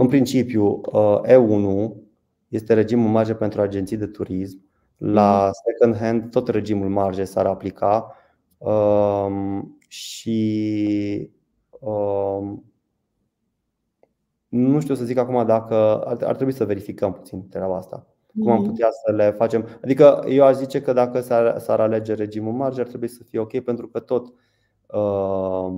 în 0.00 0.06
principiu, 0.08 0.80
uh, 0.92 1.20
E1 1.24 1.90
este 2.48 2.74
regimul 2.74 3.10
marge 3.10 3.34
pentru 3.34 3.60
agenții 3.60 3.96
de 3.96 4.06
turism. 4.06 4.68
La 4.96 5.44
mm. 5.44 5.50
second 5.72 5.96
hand, 5.96 6.30
tot 6.30 6.48
regimul 6.48 6.88
marge 6.88 7.24
s-ar 7.24 7.46
aplica 7.46 8.14
um, 8.58 9.76
și 9.88 11.30
um, 11.80 12.64
nu 14.48 14.80
știu 14.80 14.94
să 14.94 15.04
zic 15.04 15.16
acum 15.16 15.46
dacă 15.46 15.74
ar, 16.04 16.22
ar 16.22 16.34
trebui 16.34 16.52
să 16.52 16.64
verificăm 16.64 17.12
puțin 17.12 17.48
treaba 17.48 17.76
asta. 17.76 18.06
Cum 18.38 18.50
am 18.50 18.60
mm. 18.60 18.66
putea 18.66 18.88
să 19.04 19.12
le 19.12 19.30
facem? 19.30 19.66
Adică 19.82 20.24
eu 20.28 20.44
aș 20.44 20.54
zice 20.54 20.80
că 20.80 20.92
dacă 20.92 21.20
s-ar, 21.20 21.58
s-ar 21.58 21.80
alege 21.80 22.14
regimul 22.14 22.52
marge, 22.52 22.80
ar 22.80 22.86
trebui 22.86 23.08
să 23.08 23.22
fie 23.24 23.38
ok, 23.38 23.60
pentru 23.60 23.88
că 23.88 24.00
tot 24.00 24.32
uh, 24.86 25.72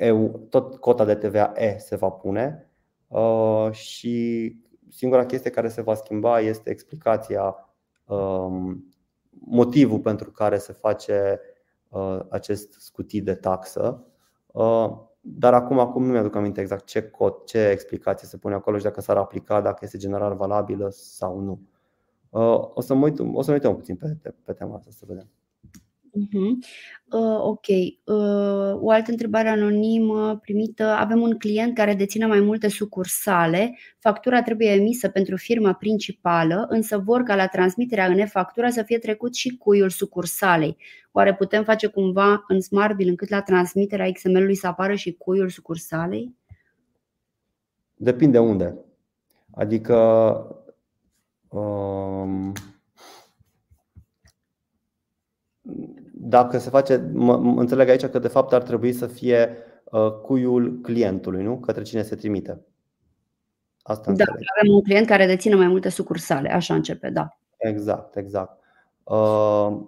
EU, 0.00 0.46
tot 0.48 0.76
cota 0.76 1.04
de 1.04 1.14
TVA 1.14 1.52
E 1.56 1.78
se 1.78 1.96
va 1.96 2.10
pune 2.10 2.70
uh, 3.08 3.68
și 3.72 4.56
singura 4.88 5.26
chestie 5.26 5.50
care 5.50 5.68
se 5.68 5.82
va 5.82 5.94
schimba 5.94 6.40
este 6.40 6.70
explicația, 6.70 7.74
um, 8.06 8.84
motivul 9.30 9.98
pentru 9.98 10.30
care 10.30 10.58
se 10.58 10.72
face 10.72 11.40
uh, 11.88 12.20
acest 12.28 12.72
scutit 12.72 13.24
de 13.24 13.34
taxă. 13.34 14.04
Uh, 14.46 14.98
dar 15.20 15.54
acum, 15.54 15.78
acum 15.78 16.04
nu 16.04 16.12
mi-aduc 16.12 16.34
aminte 16.34 16.60
exact 16.60 16.84
ce 16.84 17.02
cod, 17.02 17.44
ce 17.44 17.68
explicație 17.68 18.28
se 18.28 18.36
pune 18.36 18.54
acolo 18.54 18.76
și 18.76 18.82
dacă 18.82 19.00
s-ar 19.00 19.16
aplica, 19.16 19.60
dacă 19.60 19.78
este 19.82 19.98
general 19.98 20.34
valabilă 20.34 20.88
sau 20.90 21.38
nu. 21.38 21.60
O 22.74 22.80
să 22.80 22.94
mă 22.94 23.04
uit, 23.04 23.18
o 23.18 23.42
să 23.42 23.50
mă 23.50 23.56
uităm 23.56 23.76
puțin 23.76 23.96
pe, 23.96 24.34
pe 24.44 24.52
tema 24.52 24.74
asta 24.74 24.90
să 24.90 25.04
vedem. 25.08 25.28
Uh-huh. 26.10 26.58
Uh, 27.10 27.38
ok. 27.42 27.66
Uh, 28.04 28.80
o 28.80 28.90
altă 28.90 29.10
întrebare 29.10 29.48
anonimă 29.48 30.38
primită. 30.42 30.84
Avem 30.84 31.20
un 31.20 31.38
client 31.38 31.74
care 31.74 31.94
deține 31.94 32.26
mai 32.26 32.40
multe 32.40 32.68
sucursale. 32.68 33.78
Factura 33.98 34.42
trebuie 34.42 34.68
emisă 34.68 35.08
pentru 35.08 35.36
firma 35.36 35.72
principală, 35.72 36.66
însă 36.68 36.98
vor 36.98 37.22
ca 37.22 37.34
la 37.34 37.46
transmiterea 37.46 38.06
în 38.06 38.18
e-factura 38.18 38.70
să 38.70 38.82
fie 38.82 38.98
trecut 38.98 39.34
și 39.34 39.56
cuiul 39.56 39.90
sucursalei. 39.90 40.76
Oare 41.12 41.34
putem 41.34 41.64
face 41.64 41.86
cumva 41.86 42.44
în 42.48 42.60
SmartBill 42.60 43.08
încât 43.08 43.28
la 43.28 43.42
transmiterea 43.42 44.12
XML-ului 44.12 44.54
să 44.54 44.66
apară 44.66 44.94
și 44.94 45.12
cuiul 45.12 45.48
sucursalei? 45.48 46.34
Depinde 47.94 48.38
unde. 48.38 48.78
Adică 49.50 49.96
um, 51.48 52.52
dacă 56.22 56.58
se 56.58 56.70
face, 56.70 57.10
mă, 57.12 57.34
înțeleg 57.56 57.88
aici 57.88 58.04
că 58.04 58.18
de 58.18 58.28
fapt 58.28 58.52
ar 58.52 58.62
trebui 58.62 58.92
să 58.92 59.06
fie 59.06 59.56
uh, 59.84 60.10
cuiul 60.10 60.80
clientului, 60.82 61.42
nu? 61.42 61.58
Către 61.58 61.82
cine 61.82 62.02
se 62.02 62.16
trimite. 62.16 62.64
Asta 63.82 64.04
da, 64.04 64.10
înțeleg. 64.10 64.34
avem 64.58 64.74
un 64.74 64.82
client 64.82 65.06
care 65.06 65.26
deține 65.26 65.54
mai 65.54 65.68
multe 65.68 65.88
sucursale, 65.88 66.52
așa 66.52 66.74
începe, 66.74 67.10
da. 67.10 67.38
Exact, 67.56 68.16
exact. 68.16 68.58
Uh, 69.02 69.80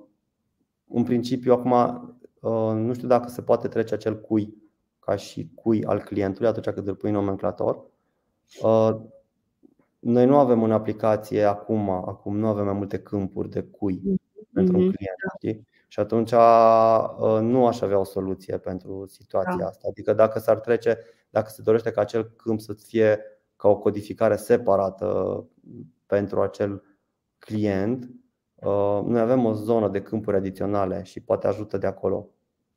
în 0.89 1.03
principiu, 1.05 1.53
acum, 1.53 1.73
uh, 2.41 2.73
nu 2.75 2.95
știu 2.95 3.09
dacă 3.09 3.29
se 3.29 3.43
poate 3.43 3.69
trece 3.69 3.95
acel 3.95 4.21
cui 4.21 4.55
ca 4.99 5.17
și 5.17 5.51
cui 5.55 5.85
al 5.85 6.01
clientului 6.01 6.49
atunci 6.49 6.75
când 6.75 6.89
îl 6.89 6.95
pui 6.95 7.09
în 7.09 7.15
nomenclator. 7.15 7.85
Uh, 8.63 8.97
noi 9.99 10.27
nu 10.27 10.39
avem 10.39 10.63
în 10.63 10.73
aplicație 10.73 11.43
acum, 11.43 11.91
acum 11.91 12.39
nu 12.39 12.47
avem 12.47 12.65
mai 12.65 12.75
multe 12.75 12.99
câmpuri 12.99 13.51
de 13.51 13.63
cui 13.63 13.99
mm-hmm. 13.99 14.53
pentru 14.53 14.77
un 14.77 14.93
client. 14.93 15.17
Știi? 15.37 15.67
Și 15.93 16.01
atunci 16.01 16.31
uh, 16.31 17.39
nu 17.41 17.67
aș 17.67 17.81
avea 17.81 17.99
o 17.99 18.05
soluție 18.05 18.59
pentru 18.59 19.07
situația 19.07 19.57
da. 19.59 19.67
asta. 19.67 19.89
Adică 19.91 20.13
dacă 20.13 20.39
s-ar 20.39 20.61
trece, 20.61 20.99
dacă 21.31 21.49
se 21.49 21.63
dorește 21.63 21.91
ca 21.91 22.01
acel 22.01 22.33
câmp 22.37 22.61
să 22.61 22.73
fie 22.73 23.21
ca 23.57 23.69
o 23.69 23.79
codificare 23.79 24.37
separată 24.37 25.45
pentru 26.07 26.41
acel 26.41 26.83
client, 27.39 28.11
uh, 28.55 29.01
noi 29.05 29.21
avem 29.21 29.45
o 29.45 29.53
zonă 29.53 29.89
de 29.89 30.03
câmpuri 30.03 30.37
adiționale 30.37 31.03
și 31.03 31.21
poate 31.21 31.47
ajută 31.47 31.79
de 31.79 31.87
acolo 31.87 32.29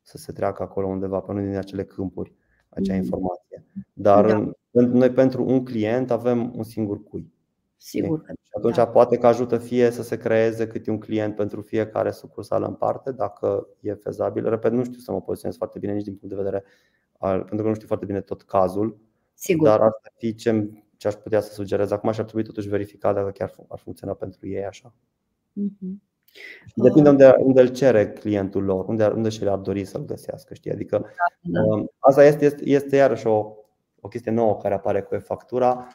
să 0.02 0.18
se 0.18 0.32
treacă 0.32 0.62
acolo 0.62 0.86
undeva 0.86 1.20
pe 1.20 1.30
unul 1.30 1.44
din 1.44 1.56
acele 1.56 1.84
câmpuri 1.84 2.34
acea 2.68 2.94
mm. 2.94 2.98
informație. 2.98 3.64
Dar 3.92 4.26
da. 4.70 4.82
noi 4.82 5.10
pentru 5.10 5.44
un 5.44 5.64
client 5.64 6.10
avem 6.10 6.52
un 6.56 6.64
singur 6.64 7.02
cui. 7.02 7.32
Sigur. 7.76 8.22
Și 8.26 8.52
atunci 8.56 8.74
da. 8.74 8.86
poate 8.86 9.16
că 9.16 9.26
ajută 9.26 9.58
fie 9.58 9.90
să 9.90 10.02
se 10.02 10.16
creeze 10.16 10.66
câte 10.66 10.90
un 10.90 10.98
client 10.98 11.34
pentru 11.34 11.60
fiecare 11.60 12.10
sucursală 12.10 12.66
în 12.66 12.74
parte, 12.74 13.12
dacă 13.12 13.68
e 13.80 13.94
fezabil. 13.94 14.48
Repet, 14.48 14.72
nu 14.72 14.84
știu 14.84 14.98
să 14.98 15.12
mă 15.12 15.20
poziționez 15.20 15.56
foarte 15.56 15.78
bine 15.78 15.92
nici 15.92 16.04
din 16.04 16.16
punct 16.16 16.34
de 16.34 16.42
vedere 16.42 16.64
al, 17.18 17.38
pentru 17.38 17.56
că 17.56 17.68
nu 17.68 17.74
știu 17.74 17.86
foarte 17.86 18.04
bine 18.04 18.20
tot 18.20 18.42
cazul. 18.42 18.98
Sigur. 19.34 19.66
Dar 19.66 19.80
asta 19.80 20.00
ar 20.02 20.12
fi 20.16 20.34
ce, 20.34 20.70
ce 20.96 21.08
aș 21.08 21.14
putea 21.14 21.40
să 21.40 21.52
sugerez 21.52 21.90
acum 21.90 22.12
și 22.12 22.18
ar 22.18 22.24
trebui 22.24 22.44
totuși 22.44 22.68
verificat 22.68 23.14
dacă 23.14 23.30
chiar 23.30 23.54
ar 23.68 23.78
funcționa 23.78 24.14
pentru 24.14 24.48
ei 24.48 24.64
așa. 24.64 24.94
Mm-hmm. 25.60 26.04
Depinde 26.74 27.08
unde, 27.08 27.34
unde 27.38 27.60
îl 27.60 27.68
cere 27.68 28.12
clientul 28.12 28.64
lor, 28.64 28.84
unde, 28.88 29.06
unde 29.06 29.28
și 29.28 29.42
le-ar 29.42 29.58
dori 29.58 29.84
să-l 29.84 30.04
găsească. 30.04 30.54
Știi? 30.54 30.70
Adică, 30.70 30.98
da, 30.98 31.60
da. 31.60 31.64
Um, 31.64 31.90
asta 31.98 32.24
este, 32.24 32.44
este, 32.44 32.68
este 32.68 32.96
iarăși 32.96 33.26
o, 33.26 33.52
o 34.00 34.08
chestie 34.08 34.30
nouă 34.30 34.56
care 34.56 34.74
apare 34.74 35.02
cu 35.02 35.14
e-factura. 35.14 35.86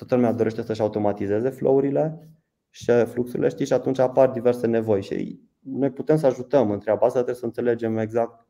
Uh, 0.00 0.06
toată 0.06 0.14
lumea 0.14 0.32
dorește 0.32 0.62
să-și 0.62 0.80
automatizeze 0.80 1.48
flow-urile 1.48 2.28
și 2.70 2.92
fluxurile 2.92 3.48
știi? 3.48 3.66
și 3.66 3.72
atunci 3.72 3.98
apar 3.98 4.30
diverse 4.30 4.66
nevoi. 4.66 5.02
Și 5.02 5.40
noi 5.58 5.90
putem 5.90 6.16
să 6.16 6.26
ajutăm 6.26 6.70
în 6.70 6.78
treaba 6.78 7.06
asta, 7.06 7.14
trebuie 7.14 7.34
să 7.34 7.44
înțelegem 7.44 7.98
exact 7.98 8.46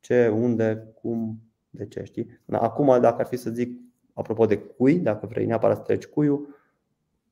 ce, 0.00 0.28
unde, 0.28 0.92
cum, 0.94 1.40
de 1.70 1.86
ce. 1.86 2.02
Știi? 2.04 2.40
Acum, 2.50 3.00
dacă 3.00 3.20
ar 3.20 3.26
fi 3.26 3.36
să 3.36 3.50
zic, 3.50 3.80
apropo 4.12 4.46
de 4.46 4.58
cui, 4.58 4.98
dacă 4.98 5.26
vrei 5.26 5.46
neapărat 5.46 5.76
să 5.76 5.82
treci 5.82 6.06
cuiul, 6.06 6.60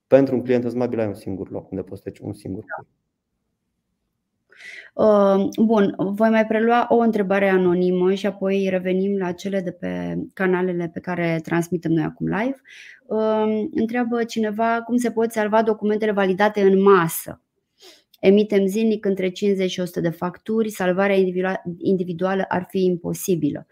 pentru 0.07 0.35
un 0.35 0.43
client 0.43 0.71
Smabil 0.71 1.01
ai 1.01 1.07
un 1.07 1.15
singur 1.15 1.51
loc 1.51 1.71
unde 1.71 1.83
poți 1.83 2.01
trece 2.01 2.25
un 2.25 2.33
singur 2.33 2.65
cui. 2.77 2.87
Uh, 4.95 5.49
bun, 5.65 5.95
voi 5.97 6.29
mai 6.29 6.47
prelua 6.47 6.87
o 6.89 6.97
întrebare 6.97 7.49
anonimă 7.49 8.15
și 8.15 8.27
apoi 8.27 8.67
revenim 8.71 9.19
la 9.19 9.33
cele 9.33 9.61
de 9.61 9.73
pe 9.73 10.19
canalele 10.33 10.91
pe 10.93 11.01
care 11.01 11.41
transmitem 11.43 11.93
noi 11.93 12.05
acum 12.05 12.27
live. 12.27 12.61
Uh, 13.07 13.69
întreabă 13.75 14.25
cineva 14.25 14.83
cum 14.83 14.97
se 14.97 15.11
pot 15.11 15.31
salva 15.31 15.63
documentele 15.63 16.13
validate 16.13 16.61
în 16.61 16.83
masă. 16.83 17.43
Emitem 18.21 18.67
zilnic 18.67 19.05
între 19.05 19.29
50 19.29 19.71
și 19.71 19.81
100 19.81 20.01
de 20.01 20.11
facturi, 20.11 20.71
salvarea 20.71 21.17
individuală 21.79 22.45
ar 22.49 22.67
fi 22.69 22.85
imposibilă. 22.85 23.67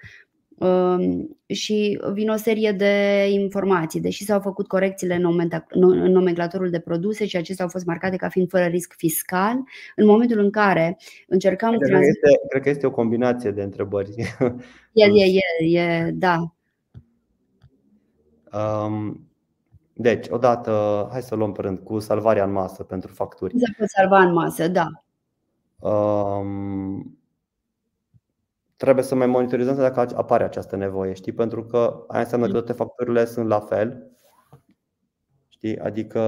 Um, 0.58 1.38
și 1.46 2.00
vin 2.12 2.28
o 2.28 2.36
serie 2.36 2.72
de 2.72 3.26
informații. 3.30 4.00
Deși 4.00 4.24
s-au 4.24 4.40
făcut 4.40 4.66
corecțiile 4.66 5.14
în 5.14 6.12
nomenclatorul 6.12 6.70
de 6.70 6.78
produse 6.78 7.26
și 7.26 7.36
acestea 7.36 7.64
au 7.64 7.70
fost 7.70 7.84
marcate 7.84 8.16
ca 8.16 8.28
fiind 8.28 8.48
fără 8.48 8.64
risc 8.64 8.94
fiscal, 8.96 9.56
în 9.96 10.06
momentul 10.06 10.38
în 10.38 10.50
care 10.50 10.98
încercăm. 11.26 11.76
Cred, 11.78 12.00
că 12.00 12.06
este, 12.06 12.46
cred 12.48 12.62
că 12.62 12.68
este 12.68 12.86
o 12.86 12.90
combinație 12.90 13.50
de 13.50 13.62
întrebări. 13.62 14.10
E, 14.92 15.04
e, 15.04 15.24
e, 15.70 15.80
e 15.80 16.10
da. 16.10 16.54
Um, 18.52 19.28
deci, 19.92 20.26
odată, 20.28 21.08
hai 21.10 21.22
să 21.22 21.34
luăm 21.34 21.52
pe 21.52 21.60
rând 21.60 21.78
cu 21.78 21.98
salvarea 21.98 22.44
în 22.44 22.52
masă 22.52 22.82
pentru 22.82 23.12
facturi. 23.12 23.54
Se 23.58 23.74
pot 23.78 23.88
salva 23.88 24.18
în 24.18 24.32
masă, 24.32 24.68
da. 24.68 24.86
Um, 25.88 27.17
trebuie 28.78 29.04
să 29.04 29.14
mai 29.14 29.26
monitorizăm 29.26 29.76
dacă 29.76 30.00
apare 30.00 30.44
această 30.44 30.76
nevoie, 30.76 31.12
știi? 31.12 31.32
Pentru 31.32 31.64
că 31.64 32.04
aia 32.08 32.22
înseamnă 32.22 32.46
că 32.46 32.52
toate 32.52 32.72
facturile 32.72 33.24
sunt 33.24 33.48
la 33.48 33.60
fel. 33.60 34.10
Știi? 35.48 35.78
Adică 35.78 36.20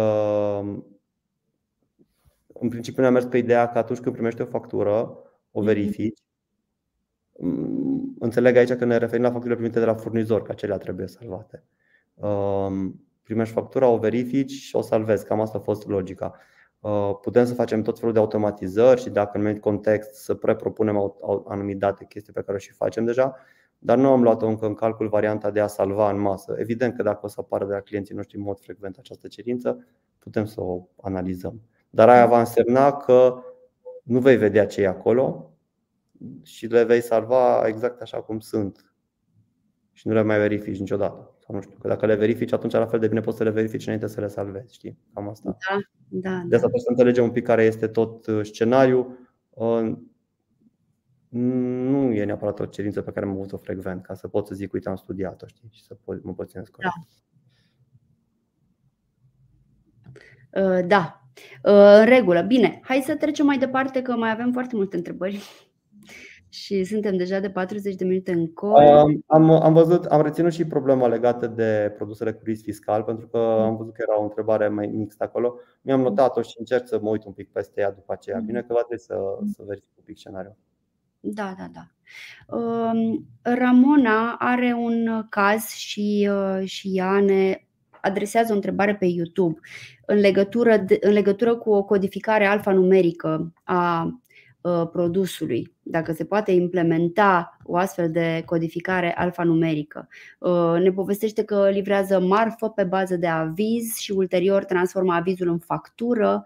în 2.53 2.69
principiu 2.69 3.03
ne-am 3.03 3.13
mers 3.13 3.25
pe 3.25 3.39
ideea 3.39 3.69
că 3.69 3.79
atunci 3.79 3.99
când 3.99 4.15
primești 4.15 4.41
o 4.41 4.45
factură, 4.45 4.91
o 5.51 5.61
mhm. 5.61 5.65
verifici. 5.65 6.23
Înțeleg 8.19 8.57
aici 8.57 8.73
că 8.73 8.85
ne 8.85 8.97
referim 8.97 9.23
la 9.23 9.31
facturile 9.31 9.57
primite 9.57 9.79
de 9.79 9.85
la 9.85 9.95
furnizor, 9.95 10.43
că 10.43 10.53
acelea 10.53 10.77
trebuie 10.77 11.07
salvate. 11.07 11.65
Primești 13.23 13.55
factura, 13.55 13.87
o 13.87 13.99
verifici 13.99 14.51
și 14.51 14.77
o 14.77 14.81
salvezi. 14.81 15.25
Cam 15.27 15.41
asta 15.41 15.59
a 15.59 15.61
fost 15.61 15.87
logica. 15.87 16.35
Uh, 16.81 17.11
putem 17.23 17.45
să 17.45 17.55
facem 17.55 17.83
tot 17.83 17.99
felul 17.99 18.15
de 18.15 18.19
automatizări 18.19 19.01
și 19.01 19.11
dacă 19.11 19.31
în 19.35 19.41
anumit 19.45 19.63
context 19.63 20.15
să 20.15 20.35
prepropunem 20.35 21.15
anumite 21.47 21.79
date, 21.79 22.05
chestii 22.09 22.33
pe 22.33 22.43
care 22.43 22.57
o 22.57 22.59
și 22.61 22.73
facem 22.73 23.05
deja, 23.05 23.37
dar 23.79 23.97
nu 23.99 24.11
am 24.11 24.23
luat 24.23 24.43
încă 24.43 24.67
în 24.67 24.75
calcul 24.75 25.09
varianta 25.09 25.51
de 25.51 25.61
a 25.61 25.67
salva 25.67 26.11
în 26.11 26.21
masă. 26.21 26.55
Evident 26.59 26.97
că 26.97 27.03
dacă 27.03 27.21
o 27.23 27.29
să 27.29 27.37
apară 27.41 27.65
de 27.67 27.73
la 27.73 27.81
clienții 27.81 28.15
noștri 28.15 28.37
în 28.37 28.43
mod 28.43 28.61
frecvent 28.61 28.97
această 28.99 29.29
cerință, 29.29 29.87
putem 30.19 30.45
să 30.45 30.61
o 30.61 30.89
analizăm. 31.01 31.61
Dar 31.91 32.09
aia 32.09 32.27
va 32.27 32.39
însemna 32.39 32.97
că 32.97 33.43
nu 34.03 34.19
vei 34.19 34.37
vedea 34.37 34.67
ce 34.67 34.83
e 34.83 34.87
acolo 34.87 35.51
și 36.43 36.67
le 36.67 36.85
vei 36.85 37.01
salva 37.01 37.67
exact 37.67 38.01
așa 38.01 38.23
cum 38.23 38.39
sunt 38.39 38.95
și 39.93 40.09
nu 40.09 40.15
le 40.15 40.23
mai 40.23 40.39
verifici 40.39 40.79
niciodată. 40.79 41.35
Sau 41.51 41.59
nu 41.59 41.65
știu, 41.65 41.77
că 41.81 41.89
dacă 41.89 42.07
le 42.07 42.15
verifici, 42.15 42.53
atunci 42.53 42.73
la 42.73 42.87
fel 42.87 42.99
de 42.99 43.09
bine 43.09 43.21
poți 43.21 43.37
să 43.37 43.45
le 43.45 43.51
verifici 43.51 43.85
înainte 43.85 44.07
să 44.07 44.21
le 44.21 44.29
salvezi, 44.29 44.75
știi? 44.75 44.99
Cam 45.15 45.29
asta. 45.29 45.57
Da, 45.69 45.79
da. 46.09 46.31
De 46.31 46.35
asta 46.37 46.49
da. 46.49 46.59
trebuie 46.59 46.81
să 46.81 46.91
înțelegem 46.91 47.25
un 47.25 47.31
pic 47.31 47.45
care 47.45 47.65
este 47.65 47.87
tot 47.87 48.27
uh, 48.27 48.45
scenariul. 48.45 49.19
Uh, 49.49 49.93
nu 51.29 52.13
e 52.13 52.25
neapărat 52.25 52.61
o 52.61 52.67
cerință 52.67 53.03
pe 53.03 53.11
care 53.11 53.27
am 53.27 53.33
avut-o 53.33 53.57
frecvent, 53.57 54.03
ca 54.03 54.15
să 54.15 54.29
pot 54.29 54.47
să 54.47 54.55
zic, 54.55 54.73
uite, 54.73 54.89
am 54.89 54.97
studiat-o, 54.97 55.47
știi, 55.47 55.69
și 55.73 55.83
să 55.83 55.97
mă 56.23 56.35
poziționez 56.35 56.69
corect. 56.69 56.95
Da. 60.51 60.63
Uh, 60.63 60.87
da, 60.87 61.25
în 61.63 62.05
regulă. 62.05 62.43
Bine, 62.43 62.81
hai 62.83 63.03
să 63.05 63.17
trecem 63.17 63.47
mai 63.47 63.59
departe, 63.59 64.03
că 64.03 64.17
mai 64.17 64.31
avem 64.31 64.53
foarte 64.53 64.77
multe 64.77 64.97
întrebări 64.97 65.41
și 66.51 66.85
suntem 66.85 67.17
deja 67.17 67.39
de 67.39 67.51
40 67.51 67.95
de 67.95 68.05
minute 68.05 68.33
în 68.33 68.53
col. 68.53 69.21
Am, 69.27 69.51
am 69.51 69.73
văzut, 69.73 70.05
am 70.05 70.23
reținut 70.23 70.53
și 70.53 70.65
problema 70.65 71.07
legată 71.07 71.47
de 71.47 71.93
produsele 71.97 72.33
cu 72.33 72.41
risc 72.45 72.63
fiscal, 72.63 73.03
pentru 73.03 73.27
că 73.27 73.39
mm. 73.39 73.65
am 73.65 73.77
văzut 73.77 73.95
că 73.95 74.05
era 74.09 74.21
o 74.21 74.23
întrebare 74.23 74.69
mai 74.69 74.87
mixtă 74.87 75.25
acolo. 75.25 75.55
Mi-am 75.83 76.01
notat-o 76.01 76.43
și 76.43 76.55
încerc 76.59 76.87
să 76.87 76.99
mă 77.03 77.11
uit 77.11 77.25
un 77.25 77.33
pic 77.33 77.53
peste 77.53 77.81
ea 77.81 77.93
după 77.93 78.13
aceea. 78.13 78.39
Mm. 78.39 78.47
Bine 78.47 78.61
că 78.61 78.73
va 78.73 78.79
trebui 78.79 78.99
să, 78.99 79.15
să 79.53 79.63
verific 79.67 79.89
un 79.97 80.03
pic 80.05 80.19
scenariul. 80.19 80.57
Da, 81.21 81.55
da, 81.59 81.71
da. 81.73 81.87
Ramona 83.43 84.37
are 84.39 84.73
un 84.73 85.27
caz 85.29 85.67
și, 85.69 86.31
uh, 86.33 86.67
și 86.67 86.91
ea 86.93 87.21
ne 87.21 87.65
adresează 88.01 88.53
o 88.53 88.55
întrebare 88.55 88.97
pe 88.97 89.07
YouTube 89.07 89.59
în 90.07 90.19
legătură, 90.19 90.77
de, 90.77 90.99
în 91.01 91.13
legătură 91.13 91.57
cu 91.57 91.71
o 91.71 91.85
codificare 91.85 92.45
alfanumerică 92.47 93.53
a 93.65 94.05
Uh, 94.05 94.13
produsului, 94.93 95.73
dacă 95.83 96.13
se 96.13 96.25
poate 96.25 96.53
implementa 96.53 97.59
o 97.65 97.77
astfel 97.77 98.11
de 98.11 98.43
codificare 98.47 99.15
alfanumerică. 99.17 100.09
Uh, 100.39 100.77
ne 100.83 100.93
povestește 100.93 101.45
că 101.45 101.69
livrează 101.73 102.21
marfă 102.21 102.69
pe 102.69 102.85
bază 102.85 103.17
de 103.17 103.27
aviz 103.27 103.97
și 103.97 104.13
ulterior 104.13 104.65
transformă 104.65 105.13
avizul 105.13 105.49
în 105.49 105.59
factură. 105.59 106.45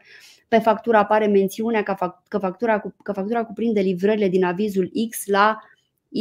Pe 0.49 0.59
factură 0.59 0.97
apare 0.97 1.27
mențiunea 1.27 1.83
că 2.29 2.39
factura, 2.39 2.83
că 3.03 3.13
factura 3.13 3.45
cuprinde 3.45 3.81
livrările 3.81 4.29
din 4.29 4.45
avizul 4.45 4.91
X 5.11 5.27
la 5.27 5.59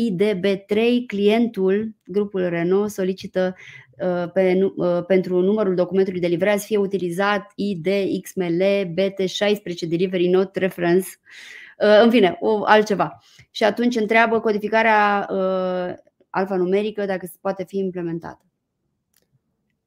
IDB3. 0.10 1.06
Clientul, 1.08 1.96
grupul 2.06 2.50
Renault, 2.50 2.91
solicită 2.91 3.56
uh, 4.00 4.32
pe, 4.32 4.60
pentru 5.08 5.41
numărul 5.41 5.76
documentului 5.76 6.20
de 6.20 6.28
livrare 6.28 6.58
să 6.58 6.66
fie 6.66 6.78
utilizat 6.78 7.52
ID 7.56 7.88
XML 8.22 8.64
BT16 8.94 9.88
Delivery 9.88 10.28
Note 10.28 10.60
Reference 10.60 11.08
Uh, 11.08 11.62
în 11.78 12.10
fine, 12.10 12.38
o, 12.40 12.64
altceva. 12.66 13.18
Și 13.52 13.64
atunci 13.64 13.96
întreabă 13.96 14.40
codificarea 14.40 15.28
uh, 15.32 15.94
alfanumerică 16.30 17.06
dacă 17.06 17.26
se 17.26 17.38
poate 17.42 17.64
fi 17.64 17.78
implementată. 17.78 18.46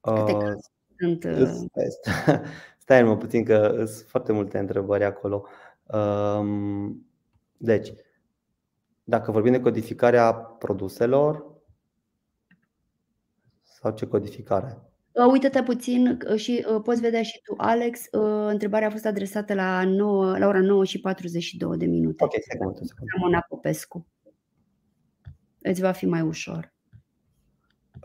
Uh, 0.00 0.52
sunt, 0.98 1.24
uh... 1.24 1.46
Stai, 1.70 2.40
stai 2.84 3.02
mă 3.02 3.16
puțin 3.16 3.44
că 3.44 3.84
sunt 3.86 4.08
foarte 4.08 4.32
multe 4.32 4.58
întrebări 4.58 5.04
acolo. 5.04 5.46
Um, 5.86 7.06
deci, 7.56 7.92
dacă 9.04 9.30
vorbim 9.30 9.52
de 9.52 9.60
codificarea 9.60 10.32
produselor 10.34 11.44
sau 13.62 13.90
ce 13.90 14.06
codificare? 14.06 14.78
Uh, 15.12 15.26
uită-te 15.30 15.62
puțin 15.62 16.18
uh, 16.30 16.38
și 16.38 16.64
uh, 16.68 16.80
poți 16.82 17.00
vedea 17.00 17.22
și 17.22 17.40
tu, 17.44 17.54
Alex. 17.56 18.00
Întrebarea 18.46 18.88
a 18.88 18.90
fost 18.90 19.06
adresată 19.06 19.54
la, 19.54 19.84
9, 19.84 20.38
la 20.38 20.46
ora 20.46 20.60
9 20.60 20.84
și 20.84 21.00
42 21.00 21.76
de 21.76 21.86
minute. 21.86 22.24
Ok, 22.24 22.32
secundă, 22.48 22.80
secundă. 22.82 23.12
Ramona 23.16 23.44
Popescu. 23.48 24.06
Îți 25.58 25.80
va 25.80 25.92
fi 25.92 26.06
mai 26.06 26.20
ușor. 26.20 26.74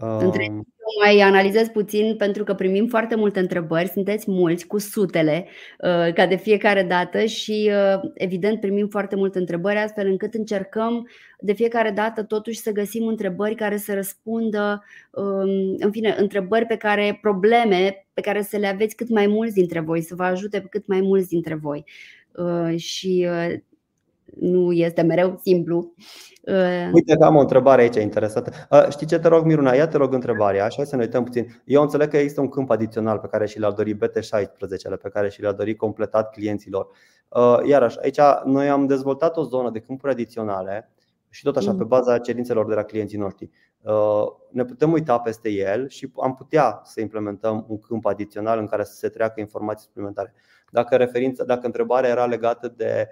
Um... 0.02 0.18
Între 0.18 0.62
mai 1.00 1.20
analizez 1.20 1.68
puțin 1.68 2.16
pentru 2.18 2.44
că 2.44 2.54
primim 2.54 2.88
foarte 2.88 3.16
multe 3.16 3.40
întrebări, 3.40 3.88
sunteți 3.88 4.32
mulți 4.32 4.68
cu 4.68 4.80
sutele 4.80 5.46
uh, 5.80 6.14
ca 6.14 6.28
de 6.28 6.36
fiecare 6.36 6.84
dată 6.84 7.26
și 7.26 7.72
uh, 7.72 8.00
evident 8.14 8.60
primim 8.60 8.88
foarte 8.88 9.16
multe 9.16 9.40
întrebări 9.40 9.78
astfel 9.78 10.08
încât 10.08 10.34
încercăm 10.34 11.10
de 11.40 11.54
fiecare 11.54 11.92
dată 11.92 12.24
totuși 12.24 12.60
să 12.60 12.72
găsim 12.72 13.08
întrebări 13.08 13.56
care 13.56 13.78
să 13.78 13.94
răspundă 13.94 14.84
um, 15.12 15.76
în 15.78 15.92
fine, 15.92 16.16
întrebări 16.18 16.66
pe 16.66 16.78
care 16.78 17.20
probleme 17.22 18.06
pe 18.14 18.22
care 18.22 18.42
să 18.42 18.58
le 18.58 18.68
aveți 18.68 18.96
cât 18.96 19.10
mai 19.10 19.28
mulți 19.28 19.54
dintre 19.54 19.80
voi, 19.80 20.02
să 20.02 20.16
vă 20.16 20.24
ajute 20.24 20.60
pe 20.60 20.68
cât 20.70 20.88
mai 20.88 21.02
mulți 21.02 21.28
dintre 21.28 21.56
voi. 21.56 21.84
Și 22.76 23.28
nu 24.40 24.72
este 24.72 25.02
mereu 25.02 25.40
simplu. 25.44 25.94
Uh, 26.42 26.90
Uite 26.94 27.16
că 27.16 27.26
am 27.26 27.36
o 27.36 27.40
întrebare 27.40 27.82
aici 27.82 27.96
interesată. 27.96 28.52
Uh, 28.70 28.88
știi 28.90 29.08
ce 29.08 29.20
te 29.20 29.28
rog, 29.28 29.46
Miruna? 29.46 29.74
Ia 29.74 29.88
te 29.88 29.98
rog 29.98 30.14
întrebarea, 30.14 30.66
așa 30.66 30.84
să 30.84 30.96
ne 30.96 31.02
uităm 31.02 31.24
puțin. 31.24 31.62
Eu 31.66 31.82
înțeleg 31.82 32.10
că 32.10 32.18
există 32.18 32.42
un 32.42 32.50
câmp 32.50 32.70
adițional 32.70 33.18
pe 33.18 33.28
care 33.28 33.46
și 33.46 33.60
l-ar 33.60 33.72
dori 33.72 33.96
BT16, 33.96 35.02
pe 35.02 35.10
care 35.10 35.30
și 35.30 35.42
l-ar 35.42 35.54
dori 35.54 35.76
completat 35.76 36.32
clienților. 36.32 36.88
Uh, 37.30 37.58
iarăși, 37.68 37.98
aici 38.02 38.20
noi 38.46 38.70
am 38.70 38.88
dezvoltat 38.88 39.38
o 39.38 39.44
zonă 39.44 39.70
de 39.70 39.80
câmpuri 39.80 40.12
adiționale 40.12 40.92
și 41.30 41.44
tot 41.44 41.58
așa 41.58 41.72
pe 41.72 41.82
mm. 41.82 41.88
baza 41.88 42.18
cerințelor 42.18 42.68
de 42.68 42.74
la 42.74 42.84
clienții 42.84 43.18
noștri. 43.18 43.50
Ne 44.52 44.66
putem 44.66 44.92
uita 44.92 45.20
peste 45.20 45.50
el 45.50 45.88
și 45.88 46.12
am 46.22 46.34
putea 46.34 46.82
să 46.84 47.02
implementăm 47.02 47.66
un 47.68 47.80
câmp 47.80 48.06
adițional 48.06 48.60
în 48.60 48.68
care 48.68 48.84
să 48.84 48.94
se 48.94 49.10
treacă 49.10 49.40
informații 49.40 49.86
suplimentare. 49.86 50.34
Dacă, 50.72 50.96
referința, 50.96 51.44
dacă 51.44 51.66
întrebarea 51.66 52.10
era 52.10 52.26
legată 52.26 52.74
de 52.78 53.08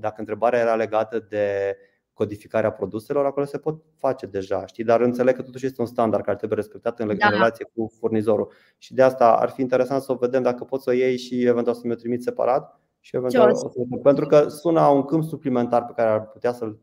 dacă 0.00 0.14
întrebarea 0.16 0.60
era 0.60 0.74
legată 0.74 1.26
de 1.28 1.76
codificarea 2.12 2.72
produselor, 2.72 3.24
acolo 3.24 3.46
se 3.46 3.58
pot 3.58 3.82
face 3.96 4.26
deja, 4.26 4.66
știi? 4.66 4.84
dar 4.84 5.00
înțeleg 5.00 5.34
că 5.34 5.42
totuși 5.42 5.66
este 5.66 5.80
un 5.80 5.86
standard 5.86 6.24
care 6.24 6.36
trebuie 6.36 6.58
respectat 6.58 7.00
în 7.00 7.16
da. 7.16 7.28
relație 7.28 7.70
cu 7.74 7.92
furnizorul. 7.98 8.52
Și 8.78 8.94
de 8.94 9.02
asta 9.02 9.36
ar 9.36 9.48
fi 9.50 9.60
interesant 9.60 10.02
să 10.02 10.12
o 10.12 10.14
vedem 10.14 10.42
dacă 10.42 10.64
poți 10.64 10.82
să 10.82 10.90
o 10.90 10.92
iei 10.92 11.16
și 11.16 11.44
eventual 11.44 11.74
să 11.74 11.80
mi-o 11.84 11.94
trimit 11.94 12.22
separat. 12.22 12.80
Și 13.00 13.16
eventual, 13.16 13.54
să... 13.54 13.70
pentru 14.02 14.26
că 14.26 14.48
sună 14.48 14.86
un 14.86 15.02
câmp 15.02 15.24
suplimentar 15.24 15.84
pe 15.84 15.92
care 15.96 16.08
ar 16.08 16.26
putea 16.26 16.52
să-l 16.52 16.78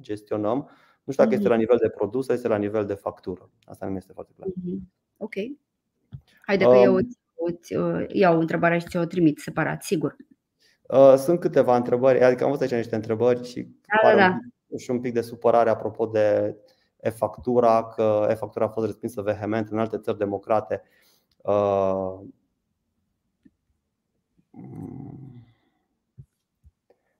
gestionăm. 0.00 0.56
Nu 1.04 1.12
știu 1.12 1.24
dacă 1.24 1.34
este 1.34 1.48
la 1.48 1.54
mhm. 1.54 1.62
nivel 1.62 1.78
de 1.80 1.88
produs 1.88 2.26
sau 2.26 2.34
este 2.34 2.48
la 2.48 2.56
nivel 2.56 2.86
de 2.86 2.94
factură. 2.94 3.50
Asta 3.64 3.86
nu 3.86 3.96
este 3.96 4.12
foarte 4.12 4.32
clar. 4.36 4.48
Mhm. 4.54 4.92
Ok. 5.16 5.34
Haide 6.46 6.64
că 6.64 6.70
um, 6.70 6.84
eu 6.84 6.94
îți 6.94 7.19
iau 8.08 8.40
întrebarea 8.40 8.78
și 8.78 8.86
ți-o 8.86 9.04
trimit 9.04 9.38
separat, 9.38 9.82
sigur. 9.82 10.16
Uh, 10.82 11.14
sunt 11.16 11.40
câteva 11.40 11.76
întrebări, 11.76 12.22
adică 12.22 12.44
am 12.44 12.50
văzut 12.50 12.62
aici 12.62 12.80
niște 12.80 12.94
întrebări 12.94 13.48
și 13.48 13.68
da, 14.02 14.10
da, 14.10 14.16
da. 14.16 14.38
și 14.78 14.90
un 14.90 15.00
pic 15.00 15.12
de 15.12 15.20
supărare 15.20 15.70
apropo 15.70 16.06
de 16.06 16.56
e-factura, 17.00 17.84
că 17.84 18.26
e-factura 18.30 18.64
a 18.64 18.68
fost 18.68 18.86
respinsă 18.86 19.22
vehement 19.22 19.68
în 19.68 19.78
alte 19.78 19.98
țări 19.98 20.18
democrate. 20.18 20.82
Uh, 21.42 22.18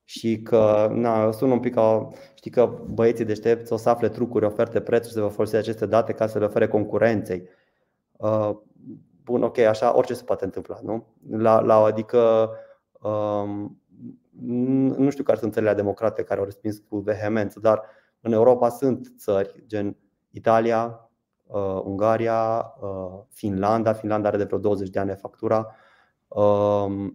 și 0.05 0.43
că 0.43 0.91
na, 0.93 1.33
sună 1.33 1.53
un 1.53 1.61
pic 1.61 1.75
ca 1.75 2.09
știi 2.35 2.51
că 2.51 2.79
băieții 2.91 3.25
deștepți 3.25 3.73
o 3.73 3.77
să 3.77 3.89
afle 3.89 4.09
trucuri, 4.09 4.45
oferte, 4.45 4.81
prețuri, 4.81 5.13
să 5.13 5.21
vă 5.21 5.29
folosi 5.29 5.57
aceste 5.57 5.87
date 5.87 6.13
ca 6.13 6.27
să 6.27 6.39
le 6.39 6.45
ofere 6.45 6.69
concurenței. 6.69 7.49
Uh, 8.17 8.51
bun, 9.31 9.43
ok, 9.43 9.59
așa 9.59 9.97
orice 9.97 10.15
se 10.15 10.25
poate 10.25 10.45
întâmpla, 10.45 10.79
nu? 10.83 11.07
La, 11.31 11.61
la, 11.61 11.75
adică 11.75 12.51
Um, 13.01 13.81
nu 14.97 15.11
știu 15.11 15.25
care 15.25 15.39
sunt 15.39 15.53
țările 15.53 15.75
democrate 15.75 16.23
care 16.23 16.39
au 16.39 16.45
respins 16.45 16.79
cu 16.89 16.97
vehemență, 16.99 17.61
dar 17.61 17.83
în 18.21 18.33
Europa 18.33 18.69
sunt 18.69 19.13
țări 19.19 19.65
gen 19.67 19.97
Italia, 20.31 21.11
uh, 21.47 21.81
Ungaria, 21.85 22.75
uh, 22.81 23.21
Finlanda. 23.29 23.93
Finlanda 23.93 24.29
are 24.29 24.37
de 24.37 24.45
vreo 24.45 24.59
20 24.59 24.89
de 24.89 24.99
ani 24.99 25.17
factura. 25.17 25.75
Uh, 26.29 27.07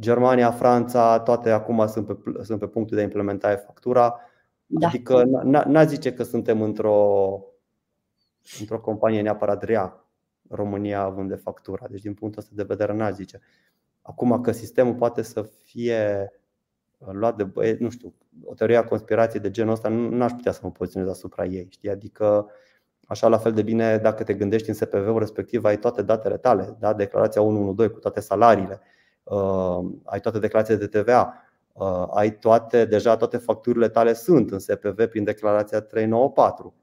Germania, 0.00 0.50
Franța, 0.50 1.20
toate 1.20 1.50
acum 1.50 1.86
sunt 1.86 2.06
pe, 2.06 2.42
sunt 2.42 2.58
pe 2.58 2.66
punctul 2.66 2.96
de 2.96 3.02
a 3.02 3.04
implementa 3.04 3.56
factura. 3.56 4.20
Da. 4.66 4.86
Adică 4.86 5.24
n-a 5.66 5.84
zice 5.84 6.12
că 6.12 6.22
suntem 6.22 6.62
într-o, 6.62 7.40
într-o 8.60 8.80
companie 8.80 9.22
neapărat 9.22 9.62
rea, 9.62 10.07
România 10.48 11.00
având 11.00 11.28
de 11.28 11.34
factura. 11.34 11.86
Deci 11.90 12.00
din 12.00 12.14
punctul 12.14 12.40
ăsta 12.40 12.52
de 12.56 12.62
vedere 12.62 12.92
n-aș 12.92 13.12
zice. 13.12 13.40
Acum 14.02 14.40
că 14.40 14.52
sistemul 14.52 14.94
poate 14.94 15.22
să 15.22 15.42
fie 15.42 16.32
uh, 16.98 17.08
luat 17.12 17.36
de 17.36 17.44
băieți, 17.44 17.82
nu 17.82 17.90
știu, 17.90 18.14
o 18.44 18.54
teorie 18.54 18.76
a 18.76 18.84
conspirației 18.84 19.42
de 19.42 19.50
genul 19.50 19.72
ăsta, 19.72 19.88
nu 19.88 20.22
aș 20.22 20.32
putea 20.32 20.52
să 20.52 20.60
mă 20.62 20.70
poziționez 20.70 21.08
asupra 21.08 21.44
ei. 21.44 21.66
Știi? 21.70 21.90
Adică, 21.90 22.50
așa 23.06 23.28
la 23.28 23.38
fel 23.38 23.52
de 23.52 23.62
bine, 23.62 23.98
dacă 23.98 24.22
te 24.22 24.34
gândești 24.34 24.68
în 24.68 24.74
SPV-ul 24.74 25.18
respectiv, 25.18 25.64
ai 25.64 25.78
toate 25.78 26.02
datele 26.02 26.36
tale, 26.36 26.76
da? 26.78 26.92
declarația 26.92 27.42
112 27.42 27.94
cu 27.94 28.00
toate 28.00 28.20
salariile, 28.20 28.80
uh, 29.22 29.78
ai 30.04 30.20
toate 30.20 30.38
declarațiile 30.38 30.86
de 30.86 31.00
TVA, 31.00 31.34
uh, 31.72 32.06
ai 32.10 32.38
toate, 32.38 32.84
deja 32.84 33.16
toate 33.16 33.36
facturile 33.36 33.88
tale 33.88 34.12
sunt 34.12 34.50
în 34.50 34.58
SPV 34.58 35.06
prin 35.06 35.24
declarația 35.24 35.80
394. 35.80 36.74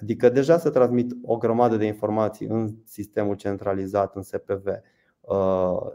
Adică 0.00 0.28
deja 0.28 0.58
se 0.58 0.70
transmit 0.70 1.12
o 1.22 1.36
grămadă 1.36 1.76
de 1.76 1.84
informații 1.84 2.46
în 2.46 2.74
sistemul 2.84 3.34
centralizat, 3.34 4.16
în 4.16 4.22
SPV. 4.22 4.66
Uh, 5.20 5.92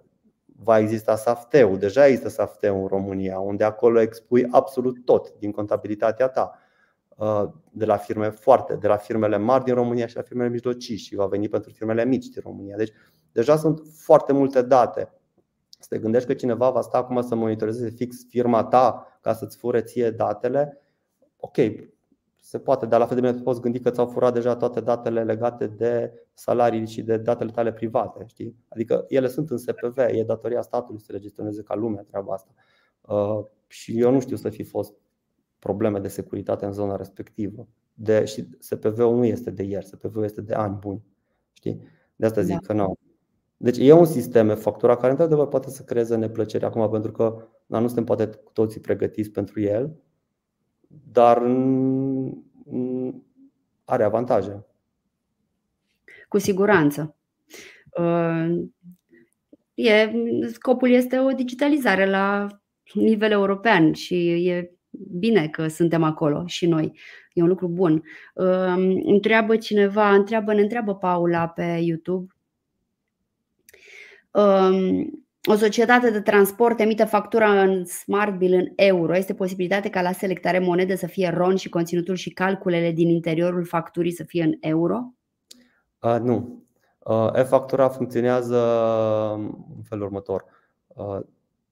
va 0.64 0.80
exista 0.80 1.16
SAFTEU. 1.16 1.76
Deja 1.76 2.06
există 2.06 2.30
SAFTEU 2.30 2.82
în 2.82 2.88
România, 2.88 3.40
unde 3.40 3.64
acolo 3.64 4.00
expui 4.00 4.48
absolut 4.50 5.06
tot 5.06 5.34
din 5.40 5.52
contabilitatea 5.52 6.28
ta. 6.28 6.60
Uh, 7.16 7.44
de 7.72 7.86
la 7.86 7.98
firme 7.98 8.30
foarte, 8.30 8.76
de 8.76 8.88
la 8.88 8.98
firmele 8.98 9.38
mari 9.38 9.64
din 9.64 9.74
România 9.74 10.08
și 10.08 10.16
la 10.16 10.22
firmele 10.22 10.50
mijlocii 10.50 10.98
și 10.98 11.16
va 11.16 11.26
veni 11.26 11.50
pentru 11.50 11.72
firmele 11.72 12.06
mici 12.06 12.28
din 12.28 12.42
România. 12.46 12.78
Deci 12.78 12.94
deja 13.32 13.56
sunt 13.58 13.82
foarte 13.98 14.34
multe 14.34 14.62
date. 14.62 15.14
Să 15.80 15.88
te 15.90 16.00
gândești 16.00 16.28
că 16.28 16.34
cineva 16.34 16.70
va 16.70 16.82
sta 16.82 16.98
acum 16.98 17.22
să 17.22 17.36
monitorizeze 17.36 17.90
fix 17.90 18.26
firma 18.30 18.64
ta 18.64 19.18
ca 19.22 19.34
să-ți 19.34 19.58
fure 19.58 19.82
ție 19.82 20.10
datele. 20.10 20.82
Ok, 21.38 21.58
se 22.44 22.60
poate, 22.60 22.86
dar 22.86 23.00
la 23.00 23.06
fel 23.06 23.20
de 23.20 23.28
bine 23.28 23.42
poți 23.44 23.62
gândi 23.62 23.80
că 23.80 23.90
ți-au 23.90 24.06
furat 24.06 24.34
deja 24.34 24.56
toate 24.56 24.80
datele 24.80 25.24
legate 25.24 25.68
de 25.68 26.14
salarii 26.34 26.88
și 26.88 27.02
de 27.02 27.18
datele 27.18 27.52
tale 27.52 27.74
private. 27.74 28.24
Știi? 28.26 28.56
Adică 28.68 29.06
ele 29.08 29.28
sunt 29.28 29.50
în 29.50 29.58
SPV, 29.58 29.98
e 29.98 30.24
datoria 30.24 30.62
statului 30.62 31.02
să 31.02 31.12
le 31.12 31.20
gestioneze 31.20 31.62
ca 31.62 31.76
lumea 31.76 32.04
treaba 32.04 32.34
asta. 32.34 32.52
Uh, 33.02 33.46
și 33.68 34.00
eu 34.00 34.12
nu 34.12 34.20
știu 34.20 34.36
să 34.36 34.50
fi 34.50 34.64
fost 34.64 34.94
probleme 35.60 36.00
de 36.00 36.08
securitate 36.08 36.66
în 36.66 36.72
zona 36.72 36.96
respectivă. 36.96 37.68
De, 37.94 38.26
și 38.26 38.48
SPV-ul 38.60 39.16
nu 39.16 39.26
este 39.26 39.52
de 39.52 39.64
ieri, 39.64 39.86
SPV-ul 39.86 40.24
este 40.24 40.42
de 40.42 40.54
ani 40.54 40.78
buni. 40.80 41.04
Știi? 41.54 41.82
De 42.16 42.26
asta 42.26 42.42
zic 42.42 42.60
da. 42.60 42.68
că 42.68 42.74
nu. 42.74 42.98
Deci 43.58 43.78
e 43.78 43.92
un 43.92 44.06
sistem 44.06 44.50
e 44.50 44.54
factura 44.54 44.96
care 44.96 45.12
într-adevăr 45.12 45.48
poate 45.48 45.70
să 45.70 45.84
creeze 45.84 46.16
neplăcere 46.16 46.66
acum 46.66 46.90
pentru 46.90 47.12
că 47.12 47.48
na, 47.66 47.80
nu 47.80 47.86
suntem 47.86 48.04
poate 48.04 48.28
cu 48.28 48.52
toții 48.52 48.80
pregătiți 48.80 49.30
pentru 49.30 49.62
el, 49.62 49.96
dar 51.12 51.38
are 53.86 54.04
avantaje. 54.04 54.66
Cu 56.28 56.38
siguranță. 56.38 57.16
Uh, 57.98 58.62
e, 59.74 60.12
scopul 60.52 60.90
este 60.90 61.20
o 61.20 61.32
digitalizare 61.32 62.10
la 62.10 62.48
nivel 62.94 63.32
european 63.32 63.94
și 63.94 64.48
e 64.50 64.72
bine 65.20 65.48
că 65.48 65.68
suntem 65.68 66.04
acolo 66.04 66.44
și 66.46 66.68
noi. 66.68 67.00
E 67.34 67.42
un 67.42 67.48
lucru 67.48 67.68
bun. 67.68 68.04
Uh, 68.34 69.02
întreabă 69.04 69.58
cineva, 69.58 70.14
întreabă, 70.14 70.54
ne 70.54 70.62
întreabă 70.62 70.96
Paula 70.96 71.48
pe 71.48 71.80
YouTube. 71.82 72.34
Uh, 74.32 75.08
o 75.50 75.56
societate 75.56 76.12
de 76.12 76.22
transport 76.22 76.80
emite 76.80 77.04
factura 77.04 77.62
în 77.62 77.86
Smart 77.86 78.38
Bill 78.38 78.54
în 78.54 78.68
euro. 78.76 79.18
Este 79.18 79.34
posibilitate 79.34 79.90
ca 79.90 80.02
la 80.02 80.12
selectare 80.12 80.60
monede 80.60 80.96
să 80.96 81.08
fie 81.08 81.30
RON 81.30 81.56
și 81.56 81.70
conținutul 81.70 82.16
și 82.16 82.30
calculele 82.30 82.92
din 82.92 83.10
interiorul 83.10 83.66
facturii 83.66 84.12
să 84.12 84.24
fie 84.24 84.44
în 84.44 84.54
euro? 84.60 85.14
Uh, 86.00 86.18
nu. 86.22 86.64
Uh, 87.00 87.30
e-factura 87.34 87.90
funcționează 87.90 88.58
în 89.76 89.82
felul 89.84 90.06
următor. 90.06 90.46
Uh, 90.88 91.20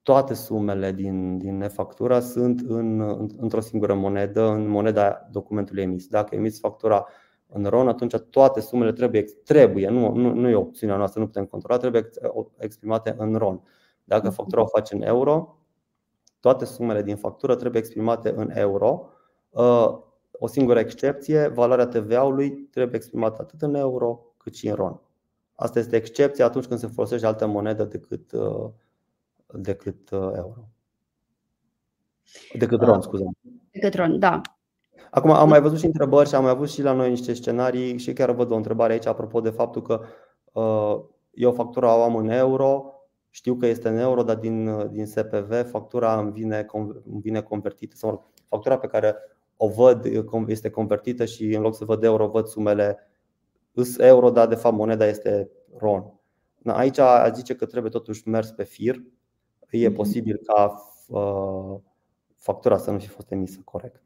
toate 0.04 0.34
sumele 0.34 0.92
din, 0.92 1.38
din 1.38 1.62
e-factura 1.62 2.20
sunt 2.20 2.62
în, 2.68 3.00
într-o 3.38 3.60
singură 3.60 3.94
monedă, 3.94 4.48
în 4.48 4.68
moneda 4.68 5.28
documentului 5.32 5.84
emis. 5.84 6.08
Dacă 6.08 6.36
emiți 6.36 6.60
factura 6.60 7.06
în 7.52 7.66
RON, 7.66 7.88
atunci 7.88 8.16
toate 8.16 8.60
sumele 8.60 8.92
trebuie, 8.92 9.24
trebuie 9.44 9.90
nu, 9.90 10.14
nu, 10.14 10.34
nu 10.34 10.50
e 10.50 10.56
opțiunea 10.56 10.98
noastră, 10.98 11.20
nu 11.20 11.26
putem 11.26 11.46
controla, 11.46 11.80
trebuie 11.80 12.10
exprimate 12.58 13.16
în 13.18 13.36
RON. 13.36 13.62
Dacă 14.04 14.28
mhm. 14.28 14.36
factura 14.36 14.62
o 14.62 14.66
faci 14.66 14.92
în 14.92 15.02
euro, 15.02 15.58
toate 16.40 16.66
sumele 16.66 17.02
din 17.02 17.16
factură 17.16 17.56
trebuie 17.56 17.82
exprimate 17.82 18.34
în 18.36 18.50
euro. 18.54 19.10
Uh, 19.50 19.98
o 20.32 20.48
singură 20.48 20.80
excepție, 20.80 21.48
valoarea 21.48 21.88
TVA-ului 21.88 22.52
trebuie 22.52 22.96
exprimată 22.96 23.42
atât 23.42 23.62
în 23.62 23.76
euro 23.76 24.34
cât 24.38 24.56
și 24.56 24.68
în 24.68 24.76
RON. 24.76 25.02
Asta 25.56 25.80
este 25.80 25.96
excepția 25.96 26.46
atunci 26.46 26.66
când 26.66 26.80
se 26.80 26.88
folosește 26.88 27.26
altă 27.26 27.46
monedă 27.46 27.84
decât, 27.84 28.32
uh, 28.32 28.70
decât 29.54 30.10
uh, 30.10 30.32
euro. 30.36 30.68
Decât 32.58 32.82
RON, 32.82 33.02
scuze. 33.02 33.24
Decât 33.72 33.94
RON, 33.94 34.20
da. 34.20 34.42
Acum 35.12 35.32
am 35.32 35.50
mai 35.50 35.62
văzut 35.62 35.78
și 35.78 35.86
întrebări 35.86 36.30
și 36.30 36.36
am 36.36 36.44
mai 36.44 36.52
avut 36.52 36.70
și 36.70 36.82
la 36.82 36.92
noi 36.92 37.10
niște 37.10 37.34
scenarii 37.34 37.98
și 37.98 38.14
chiar 38.14 38.32
văd 38.32 38.52
o 38.52 38.56
întrebare 38.56 38.94
aici 38.94 39.06
apropo 39.06 39.42
de 39.42 39.50
faptul 39.50 39.82
că 39.82 40.02
uh, 40.54 41.04
eu 41.32 41.52
factura 41.52 41.98
o 41.98 42.04
am 42.04 42.16
în 42.16 42.30
euro, 42.30 42.94
știu 43.30 43.56
că 43.56 43.66
este 43.66 43.90
în 43.90 43.98
euro, 43.98 44.24
dar 44.24 44.36
din, 44.36 44.88
din 44.92 45.06
SPV 45.06 45.70
factura 45.70 46.20
îmi 46.20 46.32
vine, 46.32 46.66
îmi 46.74 47.22
vine 47.22 47.42
convertită 47.42 47.96
sau 47.96 48.32
factura 48.48 48.78
pe 48.78 48.88
care 48.88 49.16
o 49.58 49.68
văd 49.68 50.06
este 50.48 50.70
convertită 50.70 51.26
și 51.26 51.54
în 51.54 51.62
loc 51.62 51.76
să 51.76 51.86
văd 51.86 52.04
euro 52.04 52.28
văd 52.28 52.46
sumele 52.46 53.10
îs 53.74 53.98
euro, 53.98 54.30
dar 54.30 54.48
de 54.48 54.56
fapt 54.56 54.76
moneda 54.76 55.06
este 55.06 55.50
RON. 55.78 56.20
Aici 56.66 56.98
a 56.98 57.30
zice 57.30 57.56
că 57.56 57.66
trebuie 57.66 57.92
totuși 57.92 58.28
mers 58.28 58.52
pe 58.52 58.64
fir. 58.64 58.96
E 59.70 59.88
mhm. 59.88 59.96
posibil 59.96 60.40
ca 60.46 60.84
uh, 61.08 61.80
factura 62.36 62.78
să 62.78 62.92
nu 62.92 63.00
fi 63.00 63.08
fost 63.08 63.32
emisă 63.32 63.60
corect. 63.64 64.04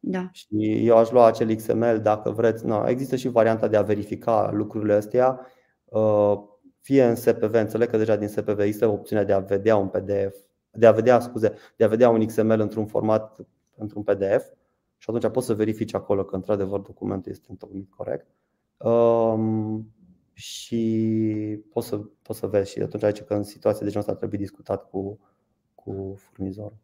Da. 0.00 0.28
Și 0.32 0.86
eu 0.86 0.96
aș 0.96 1.10
lua 1.10 1.26
acel 1.26 1.54
XML 1.54 2.00
dacă 2.02 2.30
vreți. 2.30 2.66
No, 2.66 2.88
există 2.88 3.16
și 3.16 3.28
varianta 3.28 3.68
de 3.68 3.76
a 3.76 3.82
verifica 3.82 4.50
lucrurile 4.52 4.92
astea, 4.92 5.40
uh, 5.84 6.38
fie 6.80 7.04
în 7.04 7.14
SPV, 7.14 7.54
înțeleg 7.54 7.88
că 7.88 7.96
deja 7.96 8.16
din 8.16 8.28
SPV 8.28 8.58
există 8.58 8.86
opțiunea 8.86 9.24
de 9.24 9.32
a 9.32 9.38
vedea 9.38 9.76
un 9.76 9.88
PDF, 9.88 10.36
de 10.70 10.86
a 10.86 10.92
vedea, 10.92 11.20
scuze, 11.20 11.52
de 11.76 11.84
a 11.84 11.88
vedea 11.88 12.10
un 12.10 12.26
XML 12.26 12.60
într-un 12.60 12.86
format, 12.86 13.36
într-un 13.76 14.02
PDF 14.02 14.50
și 14.96 15.10
atunci 15.10 15.32
poți 15.32 15.46
să 15.46 15.54
verifici 15.54 15.94
acolo 15.94 16.24
că 16.24 16.34
într-adevăr 16.34 16.80
documentul 16.80 17.32
este 17.32 17.46
întocmit 17.50 17.90
corect. 17.90 18.26
Um, 18.76 19.92
și 20.32 21.60
poți 21.70 21.86
să, 21.86 22.00
poți 22.22 22.38
să 22.38 22.46
vezi 22.46 22.70
și 22.70 22.78
atunci 22.78 23.02
aici 23.02 23.22
că 23.22 23.34
în 23.34 23.42
situație 23.42 23.84
de 23.84 23.90
genul 23.90 24.06
ăsta 24.06 24.18
trebuie 24.18 24.40
discutat 24.40 24.88
cu, 24.88 25.18
cu 25.74 26.14
furnizorul. 26.16 26.76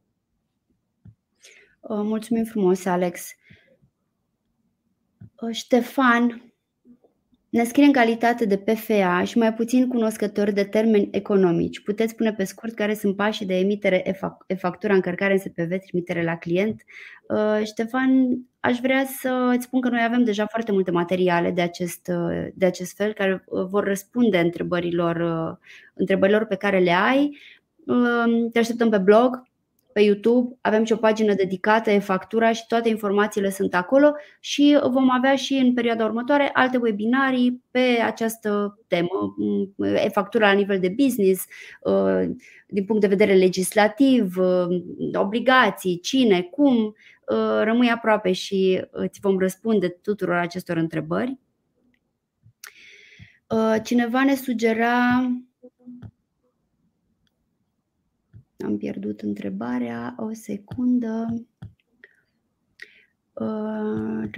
Uh, 1.88 2.00
mulțumim 2.02 2.44
frumos, 2.44 2.84
Alex. 2.84 3.30
Uh, 5.40 5.54
Ștefan 5.54 6.52
ne 7.48 7.64
scrie 7.64 7.84
în 7.84 7.92
calitate 7.92 8.44
de 8.44 8.56
PFA 8.56 9.24
și 9.24 9.38
mai 9.38 9.54
puțin 9.54 9.88
cunoscători 9.88 10.52
de 10.52 10.64
termeni 10.64 11.08
economici. 11.10 11.82
Puteți 11.82 12.12
spune 12.12 12.32
pe 12.32 12.44
scurt 12.44 12.74
care 12.74 12.94
sunt 12.94 13.16
pașii 13.16 13.46
de 13.46 13.58
emitere 13.58 14.18
e-factura, 14.46 14.94
încărcare 14.94 15.32
în 15.32 15.38
SPV, 15.38 15.78
trimitere 15.86 16.24
la 16.24 16.36
client? 16.36 16.82
Uh, 17.28 17.64
Ștefan, 17.64 18.38
aș 18.60 18.78
vrea 18.78 19.04
să 19.20 19.52
îți 19.54 19.64
spun 19.64 19.80
că 19.80 19.88
noi 19.88 20.02
avem 20.04 20.24
deja 20.24 20.46
foarte 20.46 20.72
multe 20.72 20.90
materiale 20.90 21.50
de 21.50 21.60
acest, 21.60 22.10
de 22.54 22.66
acest 22.66 22.96
fel 22.96 23.12
care 23.12 23.44
vor 23.46 23.84
răspunde 23.84 24.38
întrebărilor, 24.38 25.16
întrebărilor 25.94 26.44
pe 26.44 26.56
care 26.56 26.78
le 26.78 26.92
ai. 26.92 27.38
Te 28.52 28.58
așteptăm 28.58 28.90
pe 28.90 28.98
blog, 28.98 29.42
pe 29.94 30.00
YouTube, 30.00 30.56
avem 30.60 30.84
și 30.84 30.92
o 30.92 30.96
pagină 30.96 31.34
dedicată, 31.34 31.90
e 31.90 31.98
factura 31.98 32.52
și 32.52 32.66
toate 32.66 32.88
informațiile 32.88 33.50
sunt 33.50 33.74
acolo 33.74 34.12
și 34.40 34.78
vom 34.90 35.10
avea 35.10 35.36
și 35.36 35.54
în 35.54 35.74
perioada 35.74 36.04
următoare 36.04 36.50
alte 36.52 36.76
webinarii 36.76 37.62
pe 37.70 38.00
această 38.04 38.78
temă, 38.86 39.34
e 40.04 40.08
factura 40.08 40.46
la 40.46 40.52
nivel 40.52 40.80
de 40.80 40.94
business, 40.96 41.44
uh, 41.82 42.30
din 42.66 42.84
punct 42.84 43.00
de 43.00 43.06
vedere 43.06 43.34
legislativ, 43.34 44.36
uh, 44.36 44.82
obligații, 45.12 46.00
cine, 46.00 46.42
cum, 46.42 46.76
uh, 46.76 47.60
rămâi 47.62 47.90
aproape 47.90 48.32
și 48.32 48.84
îți 48.90 49.20
vom 49.20 49.38
răspunde 49.38 49.88
tuturor 49.88 50.34
acestor 50.34 50.76
întrebări. 50.76 51.38
Cineva 53.82 54.24
ne 54.24 54.34
sugera 54.34 55.28
am 58.64 58.76
pierdut 58.76 59.20
întrebarea, 59.20 60.14
o 60.18 60.32
secundă. 60.32 61.26
Uh, 63.32 64.28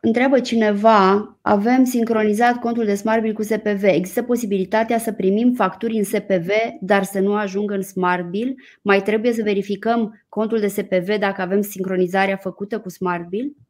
Întreabă 0.00 0.40
cineva, 0.40 1.38
avem 1.42 1.84
sincronizat 1.84 2.58
contul 2.58 2.84
de 2.84 2.94
SmartBill 2.94 3.34
cu 3.34 3.42
SPV. 3.42 3.82
Există 3.82 4.22
posibilitatea 4.22 4.98
să 4.98 5.12
primim 5.12 5.52
facturi 5.52 5.96
în 5.96 6.04
SPV, 6.04 6.48
dar 6.80 7.02
să 7.02 7.20
nu 7.20 7.34
ajungă 7.34 7.74
în 7.74 7.82
SmartBill? 7.82 8.54
Mai 8.82 9.02
trebuie 9.02 9.32
să 9.32 9.42
verificăm 9.42 10.24
contul 10.28 10.60
de 10.60 10.66
SPV 10.66 11.16
dacă 11.18 11.40
avem 11.40 11.60
sincronizarea 11.60 12.36
făcută 12.36 12.80
cu 12.80 12.88
SmartBill? 12.88 13.44
Um, 13.44 13.67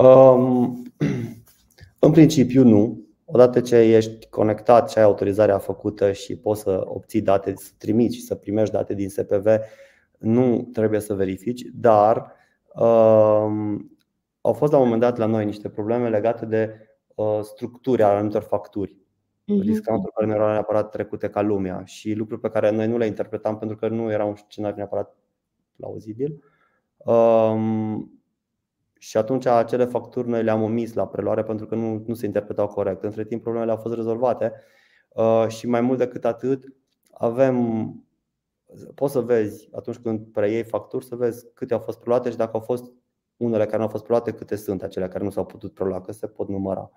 în 1.98 2.10
principiu 2.10 2.64
nu. 2.64 3.04
Odată 3.24 3.60
ce 3.60 3.76
ești 3.76 4.28
conectat 4.28 4.90
și 4.90 4.98
ai 4.98 5.04
autorizarea 5.04 5.58
făcută 5.58 6.12
și 6.12 6.36
poți 6.36 6.60
să 6.60 6.82
obții 6.84 7.20
date, 7.20 7.54
să 7.56 7.70
trimiți 7.78 8.16
și 8.16 8.22
să 8.22 8.34
primești 8.34 8.74
date 8.74 8.94
din 8.94 9.08
SPV, 9.08 9.46
nu 10.18 10.68
trebuie 10.72 11.00
să 11.00 11.14
verifici, 11.14 11.62
dar 11.74 12.32
um, 12.74 13.90
au 14.40 14.52
fost 14.52 14.72
la 14.72 14.78
un 14.78 14.84
moment 14.84 15.00
dat 15.00 15.16
la 15.16 15.26
noi 15.26 15.44
niște 15.44 15.68
probleme 15.68 16.08
legate 16.08 16.46
de 16.46 16.74
uh, 17.14 17.38
structuri 17.42 18.02
ale 18.02 18.14
anumitor 18.14 18.42
facturi. 18.42 18.92
Uh-huh. 18.92 19.64
Discounturi 19.64 20.12
care 20.12 20.26
nu 20.26 20.34
erau 20.34 20.50
neapărat 20.50 20.90
trecute 20.90 21.28
ca 21.28 21.40
lumea 21.40 21.82
și 21.84 22.12
lucruri 22.12 22.40
pe 22.40 22.50
care 22.50 22.70
noi 22.70 22.86
nu 22.86 22.98
le 22.98 23.06
interpretam 23.06 23.58
pentru 23.58 23.76
că 23.76 23.88
nu 23.88 24.10
era 24.10 24.24
un 24.24 24.36
scenariu 24.36 24.76
neapărat 24.76 25.16
plauzibil. 25.76 26.42
Um, 26.96 28.19
și 29.02 29.16
atunci 29.16 29.46
acele 29.46 29.84
facturi 29.84 30.28
noi 30.28 30.42
le-am 30.42 30.62
omis 30.62 30.94
la 30.94 31.06
preluare 31.06 31.42
pentru 31.42 31.66
că 31.66 31.74
nu, 31.74 32.02
nu 32.06 32.14
se 32.14 32.26
interpretau 32.26 32.66
corect. 32.66 33.02
Între 33.02 33.24
timp 33.24 33.42
problemele 33.42 33.70
au 33.70 33.76
fost 33.76 33.94
rezolvate 33.94 34.52
uh, 35.08 35.44
și 35.48 35.66
mai 35.66 35.80
mult 35.80 35.98
decât 35.98 36.24
atât 36.24 36.64
avem 37.10 37.56
poți 38.94 39.12
să 39.12 39.20
vezi 39.20 39.68
atunci 39.72 39.96
când 39.96 40.26
preiei 40.32 40.64
facturi 40.64 41.04
să 41.04 41.16
vezi 41.16 41.46
câte 41.54 41.74
au 41.74 41.80
fost 41.80 41.98
preluate 41.98 42.30
și 42.30 42.36
dacă 42.36 42.50
au 42.52 42.60
fost 42.60 42.92
unele 43.36 43.64
care 43.64 43.76
nu 43.76 43.82
au 43.82 43.88
fost 43.88 44.02
preluate, 44.02 44.32
câte 44.32 44.56
sunt 44.56 44.82
acele 44.82 45.08
care 45.08 45.24
nu 45.24 45.30
s-au 45.30 45.46
putut 45.46 45.74
prelua, 45.74 46.00
că 46.00 46.12
se 46.12 46.26
pot 46.26 46.48
număra. 46.48 46.90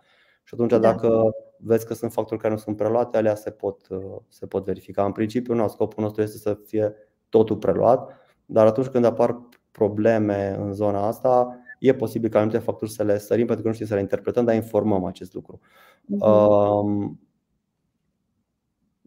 Și 0.43 0.53
atunci 0.53 0.69
da. 0.69 0.77
dacă 0.77 1.31
vezi 1.57 1.85
că 1.85 1.93
sunt 1.93 2.11
facturi 2.11 2.39
care 2.39 2.53
nu 2.53 2.59
sunt 2.59 2.75
preluate, 2.75 3.17
alea 3.17 3.35
se 3.35 3.51
pot, 3.51 3.87
uh, 3.89 4.15
se 4.27 4.45
pot 4.45 4.65
verifica. 4.65 5.05
În 5.05 5.11
principiu, 5.11 5.53
nu, 5.53 5.67
scopul 5.67 6.03
nostru 6.03 6.21
este 6.21 6.37
să 6.37 6.53
fie 6.65 6.93
totul 7.29 7.57
preluat, 7.57 8.11
dar 8.45 8.65
atunci 8.65 8.87
când 8.87 9.05
apar 9.05 9.41
probleme 9.71 10.55
în 10.59 10.73
zona 10.73 11.07
asta, 11.07 11.62
e 11.83 11.93
posibil 11.93 12.29
ca 12.29 12.37
anumite 12.37 12.59
facturi 12.59 12.91
să 12.91 13.03
le 13.03 13.17
sărim 13.17 13.45
pentru 13.45 13.63
că 13.63 13.69
nu 13.69 13.73
știm 13.73 13.87
să 13.87 13.93
le 13.93 13.99
interpretăm, 13.99 14.45
dar 14.45 14.55
informăm 14.55 15.05
acest 15.05 15.33
lucru. 15.33 15.59
Uh-huh. 15.59 17.17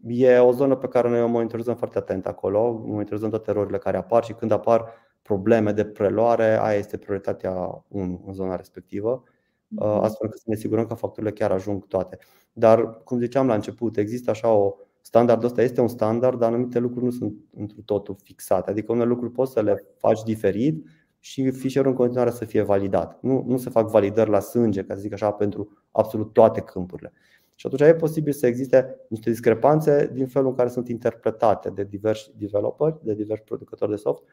E 0.07 0.37
o 0.37 0.51
zonă 0.51 0.75
pe 0.75 0.87
care 0.87 1.09
noi 1.09 1.21
o 1.21 1.27
monitorizăm 1.27 1.75
foarte 1.75 1.97
atent 1.97 2.25
acolo, 2.25 2.83
monitorizăm 2.85 3.29
toate 3.29 3.49
erorile 3.49 3.77
care 3.77 3.97
apar 3.97 4.23
și 4.23 4.33
când 4.33 4.51
apar 4.51 4.85
probleme 5.21 5.71
de 5.71 5.85
preluare, 5.85 6.59
aia 6.59 6.77
este 6.77 6.97
prioritatea 6.97 7.85
1 7.87 8.23
în 8.27 8.33
zona 8.33 8.55
respectivă, 8.55 9.23
mhm. 9.67 9.83
astfel 9.83 10.25
încât 10.25 10.39
să 10.39 10.45
ne 10.47 10.55
asigurăm 10.55 10.85
că 10.85 10.93
facturile 10.93 11.31
chiar 11.31 11.51
ajung 11.51 11.87
toate. 11.87 12.17
Dar, 12.53 13.03
cum 13.03 13.19
ziceam 13.19 13.47
la 13.47 13.53
început, 13.53 13.97
există 13.97 14.29
așa 14.29 14.51
o 14.51 14.75
standardul 15.01 15.45
ăsta 15.45 15.61
este 15.61 15.81
un 15.81 15.87
standard, 15.87 16.39
dar 16.39 16.51
anumite 16.51 16.79
lucruri 16.79 17.05
nu 17.05 17.11
sunt 17.11 17.33
într 17.55 17.75
totul 17.85 18.15
fixate. 18.23 18.69
Adică 18.69 18.91
unele 18.91 19.07
lucruri 19.07 19.31
poți 19.31 19.51
să 19.51 19.61
le 19.61 19.85
faci 19.97 20.23
diferit, 20.23 20.85
și 21.27 21.51
fișierul 21.51 21.91
în 21.91 21.97
continuare 21.97 22.29
să 22.29 22.45
fie 22.45 22.61
validat. 22.61 23.17
Nu, 23.21 23.43
nu 23.47 23.57
se 23.57 23.69
fac 23.69 23.89
validări 23.89 24.29
la 24.29 24.39
sânge, 24.39 24.83
ca 24.83 24.93
să 24.93 24.99
zic 24.99 25.13
așa, 25.13 25.31
pentru 25.31 25.77
absolut 25.91 26.33
toate 26.33 26.61
câmpurile. 26.61 27.11
Și 27.55 27.65
atunci 27.67 27.81
e 27.81 27.93
posibil 27.93 28.33
să 28.33 28.47
existe 28.47 28.95
niște 29.09 29.29
discrepanțe 29.29 30.09
din 30.13 30.27
felul 30.27 30.49
în 30.49 30.55
care 30.55 30.69
sunt 30.69 30.87
interpretate 30.87 31.69
de 31.69 31.83
diversi 31.83 32.31
developeri, 32.37 32.99
de 33.03 33.13
diversi 33.13 33.43
producători 33.43 33.91
de 33.91 33.97
soft, 33.97 34.23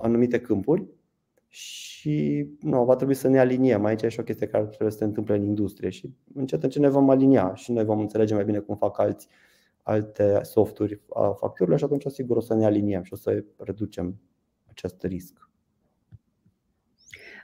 anumite 0.00 0.40
câmpuri 0.40 0.86
și 1.48 2.48
nu, 2.60 2.84
va 2.84 2.96
trebui 2.96 3.14
să 3.14 3.28
ne 3.28 3.38
aliniem. 3.38 3.84
Aici 3.84 4.02
e 4.02 4.08
și 4.08 4.20
o 4.20 4.22
chestie 4.22 4.46
care 4.46 4.64
trebuie 4.64 4.90
să 4.90 4.96
se 4.96 5.04
întâmple 5.04 5.36
în 5.36 5.42
industrie 5.42 5.90
și 5.90 6.14
încet 6.34 6.62
încet 6.62 6.82
ne 6.82 6.88
vom 6.88 7.10
alinia 7.10 7.54
și 7.54 7.72
noi 7.72 7.84
vom 7.84 8.00
înțelege 8.00 8.34
mai 8.34 8.44
bine 8.44 8.58
cum 8.58 8.76
fac 8.76 8.98
alți, 8.98 9.28
alte 9.82 10.40
softuri 10.42 11.00
facturile 11.36 11.76
și 11.76 11.84
atunci 11.84 12.06
sigur 12.06 12.36
o 12.36 12.40
să 12.40 12.54
ne 12.54 12.64
aliniem 12.64 13.02
și 13.02 13.12
o 13.12 13.16
să 13.16 13.44
reducem 13.56 14.20
acest 14.66 15.02
risc. 15.02 15.50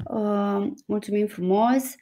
Uh, 0.04 0.66
mulțumim 0.86 1.26
frumos! 1.26 1.94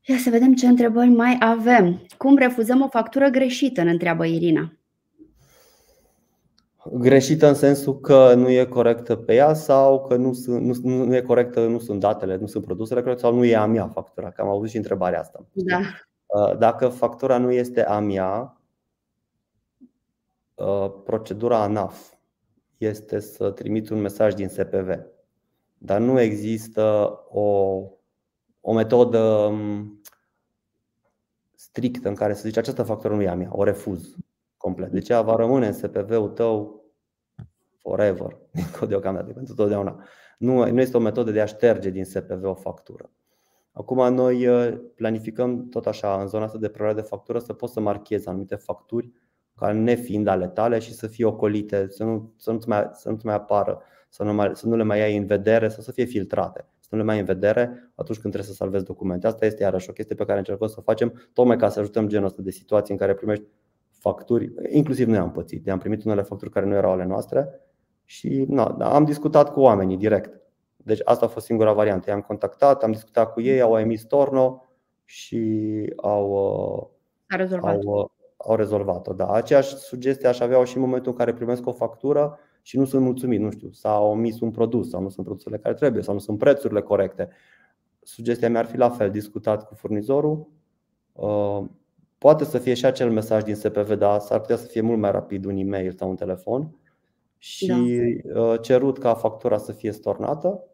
Ia 0.00 0.16
să 0.16 0.30
vedem 0.30 0.54
ce 0.54 0.66
întrebări 0.66 1.08
mai 1.08 1.36
avem. 1.40 2.06
Cum 2.16 2.36
refuzăm 2.36 2.82
o 2.82 2.88
factură 2.88 3.28
greșită, 3.28 3.82
ne 3.82 3.90
întreabă 3.90 4.24
Irina. 4.24 4.72
Greșită 6.92 7.48
în 7.48 7.54
sensul 7.54 8.00
că 8.00 8.34
nu 8.34 8.48
e 8.48 8.64
corectă 8.64 9.16
pe 9.16 9.34
ea 9.34 9.54
sau 9.54 10.04
că 10.04 10.16
nu, 10.16 10.32
sunt, 10.32 10.82
nu, 10.82 11.04
nu 11.04 11.16
e 11.16 11.20
corectă, 11.20 11.66
nu 11.66 11.78
sunt 11.78 12.00
datele, 12.00 12.36
nu 12.36 12.46
sunt 12.46 12.64
produsele 12.64 13.00
corecte 13.00 13.22
sau 13.22 13.34
nu 13.34 13.44
e 13.44 13.56
a 13.56 13.66
mea 13.66 13.88
factura, 13.88 14.30
că 14.30 14.40
am 14.40 14.48
auzit 14.48 14.70
și 14.70 14.76
întrebarea 14.76 15.20
asta. 15.20 15.46
Da. 15.52 15.78
Uh, 16.26 16.58
dacă 16.58 16.88
factura 16.88 17.38
nu 17.38 17.52
este 17.52 17.84
a 17.84 17.98
mea, 17.98 18.60
uh, 20.54 20.92
procedura 21.04 21.62
ANAF 21.62 22.12
este 22.78 23.20
să 23.20 23.50
trimit 23.50 23.88
un 23.88 24.00
mesaj 24.00 24.34
din 24.34 24.48
SPV 24.48 24.88
dar 25.82 26.00
nu 26.00 26.20
există 26.20 26.82
o, 27.28 27.80
o 28.60 28.72
metodă 28.72 29.52
strictă 31.54 32.08
în 32.08 32.14
care 32.14 32.34
să 32.34 32.42
zice 32.46 32.58
această 32.58 32.82
factură 32.82 33.14
nu 33.14 33.22
e 33.22 33.28
a 33.28 33.34
mea, 33.34 33.48
o 33.52 33.64
refuz 33.64 34.14
complet. 34.56 34.90
Deci 34.90 35.08
ea 35.08 35.22
va 35.22 35.36
rămâne 35.36 35.66
în 35.66 35.72
SPV-ul 35.72 36.28
tău 36.28 36.84
forever, 37.78 38.36
deocamdată, 38.88 39.32
pentru 39.32 39.54
totdeauna. 39.54 40.04
Nu, 40.38 40.70
nu 40.70 40.80
este 40.80 40.96
o 40.96 41.00
metodă 41.00 41.30
de 41.30 41.40
a 41.40 41.44
șterge 41.44 41.90
din 41.90 42.04
SPV 42.04 42.44
o 42.44 42.54
factură. 42.54 43.10
Acum 43.72 44.14
noi 44.14 44.46
uh, 44.46 44.78
planificăm 44.94 45.68
tot 45.68 45.86
așa 45.86 46.20
în 46.20 46.26
zona 46.26 46.44
asta 46.44 46.58
de 46.58 46.68
preluare 46.68 46.94
de 46.94 47.06
factură 47.06 47.38
să 47.38 47.52
poți 47.52 47.72
să 47.72 47.80
marchezi 47.80 48.28
anumite 48.28 48.54
facturi 48.54 49.12
ca 49.56 49.72
nefiind 49.72 50.26
ale 50.26 50.48
tale 50.48 50.78
și 50.78 50.94
să 50.94 51.06
fie 51.06 51.24
ocolite, 51.24 51.88
să 51.88 52.04
nu, 52.04 52.32
să 52.36 52.52
nu-ți 52.52 52.68
mai, 52.68 52.90
să 52.92 53.10
nu 53.10 53.18
mai 53.22 53.34
apară, 53.34 53.82
să 54.10 54.22
nu, 54.22 54.34
mai, 54.34 54.50
să 54.52 54.66
nu 54.66 54.76
le 54.76 54.82
mai 54.82 55.00
ai 55.00 55.16
în 55.16 55.26
vedere 55.26 55.68
sau 55.68 55.82
să 55.82 55.92
fie 55.92 56.04
filtrate, 56.04 56.66
să 56.80 56.88
nu 56.90 56.98
le 56.98 57.04
mai 57.04 57.14
ai 57.14 57.20
în 57.20 57.26
vedere 57.26 57.92
atunci 57.94 58.18
când 58.18 58.32
trebuie 58.32 58.52
să 58.52 58.52
salvezi 58.52 58.84
documente. 58.84 59.26
Asta 59.26 59.46
este 59.46 59.62
iarăși 59.62 59.90
o 59.90 59.92
chestie 59.92 60.14
pe 60.14 60.24
care 60.24 60.38
încercăm 60.38 60.66
să 60.66 60.76
o 60.78 60.82
facem 60.82 61.28
tocmai 61.32 61.56
ca 61.56 61.68
să 61.68 61.80
ajutăm 61.80 62.08
genul 62.08 62.26
ăsta 62.26 62.42
de 62.42 62.50
situații 62.50 62.92
în 62.92 63.00
care 63.00 63.14
primești 63.14 63.44
facturi, 63.90 64.52
inclusiv 64.68 65.08
noi 65.08 65.18
am 65.18 65.30
pățit, 65.30 65.68
am 65.68 65.78
primit 65.78 66.04
unele 66.04 66.22
facturi 66.22 66.50
care 66.50 66.66
nu 66.66 66.74
erau 66.74 66.92
ale 66.92 67.04
noastre 67.04 67.60
și 68.04 68.44
na, 68.48 68.64
am 68.80 69.04
discutat 69.04 69.52
cu 69.52 69.60
oamenii 69.60 69.96
direct. 69.96 70.40
Deci 70.76 71.00
asta 71.04 71.24
a 71.24 71.28
fost 71.28 71.46
singura 71.46 71.72
variantă. 71.72 72.10
I-am 72.10 72.20
contactat, 72.20 72.82
am 72.82 72.90
discutat 72.90 73.32
cu 73.32 73.40
ei, 73.40 73.60
au 73.60 73.78
emis 73.78 74.04
torno 74.04 74.64
și 75.04 75.92
au, 75.96 76.36
a 77.28 77.36
rezolvat. 77.36 77.84
au, 77.84 78.12
au 78.36 78.56
rezolvat-o. 78.56 79.12
Da. 79.12 79.32
Aceeași 79.32 79.76
sugestie 79.76 80.28
aș 80.28 80.40
avea 80.40 80.64
și 80.64 80.76
în 80.76 80.82
momentul 80.82 81.10
în 81.10 81.18
care 81.18 81.32
primesc 81.32 81.66
o 81.66 81.72
factură 81.72 82.38
și 82.62 82.78
nu 82.78 82.84
sunt 82.84 83.02
mulțumit, 83.02 83.40
nu 83.40 83.50
știu, 83.50 83.70
s-a 83.72 83.98
omis 83.98 84.40
un 84.40 84.50
produs 84.50 84.88
sau 84.88 85.02
nu 85.02 85.08
sunt 85.08 85.26
produsele 85.26 85.58
care 85.58 85.74
trebuie 85.74 86.02
sau 86.02 86.14
nu 86.14 86.20
sunt 86.20 86.38
prețurile 86.38 86.80
corecte. 86.80 87.28
Sugestia 88.02 88.50
mea 88.50 88.60
ar 88.60 88.66
fi 88.66 88.76
la 88.76 88.90
fel, 88.90 89.10
discutat 89.10 89.68
cu 89.68 89.74
furnizorul. 89.74 90.48
Uh, 91.12 91.64
poate 92.18 92.44
să 92.44 92.58
fie 92.58 92.74
și 92.74 92.84
acel 92.84 93.10
mesaj 93.10 93.42
din 93.42 93.54
SPV, 93.54 93.92
dar 93.94 94.18
s-ar 94.18 94.40
putea 94.40 94.56
să 94.56 94.66
fie 94.66 94.80
mult 94.80 94.98
mai 94.98 95.10
rapid 95.10 95.44
un 95.44 95.56
e-mail 95.56 95.92
sau 95.92 96.08
un 96.08 96.16
telefon 96.16 96.74
și 97.38 97.66
da. 97.66 98.40
Uh, 98.40 98.60
cerut 98.60 98.98
ca 98.98 99.14
factura 99.14 99.56
să 99.56 99.72
fie 99.72 99.92
stornată 99.92 100.64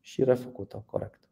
și 0.00 0.24
refăcută 0.24 0.84
corect. 0.86 1.25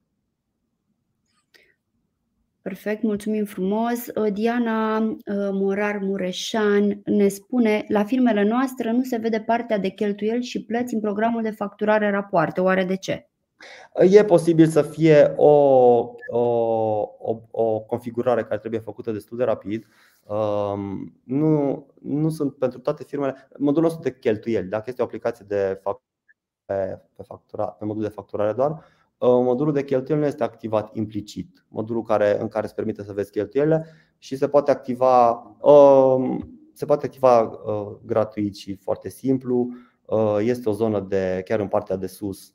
Perfect, 2.64 3.02
mulțumim 3.02 3.44
frumos. 3.44 4.06
Uh, 4.06 4.32
Diana 4.32 4.98
uh, 4.98 5.16
Morar 5.52 5.98
Mureșan 6.02 7.00
ne 7.04 7.28
spune 7.28 7.84
La 7.88 8.04
firmele 8.04 8.42
noastre 8.42 8.92
nu 8.92 9.02
se 9.02 9.16
vede 9.16 9.40
partea 9.40 9.78
de 9.78 9.88
cheltuieli 9.88 10.42
și 10.42 10.64
plăți 10.64 10.94
în 10.94 11.00
programul 11.00 11.42
de 11.42 11.50
facturare 11.50 12.10
rapoarte. 12.10 12.60
Oare 12.60 12.84
de 12.84 12.96
ce? 12.96 13.28
E 13.94 14.24
posibil 14.24 14.66
să 14.66 14.82
fie 14.82 15.32
o, 15.36 15.50
o, 16.30 16.38
o, 17.18 17.40
o 17.50 17.80
configurare 17.80 18.44
care 18.44 18.58
trebuie 18.58 18.80
făcută 18.80 19.12
destul 19.12 19.36
de 19.36 19.44
rapid. 19.44 19.86
Um, 20.26 21.20
nu, 21.24 21.86
nu 22.00 22.28
sunt 22.28 22.54
pentru 22.54 22.78
toate 22.78 23.04
firmele. 23.04 23.48
Modulul 23.58 23.88
nostru 23.88 24.02
de 24.02 24.18
cheltuieli, 24.18 24.68
dacă 24.68 24.84
este 24.86 25.02
o 25.02 25.04
aplicație 25.04 25.44
de 25.48 25.78
fapt, 25.82 26.02
pe, 26.64 27.00
pe, 27.16 27.22
factura, 27.22 27.66
pe 27.66 27.84
modul 27.84 28.02
de 28.02 28.08
facturare 28.08 28.52
doar, 28.52 28.70
Uh, 28.70 29.03
modulul 29.26 29.72
de 29.72 29.84
cheltuieli 29.84 30.22
nu 30.22 30.28
este 30.28 30.42
activat 30.42 30.96
implicit, 30.96 31.64
modulul 31.68 32.02
care, 32.02 32.40
în 32.40 32.48
care 32.48 32.64
îți 32.64 32.74
permite 32.74 33.02
să 33.02 33.12
vezi 33.12 33.30
cheltuielile 33.30 33.86
și 34.18 34.36
se 34.36 34.48
poate 34.48 34.70
activa, 34.70 35.30
um, 35.60 36.58
se 36.72 36.84
poate 36.84 37.06
activa 37.06 37.40
uh, 37.40 37.96
gratuit 38.06 38.56
și 38.56 38.74
foarte 38.74 39.08
simplu. 39.08 39.68
Uh, 40.04 40.36
este 40.40 40.68
o 40.68 40.72
zonă 40.72 41.00
de, 41.00 41.42
chiar 41.44 41.60
în 41.60 41.68
partea 41.68 41.96
de 41.96 42.06
sus, 42.06 42.52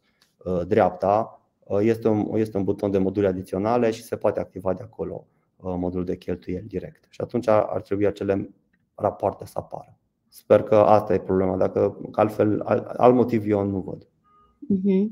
dreapta, 0.68 1.42
este 1.80 2.08
un, 2.08 2.38
este 2.38 2.58
un 2.58 2.64
buton 2.64 2.92
de 2.92 2.98
module 2.98 3.28
adiționale 3.28 3.92
și 3.92 4.04
se 4.04 4.16
poate 4.16 4.40
activa 4.40 4.74
de 4.74 4.84
acolo 4.84 5.28
modulul 5.58 6.06
de 6.06 6.18
cheltuieli 6.18 6.68
direct. 6.68 7.06
Și 7.10 7.22
atunci 7.22 7.48
ar 7.48 7.82
trebui 7.82 8.06
acele 8.06 8.50
rapoarte 8.96 9.46
să 9.46 9.54
apară. 9.56 9.98
Sper 10.28 10.64
că 10.64 10.76
asta 10.76 11.14
e 11.14 11.20
problema, 11.20 11.58
dacă 11.58 11.98
altfel 12.12 12.62
alt 12.98 13.16
motiv 13.16 13.44
eu 13.48 13.66
nu 13.66 13.80
văd. 13.80 14.04
Uh-huh. 14.04 15.08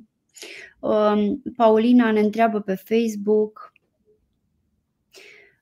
Um, 0.80 1.42
Paulina 1.56 2.12
ne 2.12 2.20
întreabă 2.20 2.60
pe 2.60 2.76
Facebook 2.76 3.72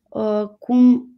uh, 0.10 0.44
cum 0.60 1.10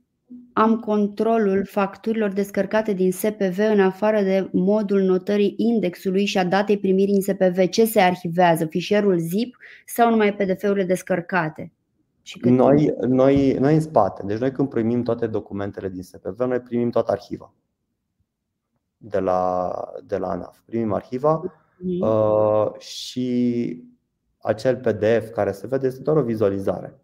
am 0.53 0.79
controlul 0.79 1.65
facturilor 1.65 2.31
descărcate 2.31 2.93
din 2.93 3.11
SPV 3.11 3.57
în 3.57 3.79
afară 3.79 4.21
de 4.21 4.49
modul 4.51 5.01
notării 5.01 5.53
indexului 5.57 6.25
și 6.25 6.37
a 6.37 6.45
datei 6.45 6.77
primirii 6.77 7.15
în 7.15 7.21
SPV. 7.21 7.69
Ce 7.69 7.85
se 7.85 7.99
arhivează? 7.99 8.65
Fișierul 8.65 9.17
zip 9.17 9.57
sau 9.85 10.09
numai 10.09 10.35
PDF-urile 10.35 10.83
descărcate? 10.83 11.71
Și 12.21 12.39
noi, 12.43 12.93
noi, 13.07 13.53
noi 13.53 13.73
în 13.73 13.81
spate, 13.81 14.23
deci 14.25 14.37
noi 14.37 14.51
când 14.51 14.69
primim 14.69 15.03
toate 15.03 15.27
documentele 15.27 15.89
din 15.89 16.03
SPV, 16.03 16.39
noi 16.39 16.59
primim 16.59 16.89
toată 16.89 17.11
arhiva 17.11 17.53
de 18.97 19.19
la, 19.19 19.71
de 20.03 20.17
la 20.17 20.29
ANAF. 20.29 20.59
Primim 20.65 20.93
arhiva 20.93 21.35
mm. 21.35 21.51
Uh, 21.99 22.73
și 22.78 23.84
acel 24.38 24.78
PDF 24.78 25.30
care 25.30 25.51
se 25.51 25.67
vede 25.67 25.88
este 25.88 26.01
doar 26.01 26.17
o 26.17 26.23
vizualizare. 26.23 26.99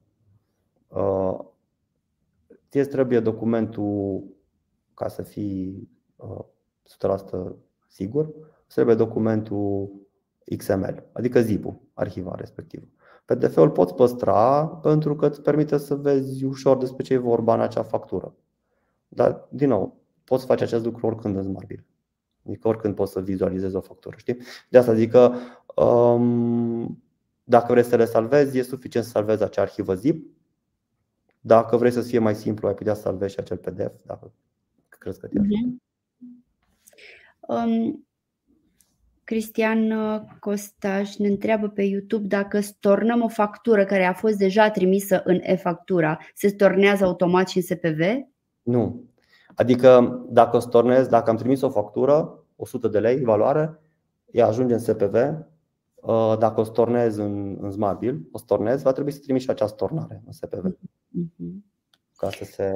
Uh, 0.88 1.40
ție 2.70 2.84
trebuie 2.84 3.20
documentul 3.20 4.24
ca 4.94 5.08
să 5.08 5.22
fii 5.22 5.90
uh, 6.16 6.46
100% 7.50 7.54
sigur, 7.88 8.30
trebuie 8.68 8.96
documentul 8.96 9.92
XML, 10.58 11.10
adică 11.12 11.42
zip-ul, 11.42 11.82
arhiva 11.94 12.36
respectivă. 12.36 12.86
PDF-ul 13.26 13.70
poți 13.70 13.96
păstra 13.96 14.68
pentru 14.68 15.16
că 15.16 15.26
îți 15.26 15.42
permite 15.42 15.78
să 15.78 15.96
vezi 15.96 16.44
ușor 16.44 16.78
despre 16.78 17.04
ce 17.04 17.14
e 17.14 17.18
vorba 17.18 17.54
în 17.54 17.62
acea 17.62 17.84
factură. 17.84 18.36
Dar, 19.08 19.48
din 19.50 19.68
nou, 19.68 19.98
poți 20.24 20.46
face 20.46 20.64
acest 20.64 20.86
lucru 20.86 21.06
oricând 21.06 21.36
în 21.36 21.44
Smartbill. 21.44 21.86
Adică 22.48 22.68
oricând 22.68 22.96
poți 22.96 23.12
să 23.12 23.22
vizualizezi 23.22 23.76
o 23.76 23.82
factură. 23.82 24.16
Știi? 24.18 24.38
De 24.70 24.78
asta 24.78 24.94
zic 24.94 25.12
că 25.12 25.34
um, 25.84 27.04
dacă 27.44 27.72
vrei 27.72 27.84
să 27.84 27.96
le 27.96 28.06
salvezi, 28.06 28.58
e 28.58 28.62
suficient 28.62 29.06
să 29.06 29.12
salvezi 29.12 29.44
acea 29.44 29.62
arhivă 29.62 29.96
zip. 29.96 30.26
Dacă 31.40 31.78
vrei 31.78 31.92
să 31.92 32.02
fie 32.02 32.20
mai 32.20 32.36
simplu, 32.36 32.68
ai 32.68 32.74
putea 32.74 32.94
să 32.94 33.02
salvezi 33.02 33.34
și 33.34 33.40
acel 33.40 33.58
PDF, 33.58 34.04
dacă 34.06 34.34
crezi 34.88 35.20
că 35.20 35.28
te 35.28 35.40
uh-huh. 35.40 35.76
um, 37.40 38.06
Cristian 39.24 39.92
uh, 39.92 40.22
Costaș 40.40 41.16
ne 41.16 41.28
întreabă 41.28 41.68
pe 41.68 41.82
YouTube 41.82 42.28
dacă 42.28 42.60
stornăm 42.60 43.22
o 43.22 43.28
factură 43.28 43.86
care 43.86 44.04
a 44.04 44.14
fost 44.14 44.38
deja 44.38 44.70
trimisă 44.70 45.22
în 45.26 45.40
e-factura, 45.42 46.18
se 46.34 46.48
stornează 46.48 47.04
automat 47.04 47.48
și 47.48 47.58
în 47.58 47.64
SPV? 47.64 48.00
Nu. 48.62 49.04
Adică 49.56 50.22
dacă 50.30 50.60
stornez, 50.60 51.08
dacă 51.08 51.30
am 51.30 51.36
trimis 51.36 51.62
o 51.62 51.70
factură, 51.70 52.44
100 52.56 52.88
de 52.88 53.00
lei 53.00 53.24
valoare, 53.24 53.80
ea 54.32 54.48
ajunge 54.48 54.74
în 54.74 54.80
SPV, 54.80 55.16
Uh, 56.04 56.36
dacă 56.40 56.60
o 56.60 56.64
stornez 56.64 57.18
în, 57.18 57.58
în 57.62 57.72
Smartbill, 57.72 58.28
o 58.32 58.38
stornez, 58.38 58.82
va 58.82 58.92
trebui 58.92 59.12
să 59.12 59.20
trimiți 59.20 59.44
și 59.44 59.50
acea 59.50 59.68
stornare 59.68 60.22
în 60.26 60.32
SPV 60.32 60.64
mhm. 61.08 61.66
ca 62.16 62.30
să, 62.30 62.44
se, 62.44 62.72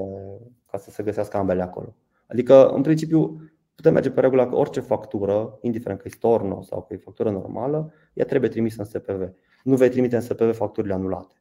ca 0.72 0.78
să 0.78 0.92
se 0.92 1.04
găsească 1.04 1.38
ambele 1.38 1.62
acolo. 1.62 1.96
Adică, 2.28 2.70
în 2.70 2.82
principiu, 2.82 3.42
putem 3.76 3.94
merge 3.94 4.12
pe 4.12 4.20
regula 4.20 4.48
că 4.48 4.56
orice 4.56 4.80
factură, 4.80 5.58
indiferent 5.62 6.00
că 6.00 6.08
e 6.08 6.12
storno 6.12 6.62
sau 6.62 6.84
că 6.84 6.94
e 6.94 6.98
factură 6.98 7.32
normală, 7.32 7.92
ea 8.14 8.26
trebuie 8.26 8.50
trimisă 8.50 8.82
în 8.82 8.86
SPV. 8.86 9.34
Nu 9.64 9.76
vei 9.76 9.90
trimite 9.90 10.16
în 10.16 10.22
SPV 10.22 10.56
facturile 10.56 10.94
anulate. 10.94 11.36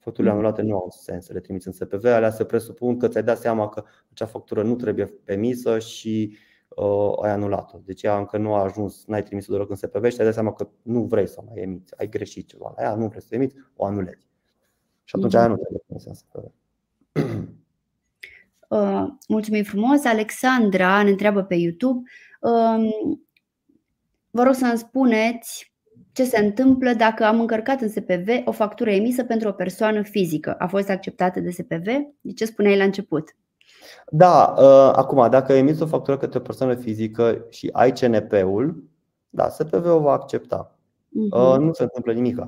Facturile 0.00 0.32
mhm. 0.32 0.40
anulate 0.42 0.62
nu 0.62 0.74
au 0.74 0.90
sens 0.90 1.24
să 1.24 1.32
le 1.32 1.40
trimiți 1.40 1.66
în 1.66 1.72
SPV, 1.72 2.04
alea 2.04 2.30
se 2.30 2.44
presupun 2.44 2.98
că 2.98 3.08
ți-ai 3.08 3.22
dat 3.22 3.38
seama 3.38 3.68
că 3.68 3.84
acea 4.10 4.26
factură 4.26 4.62
nu 4.62 4.74
trebuie 4.74 5.14
emisă 5.24 5.78
și 5.78 6.36
uh, 6.68 7.12
ai 7.22 7.30
anulat-o. 7.30 7.78
Deci 7.84 8.02
ea 8.02 8.18
încă 8.18 8.36
nu 8.38 8.54
a 8.54 8.62
ajuns, 8.62 9.04
n-ai 9.06 9.22
trimis-o 9.22 9.52
deloc 9.52 9.70
în 9.70 9.76
SPV 9.76 10.10
și 10.10 10.16
ai 10.18 10.24
dat 10.24 10.34
seama 10.34 10.52
că 10.52 10.68
nu 10.82 11.02
vrei 11.02 11.28
să 11.28 11.36
o 11.38 11.44
mai 11.46 11.62
emiți, 11.62 11.98
ai 11.98 12.08
greșit 12.08 12.48
ceva 12.48 12.72
la 12.76 12.82
ea, 12.82 12.94
nu 12.94 13.06
vrei 13.06 13.20
să 13.20 13.28
o 13.32 13.34
emiți, 13.34 13.56
o 13.76 13.84
anulezi. 13.84 14.28
Și 15.04 15.16
atunci 15.16 15.34
aia 15.34 15.46
nu 15.46 15.56
trebuie 15.56 15.80
trimisă 15.84 16.08
în 16.08 16.14
SPV. 16.14 16.52
Uh, 18.70 19.06
mulțumim 19.28 19.64
frumos. 19.64 20.04
Alexandra 20.04 21.02
ne 21.02 21.10
întreabă 21.10 21.42
pe 21.42 21.54
YouTube. 21.54 22.08
Uh, 22.40 22.90
vă 24.30 24.42
rog 24.42 24.54
să-mi 24.54 24.78
spuneți 24.78 25.69
ce 26.20 26.26
se 26.26 26.38
întâmplă 26.38 26.92
dacă 26.92 27.24
am 27.24 27.40
încărcat 27.40 27.80
în 27.80 27.88
SPV 27.88 28.28
o 28.44 28.52
factură 28.52 28.90
emisă 28.90 29.24
pentru 29.24 29.48
o 29.48 29.52
persoană 29.52 30.02
fizică. 30.02 30.54
A 30.58 30.66
fost 30.66 30.88
acceptată 30.88 31.40
de 31.40 31.50
SPV? 31.50 31.84
De 32.20 32.32
ce 32.34 32.44
spuneai 32.44 32.76
la 32.76 32.84
început? 32.84 33.36
Da, 34.10 34.54
uh, 34.58 34.92
acum, 34.94 35.30
dacă 35.30 35.52
emiți 35.52 35.82
o 35.82 35.86
factură 35.86 36.16
către 36.16 36.38
o 36.38 36.42
persoană 36.42 36.74
fizică 36.74 37.46
și 37.48 37.68
ai 37.72 37.92
CNP-ul, 37.92 38.84
da, 39.28 39.48
SPV-ul 39.48 40.00
va 40.00 40.12
accepta. 40.12 40.78
Uh-huh. 41.08 41.58
Nu 41.58 41.72
se 41.72 41.82
întâmplă 41.82 42.12
nimic. 42.12 42.46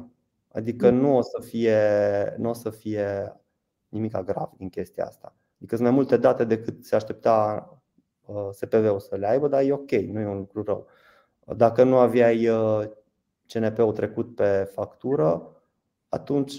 Adică 0.52 0.88
uh-huh. 0.88 1.00
nu 1.00 1.16
o 1.16 1.22
să 1.22 1.40
fie, 1.46 1.76
nu 2.38 2.48
o 2.48 2.52
să 2.52 2.70
fie 2.70 3.36
nimic 3.88 4.16
grav 4.24 4.50
din 4.56 4.68
chestia 4.68 5.04
asta. 5.04 5.34
Adică 5.56 5.74
sunt 5.74 5.88
mai 5.88 5.96
multe 5.96 6.16
date 6.16 6.44
decât 6.44 6.84
se 6.84 6.94
aștepta 6.94 7.68
uh, 8.24 8.48
SPV-ul 8.50 9.00
să 9.00 9.16
le 9.16 9.28
aibă, 9.28 9.48
dar 9.48 9.62
e 9.62 9.72
ok, 9.72 9.90
nu 9.90 10.20
e 10.20 10.26
un 10.26 10.36
lucru 10.36 10.62
rău. 10.62 10.86
Dacă 11.56 11.82
nu 11.84 11.96
aveai 11.96 12.48
uh, 12.48 12.82
CNP-ul 13.46 13.92
trecut 13.92 14.34
pe 14.34 14.70
factură, 14.74 15.56
atunci 16.08 16.58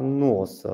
nu 0.00 0.38
o 0.40 0.44
să 0.44 0.70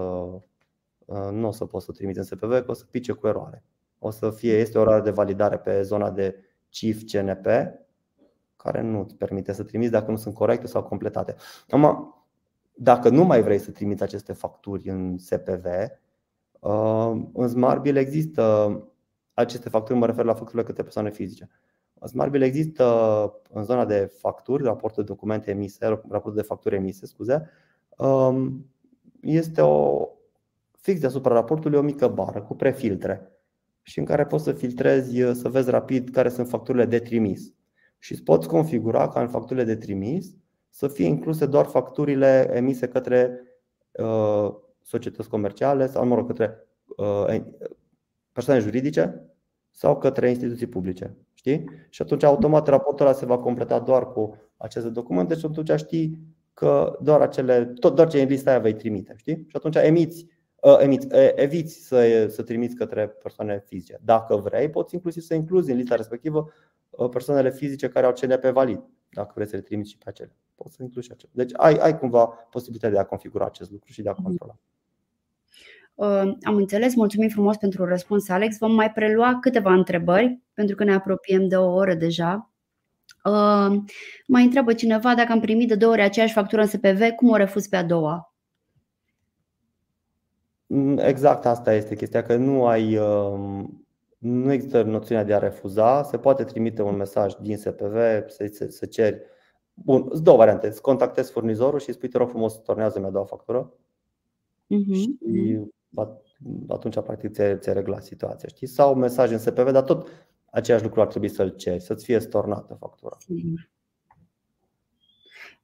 nu 1.31 1.47
o 1.47 1.51
să 1.51 1.65
poți 1.65 1.85
să 1.85 1.93
trimiți 1.93 2.19
în 2.19 2.25
SPV, 2.25 2.51
că 2.51 2.65
o 2.67 2.73
să 2.73 2.85
pice 2.91 3.13
cu 3.13 3.27
eroare. 3.27 3.65
O 3.99 4.11
să 4.11 4.31
fie, 4.31 4.59
este 4.59 4.79
o 4.79 4.81
eroare 4.81 5.03
de 5.03 5.11
validare 5.11 5.59
pe 5.59 5.83
zona 5.83 6.11
de 6.11 6.37
CIF 6.69 7.03
CNP, 7.13 7.47
care 8.57 8.81
nu 8.81 9.01
îți 9.01 9.15
permite 9.15 9.53
să 9.53 9.63
trimiți 9.63 9.93
dacă 9.93 10.11
nu 10.11 10.17
sunt 10.17 10.35
corecte 10.35 10.67
sau 10.67 10.83
completate. 10.83 11.35
Acum, 11.69 12.15
dacă 12.75 13.09
nu 13.09 13.25
mai 13.25 13.43
vrei 13.43 13.59
să 13.59 13.71
trimiți 13.71 14.03
aceste 14.03 14.33
facturi 14.33 14.89
în 14.89 15.19
SPV, 15.19 15.67
în 17.33 17.49
Smartbill 17.49 17.97
există 17.97 18.83
aceste 19.35 19.69
facturi, 19.69 19.99
mă 19.99 20.07
refer 20.07 20.25
la 20.25 20.35
facturile 20.35 20.63
către 20.63 20.83
persoane 20.83 21.11
fizice. 21.11 21.49
În 21.99 22.09
Smartbill 22.09 22.43
există 22.43 22.85
în 23.51 23.65
zona 23.65 23.85
de 23.85 24.13
facturi, 24.19 24.63
raportul 24.63 25.03
de 25.03 25.13
documente 25.13 25.51
emise, 25.51 25.87
raportul 25.87 26.35
de 26.35 26.43
facturi 26.43 26.75
emise, 26.75 27.07
scuze, 27.07 27.51
este 29.21 29.61
o 29.61 30.09
fix 30.77 31.01
deasupra 31.01 31.35
raportului 31.35 31.79
o 31.79 31.83
mică 31.83 32.09
bară 32.09 32.43
cu 32.43 32.55
prefiltre 32.55 33.33
și 33.83 33.99
în 33.99 34.05
care 34.05 34.27
poți 34.27 34.45
să 34.45 34.53
filtrezi, 34.53 35.21
să 35.33 35.49
vezi 35.49 35.71
rapid 35.71 36.11
care 36.11 36.29
sunt 36.29 36.49
facturile 36.49 36.85
de 36.85 36.99
trimis. 36.99 37.53
Și 37.99 38.13
îți 38.13 38.23
poți 38.23 38.49
configura 38.49 39.09
ca 39.09 39.21
în 39.21 39.29
facturile 39.29 39.65
de 39.65 39.77
trimis 39.77 40.35
să 40.69 40.89
fie 40.89 41.07
incluse 41.07 41.47
doar 41.47 41.67
facturile 41.67 42.51
emise 42.55 42.89
către 42.89 43.41
uh, 43.93 44.55
societăți 44.83 45.29
comerciale 45.29 45.87
sau, 45.87 46.07
mă 46.07 46.15
rog, 46.15 46.27
către 46.27 46.67
uh, 46.97 47.43
persoane 48.33 48.61
juridice 48.61 49.31
sau 49.71 49.99
către 49.99 50.29
instituții 50.29 50.67
publice. 50.67 51.17
Știi? 51.45 51.65
Și 51.89 52.03
atunci 52.03 52.23
automat 52.23 52.69
raportul 52.69 53.07
ăla 53.07 53.15
se 53.15 53.27
va 53.27 53.39
completa 53.39 53.79
doar 53.79 54.13
cu 54.13 54.37
aceste 54.57 54.89
documente 54.89 55.35
și 55.35 55.47
atunci 55.47 55.71
știi 55.79 56.19
că 56.55 56.99
doar 57.01 57.21
acele, 57.21 57.65
tot 57.65 57.95
doar 57.95 58.09
ce 58.09 58.23
în 58.23 58.29
lista 58.29 58.51
aia 58.51 58.59
vei 58.59 58.75
trimite. 58.75 59.15
Știi? 59.17 59.35
Și 59.35 59.57
atunci 59.57 59.77
emiți, 59.77 60.27
uh, 60.61 60.79
emiți 60.81 61.07
uh, 61.07 61.31
eviți 61.35 61.87
să, 61.87 62.27
să 62.29 62.43
trimiți 62.43 62.75
către 62.75 63.09
persoane 63.09 63.63
fizice. 63.67 64.01
Dacă 64.05 64.37
vrei, 64.37 64.71
poți 64.71 64.95
inclusiv 64.95 65.23
să 65.23 65.35
incluzi 65.35 65.71
în 65.71 65.77
lista 65.77 65.95
respectivă 65.95 66.49
uh, 66.91 67.09
persoanele 67.09 67.51
fizice 67.51 67.89
care 67.89 68.07
au 68.07 68.13
CNP 68.13 68.45
valid, 68.45 68.83
dacă 69.11 69.33
vrei 69.35 69.47
să 69.47 69.57
le 69.57 69.63
trimiți 69.63 69.91
și 69.91 69.99
pe 69.99 70.05
acele. 70.09 70.37
Poți 70.55 70.75
să 70.75 70.83
incluzi 70.83 71.07
și 71.07 71.13
acele. 71.13 71.33
Deci 71.35 71.51
ai, 71.55 71.75
ai 71.75 71.99
cumva 71.99 72.27
posibilitatea 72.27 72.97
de 72.97 73.03
a 73.03 73.07
configura 73.07 73.45
acest 73.45 73.71
lucru 73.71 73.93
și 73.93 74.03
de 74.03 74.09
a 74.09 74.13
mhm. 74.13 74.23
controla. 74.23 74.57
Am 76.43 76.55
înțeles, 76.57 76.95
mulțumim 76.95 77.29
frumos 77.29 77.57
pentru 77.57 77.85
răspuns, 77.85 78.29
Alex. 78.29 78.59
Vom 78.59 78.75
mai 78.75 78.93
prelua 78.93 79.39
câteva 79.41 79.73
întrebări, 79.73 80.41
pentru 80.55 80.75
că 80.77 80.85
ne 80.85 80.95
apropiem 80.95 81.49
de 81.49 81.57
o 81.57 81.73
oră 81.73 81.95
deja. 81.95 82.51
Mai 84.27 84.45
întreabă 84.45 84.73
cineva 84.73 85.15
dacă 85.15 85.33
am 85.33 85.41
primit 85.41 85.69
de 85.69 85.75
două 85.75 85.93
ori 85.93 86.03
aceeași 86.03 86.33
factură 86.33 86.61
în 86.61 86.67
SPV, 86.67 87.09
cum 87.17 87.29
o 87.31 87.37
refuz 87.37 87.67
pe 87.67 87.77
a 87.77 87.85
doua? 87.85 88.35
Mm, 90.67 90.99
exact 90.99 91.47
asta 91.47 91.75
este 91.75 91.97
chestia, 91.97 92.23
că 92.23 92.37
nu 92.37 92.67
ai 92.67 92.97
um, 92.97 93.87
nu 94.19 94.53
există 94.53 94.83
noțiunea 94.83 95.25
de 95.25 95.35
a 95.35 95.39
refuza, 95.39 96.03
se 96.03 96.19
poate 96.19 96.45
trimite 96.45 96.83
un 96.83 96.97
mesaj 96.97 97.35
din 97.41 97.57
SPV 97.57 97.97
să, 98.27 98.67
să 98.69 98.87
ceri 98.87 99.23
Bun, 99.75 100.09
sunt 100.11 100.25
două 100.25 100.37
variante. 100.37 100.67
Îți 100.67 100.81
contactezi 100.81 101.31
furnizorul 101.31 101.79
și 101.79 101.89
îți 101.89 101.97
spui, 101.97 102.09
te 102.09 102.19
rog 102.19 102.29
frumos, 102.29 102.63
tornează-mi 102.63 103.07
a 103.07 103.11
doua 103.11 103.25
factură. 103.25 103.73
Uh-huh. 104.75 104.95
Și 104.95 105.17
mhm 105.21 105.75
atunci 106.69 107.01
practic 107.01 107.33
ți-ai, 107.33 107.59
ți 107.59 107.73
reglat 107.73 108.05
situația. 108.05 108.49
Știi? 108.49 108.67
Sau 108.67 108.95
mesaj 108.95 109.31
în 109.31 109.39
SPV, 109.39 109.71
dar 109.71 109.83
tot 109.83 110.09
același 110.51 110.85
lucru 110.85 111.01
ar 111.01 111.07
trebui 111.07 111.29
să-l 111.29 111.49
ceri, 111.49 111.81
să-ți 111.81 112.05
fie 112.05 112.19
stornată 112.19 112.77
factura. 112.81 113.17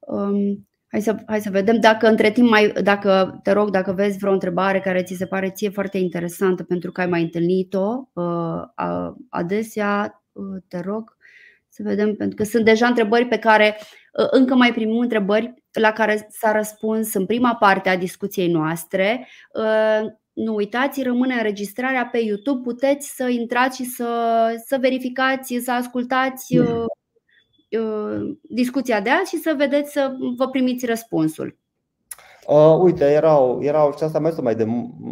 Um, 0.01 0.69
hai, 0.87 1.01
să, 1.01 1.17
hai 1.27 1.41
să 1.41 1.51
vedem 1.51 1.81
dacă 1.81 2.09
între 2.09 2.31
timp 2.31 2.49
mai, 2.49 2.73
dacă 2.83 3.41
te 3.43 3.53
rog, 3.53 3.71
dacă 3.71 3.93
vezi 3.93 4.19
vreo 4.19 4.33
întrebare 4.33 4.81
care 4.81 5.03
ți 5.03 5.15
se 5.15 5.27
pare 5.27 5.51
ție 5.51 5.69
foarte 5.71 5.99
interesantă 5.99 6.63
pentru 6.63 6.93
că 6.93 7.01
ai 7.01 7.07
mai 7.07 7.23
întâlnit-o 7.23 8.09
uh, 8.13 8.63
adesea, 9.29 10.23
uh, 10.33 10.63
te 10.69 10.81
rog 10.81 11.17
să 11.83 11.89
vedem, 11.89 12.15
pentru 12.15 12.37
că 12.37 12.45
sunt 12.45 12.65
deja 12.65 12.87
întrebări 12.87 13.27
pe 13.27 13.39
care 13.39 13.77
uh, 13.79 14.27
încă 14.31 14.55
mai 14.55 14.73
primim 14.73 14.99
întrebări 14.99 15.55
la 15.73 15.93
care 15.93 16.27
s-a 16.31 16.53
răspuns 16.53 17.15
în 17.15 17.27
prima 17.27 17.55
parte 17.55 17.89
a 17.89 17.97
discuției 17.97 18.49
noastre. 18.51 19.29
Uh, 19.55 20.07
nu 20.33 20.55
uitați, 20.55 21.03
rămâne 21.03 21.35
înregistrarea 21.35 22.09
pe 22.13 22.19
YouTube. 22.19 22.61
Puteți 22.63 23.15
să 23.15 23.29
intrați 23.29 23.77
și 23.77 23.85
să, 23.85 24.07
să 24.67 24.77
verificați, 24.81 25.61
să 25.65 25.73
ascultați 25.73 26.59
uh, 26.59 26.85
uh, 27.81 28.37
discuția 28.43 29.01
de 29.01 29.11
azi 29.11 29.31
și 29.31 29.37
să 29.37 29.55
vedeți 29.57 29.93
să 29.93 30.17
vă 30.37 30.49
primiți 30.49 30.87
răspunsul. 30.87 31.59
Uh, 32.47 32.79
uite, 32.81 33.05
erau, 33.05 33.63
erau 33.63 33.95
și 33.97 34.03
asta 34.03 34.19
mai 34.19 34.33
mai 34.43 34.55
de, 34.55 34.63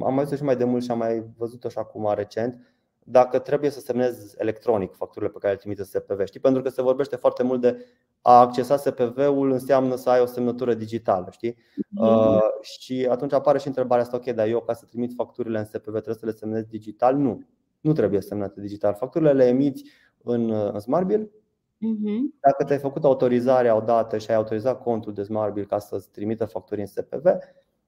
am 0.04 0.14
mai 0.14 0.26
și 0.36 0.42
mai 0.42 0.56
de 0.56 0.64
mult 0.64 0.84
și 0.84 0.90
am 0.90 0.98
mai 0.98 1.24
văzut-o 1.36 1.68
și 1.68 1.78
acum 1.78 2.12
recent 2.14 2.77
dacă 3.10 3.38
trebuie 3.38 3.70
să 3.70 3.80
semnezi 3.80 4.34
electronic 4.38 4.94
facturile 4.94 5.30
pe 5.30 5.38
care 5.38 5.52
le 5.52 5.58
trimite 5.58 5.82
SPV. 5.82 6.24
Știi? 6.24 6.40
Pentru 6.40 6.62
că 6.62 6.68
se 6.68 6.82
vorbește 6.82 7.16
foarte 7.16 7.42
mult 7.42 7.60
de 7.60 7.86
a 8.22 8.40
accesa 8.40 8.76
SPV-ul 8.76 9.50
înseamnă 9.50 9.94
să 9.94 10.10
ai 10.10 10.20
o 10.20 10.26
semnătură 10.26 10.74
digitală. 10.74 11.28
Știi? 11.30 11.52
Mm-hmm. 11.52 12.00
Uh, 12.00 12.40
și 12.60 13.06
atunci 13.10 13.32
apare 13.32 13.58
și 13.58 13.66
întrebarea 13.66 14.04
asta, 14.04 14.16
ok, 14.16 14.24
dar 14.24 14.46
eu 14.46 14.60
ca 14.60 14.72
să 14.72 14.84
trimit 14.88 15.12
facturile 15.14 15.58
în 15.58 15.64
SPV 15.64 15.90
trebuie 15.90 16.14
să 16.14 16.26
le 16.26 16.32
semnez 16.32 16.64
digital? 16.64 17.16
Nu, 17.16 17.42
nu 17.80 17.92
trebuie 17.92 18.20
semnate 18.20 18.60
digital. 18.60 18.94
Facturile 18.94 19.32
le 19.32 19.46
emiți 19.46 19.84
în, 20.22 20.50
în 20.50 20.80
SmartBill. 20.80 21.30
Mm-hmm. 21.76 22.40
Dacă 22.40 22.64
te-ai 22.64 22.78
făcut 22.78 23.04
autorizarea 23.04 23.76
odată 23.76 24.18
și 24.18 24.30
ai 24.30 24.36
autorizat 24.36 24.82
contul 24.82 25.12
de 25.12 25.22
SmartBill 25.22 25.66
ca 25.66 25.78
să-ți 25.78 26.10
trimită 26.10 26.44
facturi 26.44 26.80
în 26.80 26.86
SPV, 26.86 27.24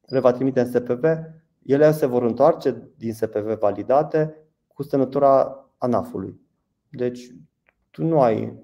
le 0.07 0.19
va 0.19 0.33
trimite 0.33 0.61
în 0.61 0.67
SPV, 0.67 1.05
ele 1.63 1.93
se 1.93 2.07
vor 2.07 2.23
întoarce 2.23 2.93
din 2.97 3.13
SPV 3.13 3.59
validate 3.59 4.35
cu 4.81 4.87
semnătura 4.87 5.67
ANAF-ului. 5.79 6.41
Deci 6.91 7.35
tu 7.91 8.05
nu 8.05 8.21
ai, 8.21 8.55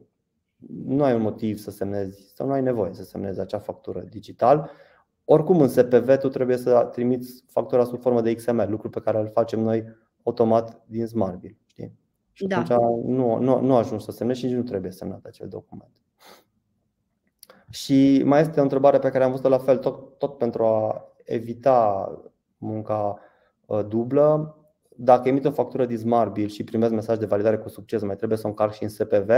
nu 0.87 1.05
ai 1.05 1.15
un 1.15 1.21
motiv 1.21 1.59
să 1.59 1.71
semnezi 1.71 2.33
sau 2.35 2.47
nu 2.47 2.53
ai 2.53 2.63
nevoie 2.63 2.95
să 2.95 3.05
semnezi 3.05 3.41
acea 3.41 3.59
factură 3.59 4.01
digital. 4.01 4.71
Oricum 5.25 5.61
în 5.61 5.69
SPV 5.69 6.17
tu 6.17 6.29
trebuie 6.29 6.57
să 6.57 6.89
trimiți 6.93 7.45
factura 7.47 7.85
sub 7.85 8.01
formă 8.01 8.21
de 8.21 8.35
XML, 8.35 8.67
lucru 8.69 8.91
pe 8.91 9.01
care 9.01 9.19
îl 9.19 9.31
facem 9.31 9.61
noi 9.61 9.85
automat 10.23 10.83
din 10.87 11.07
SmartBill. 11.07 11.57
Știi? 11.67 11.93
Și 12.33 12.47
da. 12.47 12.59
atunci 12.59 12.79
nu, 13.05 13.39
nu, 13.39 13.61
nu 13.61 13.77
ajungi 13.77 14.05
să 14.05 14.11
semnezi 14.11 14.39
și 14.39 14.47
nici 14.47 14.55
nu 14.55 14.63
trebuie 14.63 14.91
semnat 14.91 15.25
acel 15.25 15.49
document. 15.49 16.03
Și 17.71 18.23
mai 18.25 18.41
este 18.41 18.61
o 18.61 18.63
întrebare 18.63 18.99
pe 18.99 19.11
care 19.11 19.25
am 19.25 19.31
văzut-o 19.31 19.49
la 19.49 19.59
fel, 19.59 19.79
tot, 19.79 20.19
tot 20.19 20.39
pentru 20.39 20.65
a 20.65 21.05
evita 21.25 22.11
munca 22.59 23.19
uh, 23.67 23.87
dublă 23.89 24.57
dacă 24.97 25.29
emit 25.29 25.45
o 25.45 25.51
factură 25.51 25.87
din 25.87 25.99
Smartbill 25.99 26.49
și 26.49 26.65
primesc 26.65 26.93
mesaj 26.93 27.19
de 27.19 27.27
validare 27.27 27.59
cu 27.59 27.69
succes, 27.69 28.03
mai 28.03 28.17
trebuie 28.17 28.39
să 28.39 28.47
o 28.47 28.51
încarc 28.51 28.73
și 28.73 28.83
în 28.83 28.89
SPV? 28.89 29.31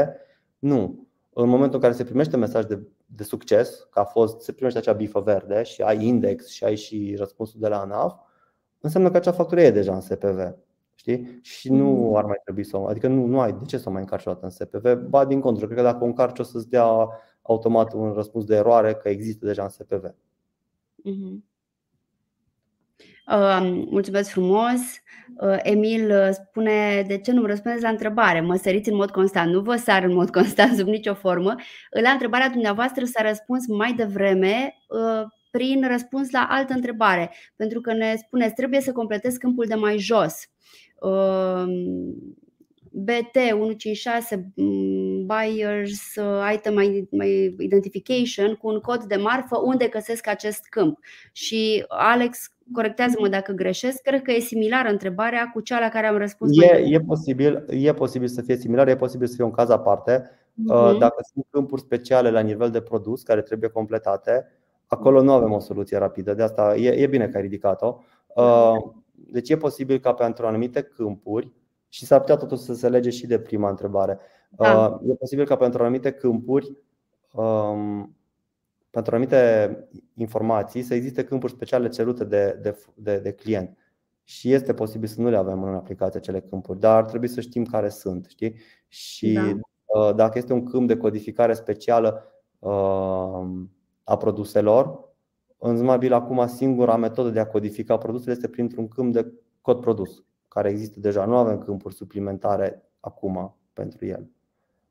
Nu. 0.59 1.07
În 1.33 1.49
momentul 1.49 1.75
în 1.75 1.81
care 1.81 1.93
se 1.93 2.05
primește 2.05 2.37
mesaj 2.37 2.65
de, 2.65 2.81
de 3.07 3.23
succes, 3.23 3.89
că 3.91 3.99
a 3.99 4.05
fost, 4.05 4.41
se 4.41 4.53
primește 4.53 4.79
acea 4.79 4.93
bifă 4.93 5.21
verde 5.21 5.63
și 5.63 5.83
ai 5.83 6.07
index 6.07 6.49
și 6.49 6.65
ai 6.65 6.77
și 6.77 7.15
răspunsul 7.19 7.61
de 7.61 7.69
la 7.69 7.81
ANAF, 7.81 8.15
înseamnă 8.81 9.11
că 9.11 9.17
acea 9.17 9.33
factură 9.33 9.61
e 9.61 9.71
deja 9.71 9.95
în 9.95 10.01
SPV. 10.01 10.55
Știi? 10.95 11.39
Și 11.43 11.73
nu 11.73 11.91
mm. 11.91 12.15
ar 12.15 12.25
mai 12.25 12.41
trebui 12.43 12.65
să 12.65 12.77
o. 12.77 12.87
Adică 12.87 13.09
nu, 13.09 13.27
nu 13.27 13.41
ai 13.41 13.53
de 13.53 13.65
ce 13.65 13.79
să 13.79 13.89
o 13.89 13.93
mai 13.93 14.01
încarci 14.01 14.27
o 14.27 14.33
dată 14.33 14.45
în 14.45 14.51
SPV. 14.51 14.95
Ba 14.95 15.25
din 15.25 15.41
contră, 15.41 15.65
cred 15.65 15.77
că 15.77 15.83
dacă 15.83 16.05
o 16.05 16.07
încarci 16.07 16.39
o 16.39 16.43
să-ți 16.43 16.69
dea 16.69 17.09
automat 17.43 17.93
un 17.93 18.13
răspuns 18.13 18.45
de 18.45 18.57
eroare 18.57 18.95
că 18.95 19.09
există 19.09 19.47
deja 19.47 19.63
în 19.63 19.69
SPV. 19.69 20.15
Mm-hmm. 21.09 21.37
Mulțumesc 23.91 24.31
frumos. 24.31 24.81
Uh, 25.37 25.57
Emil 25.63 26.11
uh, 26.11 26.29
spune 26.33 27.05
de 27.07 27.19
ce 27.19 27.33
nu 27.33 27.45
răspundeți 27.45 27.83
la 27.83 27.89
întrebare. 27.89 28.41
Mă 28.41 28.57
săriți 28.57 28.89
în 28.89 28.97
mod 28.97 29.11
constant. 29.11 29.53
Nu 29.53 29.61
vă 29.61 29.77
sar 29.77 30.03
în 30.03 30.15
mod 30.15 30.31
constant 30.39 30.77
sub 30.77 30.87
nicio 30.87 31.15
formă. 31.15 31.55
La 32.03 32.11
întrebarea 32.11 32.49
dumneavoastră 32.49 33.05
s-a 33.05 33.23
răspuns 33.23 33.67
mai 33.67 33.93
devreme 33.93 34.75
uh, 34.89 35.27
prin 35.51 35.89
răspuns 35.89 36.31
la 36.31 36.47
altă 36.51 36.73
întrebare. 36.73 37.35
Pentru 37.57 37.81
că 37.81 37.93
ne 37.93 38.15
spuneți 38.17 38.55
trebuie 38.55 38.81
să 38.81 38.93
completez 38.93 39.37
câmpul 39.37 39.65
de 39.69 39.75
mai 39.75 39.99
jos. 39.99 40.35
BT 42.93 43.37
156 43.53 44.53
mm, 44.55 45.27
Buyers 45.27 46.15
Item 46.55 46.79
Identification 47.59 48.55
cu 48.55 48.69
un 48.69 48.81
cod 48.81 49.05
de 49.05 49.17
marfă 49.17 49.59
unde 49.65 49.87
găsesc 49.87 50.27
acest 50.29 50.67
câmp. 50.69 50.99
Și 51.33 51.85
Alex 51.89 52.53
corectează-mă 52.73 53.29
dacă 53.29 53.53
greșesc, 53.53 54.03
cred 54.03 54.23
că 54.23 54.33
e 54.33 54.39
similară 54.39 54.89
întrebarea 54.89 55.51
cu 55.55 55.61
cea 55.61 55.81
la 55.81 55.89
care 55.89 56.07
am 56.07 56.17
răspuns. 56.17 56.63
E, 56.63 56.77
e, 56.77 57.01
posibil, 57.01 57.65
e 57.69 57.93
posibil 57.93 58.29
să 58.29 58.43
fie 58.43 58.57
similar, 58.57 58.89
e 58.89 58.97
posibil 58.97 59.27
să 59.27 59.35
fie 59.35 59.45
un 59.45 59.51
caz 59.51 59.71
aparte. 59.71 60.23
Uh-huh. 60.23 60.99
Dacă 60.99 61.27
sunt 61.33 61.47
câmpuri 61.51 61.81
speciale 61.81 62.31
la 62.31 62.41
nivel 62.41 62.71
de 62.71 62.81
produs 62.81 63.23
care 63.23 63.43
trebuie 63.43 63.71
completate, 63.71 64.47
acolo 64.87 65.23
nu 65.23 65.33
avem 65.33 65.53
o 65.53 65.59
soluție 65.59 65.99
rapidă. 65.99 66.35
De 66.35 66.43
asta 66.43 66.77
e, 66.77 67.03
e 67.03 67.07
bine 67.07 67.29
că 67.29 67.37
ai 67.37 67.43
ridicat-o. 67.43 67.99
Uh, 68.35 68.93
deci 69.31 69.51
e 69.51 69.57
posibil 69.57 69.99
ca 69.99 70.13
pentru 70.13 70.47
anumite 70.47 70.83
câmpuri, 70.83 71.53
și 71.89 72.07
s-ar 72.07 72.21
putea 72.21 72.37
totuși 72.37 72.63
să 72.63 72.75
se 72.75 72.89
lege 72.89 73.11
și 73.11 73.27
de 73.27 73.39
prima 73.39 73.69
întrebare. 73.69 74.19
Da. 74.49 74.87
Uh, 74.87 75.11
e 75.11 75.15
posibil 75.15 75.47
ca 75.47 75.57
pentru 75.57 75.83
anumite 75.83 76.11
câmpuri 76.11 76.77
um, 77.33 78.17
pentru 78.91 79.15
anumite 79.15 79.89
informații 80.15 80.83
să 80.83 80.95
existe 80.95 81.25
câmpuri 81.25 81.53
speciale 81.53 81.89
cerute 81.89 82.25
de, 82.25 82.59
de, 82.63 82.77
de, 82.95 83.19
de 83.19 83.33
client. 83.33 83.77
și 84.25 84.53
este 84.53 84.75
posibil 84.75 85.09
să 85.09 85.21
nu 85.21 85.29
le 85.29 85.37
avem 85.37 85.63
în 85.63 85.75
aplicație 85.75 86.19
acele 86.19 86.41
câmpuri, 86.41 86.81
dar 86.81 86.97
ar 86.97 87.05
trebui 87.05 87.29
să 87.29 87.41
știm 87.41 87.65
care 87.65 87.89
sunt. 87.89 88.27
Știi? 88.29 88.55
Și 88.89 89.33
da. 89.33 89.59
Uh, 89.85 90.15
dacă 90.15 90.39
este 90.39 90.53
un 90.53 90.65
câmp 90.65 90.89
de 90.89 90.97
codificare 90.97 91.55
specială 91.55 92.25
uh, 92.59 93.47
a 94.05 94.17
produselor, 94.17 95.09
în 95.59 95.77
Zmabil 95.77 96.13
acum 96.13 96.47
singura 96.47 96.97
metodă 96.97 97.31
de 97.31 97.41
a 97.41 97.47
codifica 97.47 97.97
produsele 97.99 98.33
este 98.33 98.49
printr-un 98.49 98.89
câmp 98.89 99.13
de 99.13 99.33
cod 99.61 99.81
produs, 99.81 100.25
care 100.49 100.69
există 100.69 101.01
deja. 101.01 101.25
Nu 101.25 101.37
avem 101.37 101.59
câmpuri 101.59 101.95
suplimentare 101.95 102.83
acum 103.01 103.57
pentru 103.73 104.07
el. 104.07 104.31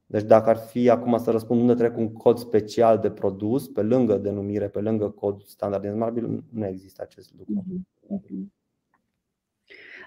Deci 0.06 0.24
dacă 0.24 0.50
ar 0.50 0.58
fi 0.58 0.90
acum 0.90 1.18
să 1.18 1.32
răspund 1.32 1.62
unde 1.62 1.74
trec 1.74 1.98
un 1.98 2.14
cod 2.14 2.38
special 2.38 2.98
de 2.98 3.12
produs, 3.12 3.68
pe 3.68 3.82
lângă 3.82 4.18
denumire, 4.18 4.68
pe 4.68 4.80
lângă 4.80 5.10
cod 5.10 5.44
standard 5.46 5.84
din 5.84 5.92
Smartbill, 5.92 6.44
nu 6.50 6.66
există 6.66 7.02
acest 7.02 7.34
lucru. 7.38 7.64
Uh-huh. 7.64 8.56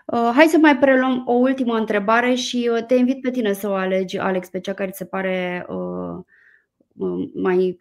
Uh, 0.06 0.30
hai 0.34 0.46
să 0.46 0.58
mai 0.58 0.78
preluăm 0.78 1.22
o 1.26 1.32
ultimă 1.32 1.74
întrebare 1.74 2.34
și 2.34 2.70
uh, 2.72 2.84
te 2.86 2.94
invit 2.94 3.20
pe 3.20 3.30
tine 3.30 3.52
să 3.52 3.68
o 3.68 3.72
alegi, 3.72 4.18
Alex, 4.18 4.48
pe 4.48 4.60
cea 4.60 4.72
care 4.72 4.90
ți 4.90 4.96
se 4.96 5.04
pare 5.04 5.66
uh, 5.68 6.24
mai 7.34 7.78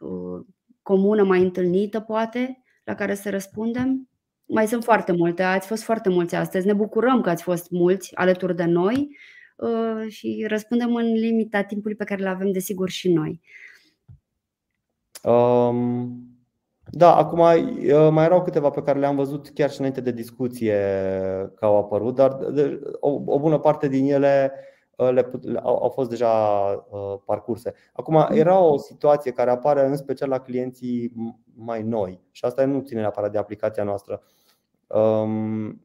comună, 0.81 1.23
mai 1.23 1.41
întâlnită, 1.41 1.99
poate, 1.99 2.63
la 2.83 2.95
care 2.95 3.13
să 3.13 3.29
răspundem. 3.29 4.08
Mai 4.49 4.67
sunt 4.67 4.83
foarte 4.83 5.11
multe, 5.11 5.43
ați 5.43 5.67
fost 5.67 5.83
foarte 5.83 6.09
mulți 6.09 6.35
astăzi. 6.35 6.65
Ne 6.65 6.73
bucurăm 6.73 7.21
că 7.21 7.29
ați 7.29 7.43
fost 7.43 7.71
mulți 7.71 8.15
alături 8.15 8.55
de 8.55 8.65
noi 8.65 9.17
și 10.07 10.45
răspundem 10.47 10.95
în 10.95 11.13
limita 11.13 11.61
timpului 11.61 11.95
pe 11.95 12.03
care 12.03 12.21
îl 12.21 12.27
avem, 12.27 12.51
desigur, 12.51 12.89
și 12.89 13.11
noi. 13.11 13.41
Um, 15.23 16.29
da, 16.91 17.15
acum 17.15 17.37
mai 18.13 18.25
erau 18.25 18.41
câteva 18.41 18.69
pe 18.69 18.81
care 18.81 18.99
le-am 18.99 19.15
văzut 19.15 19.49
chiar 19.49 19.71
și 19.71 19.77
înainte 19.77 20.01
de 20.01 20.11
discuție 20.11 20.77
că 21.55 21.65
au 21.65 21.77
apărut, 21.77 22.15
dar 22.15 22.37
o, 22.99 23.09
o 23.25 23.39
bună 23.39 23.59
parte 23.59 23.87
din 23.87 24.11
ele 24.11 24.51
uh, 24.95 25.09
le, 25.11 25.31
au, 25.63 25.83
au 25.83 25.89
fost 25.89 26.09
deja 26.09 26.29
uh, 26.89 27.15
parcurse. 27.25 27.73
Acum 27.93 28.13
mm. 28.13 28.37
era 28.37 28.59
o 28.59 28.77
situație 28.77 29.31
care 29.31 29.49
apare 29.49 29.85
în 29.85 29.95
special 29.95 30.29
la 30.29 30.39
clienții 30.39 31.13
mai 31.55 31.83
noi 31.83 32.21
și 32.31 32.45
asta 32.45 32.65
nu 32.65 32.79
ține 32.79 32.99
neapărat 32.99 33.31
de 33.31 33.37
aplicația 33.37 33.83
noastră. 33.83 34.21
Um, 34.89 35.81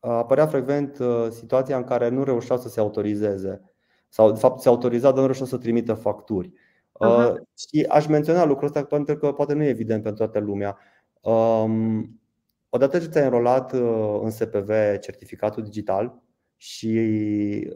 apărea 0.00 0.46
frecvent 0.46 0.98
uh, 0.98 1.26
situația 1.30 1.76
în 1.76 1.84
care 1.84 2.08
nu 2.08 2.24
reușeau 2.24 2.58
să 2.58 2.68
se 2.68 2.80
autorizeze 2.80 3.60
sau 4.08 4.32
de 4.32 4.38
fapt 4.38 4.60
se 4.60 4.68
autoriza, 4.68 5.08
dar 5.08 5.18
nu 5.18 5.24
reușeau 5.24 5.46
să 5.46 5.56
trimită 5.56 5.94
facturi. 5.94 6.52
Uh, 6.92 7.34
și 7.56 7.86
aș 7.88 8.06
menționa 8.06 8.44
lucrul 8.44 8.66
ăsta 8.66 8.84
pentru 8.84 9.16
că 9.16 9.32
poate 9.32 9.54
nu 9.54 9.62
e 9.62 9.68
evident 9.68 10.02
pentru 10.02 10.24
toată 10.24 10.38
lumea. 10.38 10.78
Um, 11.20 12.20
odată 12.68 12.98
ce 12.98 13.06
ți-ai 13.06 13.24
înrolat 13.24 13.72
uh, 13.72 14.20
în 14.22 14.30
SPV 14.30 14.70
certificatul 15.00 15.62
digital 15.62 16.22
și 16.56 16.90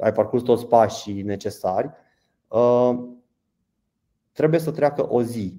ai 0.01 0.13
parcurs 0.13 0.43
toți 0.43 0.67
pașii 0.67 1.23
necesari, 1.23 1.91
uh, 2.49 2.99
trebuie 4.33 4.61
să 4.61 4.71
treacă 4.71 5.13
o 5.13 5.23
zi 5.23 5.55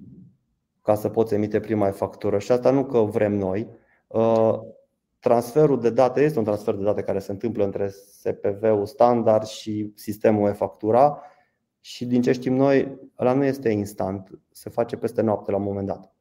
ca 0.81 0.95
să 0.95 1.09
poți 1.09 1.33
emite 1.33 1.59
prima 1.59 1.91
factură. 1.91 2.39
Și 2.39 2.51
asta 2.51 2.71
nu 2.71 2.85
că 2.85 2.99
vrem 2.99 3.33
noi. 3.33 3.69
Uh, 4.13 4.59
transferul 5.19 5.79
de 5.79 5.89
date 5.89 6.21
este 6.21 6.37
un 6.37 6.45
transfer 6.45 6.75
de 6.75 6.83
date 6.83 7.01
care 7.01 7.19
se 7.19 7.31
întâmplă 7.31 7.63
între 7.63 7.89
SPV-ul 7.89 8.85
standard 8.85 9.45
și 9.45 9.91
sistemul 9.95 10.49
e-factura 10.49 11.21
și 11.79 12.05
din 12.05 12.21
ce 12.21 12.31
știm 12.31 12.53
noi, 12.53 12.99
ăla 13.19 13.33
nu 13.33 13.43
este 13.43 13.69
instant, 13.69 14.29
se 14.51 14.69
face 14.69 14.97
peste 14.97 15.21
noapte 15.21 15.51
la 15.51 15.57
un 15.57 15.63
moment 15.63 15.87
dat. 15.87 16.13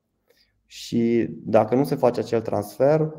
Și 0.66 1.28
dacă 1.30 1.74
nu 1.74 1.84
se 1.84 1.95
face 1.95 2.20
acel 2.20 2.40
transfer, 2.40 3.12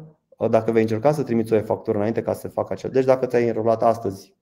dacă 0.50 0.72
vei 0.72 0.82
încerca 0.82 1.12
să 1.12 1.24
trimiți 1.24 1.54
o 1.54 1.62
factură 1.62 1.98
înainte 1.98 2.22
ca 2.22 2.34
să 2.34 2.40
se 2.40 2.48
facă 2.48 2.74
acel. 2.74 2.90
Deci 2.90 3.06
dacă 3.06 3.26
ți-ai 3.26 3.48
înrolat 3.48 3.84
astăzi 3.84 4.36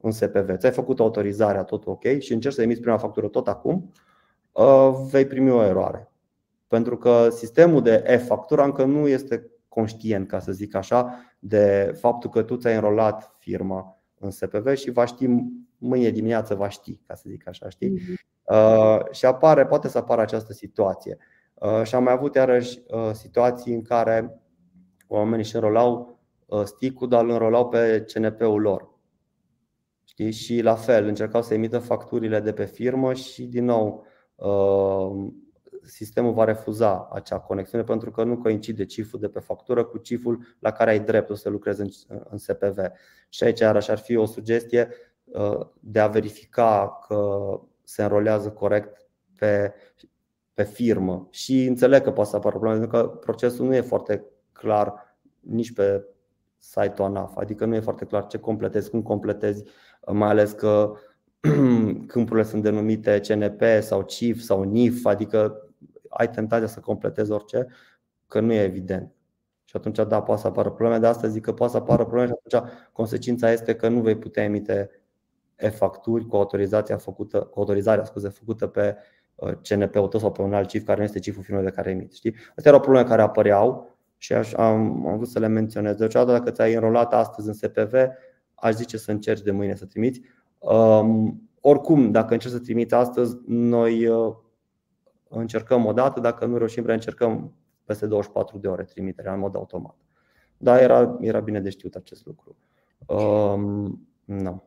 în 0.00 0.10
SPV, 0.10 0.56
ți-ai 0.56 0.72
făcut 0.72 1.00
autorizarea, 1.00 1.64
tot 1.64 1.86
ok 1.86 2.18
și 2.18 2.32
încerci 2.32 2.54
să 2.54 2.62
emiți 2.62 2.80
prima 2.80 2.98
factură 2.98 3.28
tot 3.28 3.48
acum, 3.48 3.92
uh, 4.52 4.90
vei 5.10 5.26
primi 5.26 5.50
o 5.50 5.62
eroare. 5.62 6.10
Pentru 6.66 6.96
că 6.96 7.28
sistemul 7.30 7.82
de 7.82 8.04
e-factură 8.06 8.62
încă 8.62 8.84
nu 8.84 9.08
este 9.08 9.50
conștient, 9.76 10.28
ca 10.28 10.38
să 10.38 10.52
zic 10.52 10.74
așa, 10.74 11.14
de 11.38 11.92
faptul 11.98 12.30
că 12.30 12.42
tu 12.42 12.56
ți-ai 12.56 12.74
înrolat 12.74 13.34
firma 13.38 14.00
în 14.18 14.30
SPV 14.30 14.74
și 14.74 14.90
va 14.90 15.04
ști 15.04 15.26
mâine 15.78 16.10
dimineață 16.10 16.54
va 16.54 16.68
ști, 16.68 17.00
ca 17.06 17.14
să 17.14 17.24
zic 17.28 17.48
așa, 17.48 17.68
știi? 17.68 17.98
Mm-hmm. 17.98 19.10
și 19.10 19.26
apare, 19.26 19.66
poate 19.66 19.88
să 19.88 19.98
apară 19.98 20.20
această 20.20 20.52
situație. 20.52 21.18
Uh, 21.54 21.82
și 21.82 21.94
am 21.94 22.02
mai 22.02 22.12
avut 22.12 22.34
iarăși 22.34 22.78
uh, 22.88 23.10
situații 23.12 23.74
în 23.74 23.82
care 23.82 24.40
oamenii 25.06 25.44
își 25.44 25.54
înrolau 25.54 26.18
uh, 26.46 26.62
sticul, 26.64 27.08
dar 27.08 27.24
îl 27.24 27.30
înrolau 27.30 27.68
pe 27.68 28.04
CNP-ul 28.12 28.60
lor. 28.60 28.94
Știi? 30.04 30.32
Și 30.32 30.60
la 30.60 30.74
fel, 30.74 31.06
încercau 31.06 31.42
să 31.42 31.54
emită 31.54 31.78
facturile 31.78 32.40
de 32.40 32.52
pe 32.52 32.64
firmă 32.64 33.14
și 33.14 33.44
din 33.44 33.64
nou 33.64 34.04
sistemul 35.86 36.32
va 36.32 36.44
refuza 36.44 37.08
acea 37.12 37.38
conexiune 37.38 37.84
pentru 37.84 38.10
că 38.10 38.24
nu 38.24 38.36
coincide 38.36 38.84
ciful 38.84 39.20
de 39.20 39.28
pe 39.28 39.40
factură 39.40 39.84
cu 39.84 39.98
ciful 39.98 40.56
la 40.58 40.72
care 40.72 40.90
ai 40.90 41.00
dreptul 41.00 41.34
să 41.34 41.48
lucrezi 41.48 41.80
în 42.28 42.38
SPV. 42.38 42.78
Și 43.28 43.44
aici 43.44 43.60
iarăși 43.60 43.90
ar 43.90 43.98
fi 43.98 44.16
o 44.16 44.24
sugestie 44.24 44.88
Uh, 45.26 45.66
de 45.80 46.00
a 46.00 46.06
verifica 46.06 46.98
că 47.08 47.48
se 47.84 48.02
înrolează 48.02 48.50
corect 48.50 49.06
pe, 49.38 49.72
pe 50.54 50.62
firmă. 50.62 51.28
Și 51.30 51.64
înțeleg 51.64 52.02
că 52.02 52.10
poate 52.10 52.30
să 52.30 52.36
apară 52.36 52.58
probleme, 52.58 52.86
pentru 52.86 53.00
că 53.00 53.08
procesul 53.08 53.66
nu 53.66 53.74
e 53.74 53.80
foarte 53.80 54.24
clar 54.52 55.16
nici 55.40 55.72
pe 55.72 56.04
site-ul 56.58 57.08
ANAF, 57.08 57.36
adică 57.36 57.64
nu 57.64 57.74
e 57.74 57.80
foarte 57.80 58.04
clar 58.04 58.26
ce 58.26 58.38
completezi, 58.38 58.90
cum 58.90 59.02
completezi, 59.02 59.64
mai 60.12 60.28
ales 60.28 60.52
că 60.52 60.92
câmpurile 62.06 62.44
sunt 62.44 62.62
denumite 62.62 63.20
CNP 63.20 63.62
sau 63.80 64.02
CIF 64.02 64.40
sau 64.40 64.62
NIF, 64.62 65.04
adică 65.04 65.65
ai 66.16 66.30
tentația 66.30 66.66
să 66.66 66.80
completezi 66.80 67.30
orice, 67.30 67.66
că 68.26 68.40
nu 68.40 68.52
e 68.52 68.62
evident. 68.62 69.14
Și 69.64 69.76
atunci, 69.76 69.96
da, 70.08 70.22
poate 70.22 70.40
să 70.40 70.46
apară 70.46 70.68
probleme. 70.68 70.98
De 70.98 71.06
asta 71.06 71.28
zic 71.28 71.42
că 71.42 71.52
poate 71.52 71.72
să 71.72 71.78
apară 71.78 72.02
probleme 72.04 72.26
și 72.26 72.34
atunci 72.44 72.70
consecința 72.92 73.50
este 73.50 73.74
că 73.74 73.88
nu 73.88 74.00
vei 74.00 74.16
putea 74.16 74.42
emite 74.42 74.90
e-facturi 75.56 76.26
cu 76.26 76.36
autorizația 76.36 76.96
făcută, 76.96 77.38
cu 77.38 77.58
autorizarea 77.58 78.04
scuze, 78.04 78.28
făcută 78.28 78.66
pe 78.66 78.96
uh, 79.34 79.52
CNP-ul 79.68 80.08
tău 80.08 80.20
sau 80.20 80.32
pe 80.32 80.42
un 80.42 80.54
alt 80.54 80.68
cif 80.68 80.84
care 80.84 80.98
nu 80.98 81.04
este 81.04 81.18
ciful 81.18 81.42
firmei 81.42 81.64
de 81.64 81.70
care 81.70 81.90
emit. 81.90 82.12
Știi? 82.12 82.34
Astea 82.34 82.70
erau 82.70 82.80
probleme 82.80 83.08
care 83.08 83.22
apăreau 83.22 83.98
și 84.16 84.32
aș, 84.32 84.52
am, 84.52 85.06
am 85.06 85.16
vrut 85.16 85.28
să 85.28 85.38
le 85.38 85.46
menționez. 85.46 85.96
Deci, 85.96 86.12
dacă 86.12 86.50
ți-ai 86.50 86.74
înrolat 86.74 87.14
astăzi 87.14 87.48
în 87.48 87.54
SPV, 87.54 87.94
aș 88.54 88.74
zice 88.74 88.96
să 88.96 89.10
încerci 89.10 89.42
de 89.42 89.50
mâine 89.50 89.74
să 89.74 89.84
trimiți. 89.84 90.20
Um, 90.58 91.42
oricum, 91.60 92.10
dacă 92.10 92.32
încerci 92.32 92.54
să 92.54 92.60
trimiți 92.60 92.94
astăzi, 92.94 93.36
noi 93.46 94.06
uh, 94.06 94.34
încercăm 95.38 95.86
o 95.86 95.92
dată, 95.92 96.20
dacă 96.20 96.46
nu 96.46 96.56
reușim, 96.56 96.86
reîncercăm 96.86 97.52
peste 97.84 98.06
24 98.06 98.58
de 98.58 98.68
ore 98.68 98.82
trimiterea 98.82 99.32
în 99.32 99.38
mod 99.38 99.54
automat. 99.56 99.94
Da, 100.56 100.80
era, 100.80 101.16
era 101.20 101.40
bine 101.40 101.60
de 101.60 101.70
știut 101.70 101.94
acest 101.94 102.26
lucru. 102.26 102.56
Um, 103.06 104.08
no. 104.24 104.62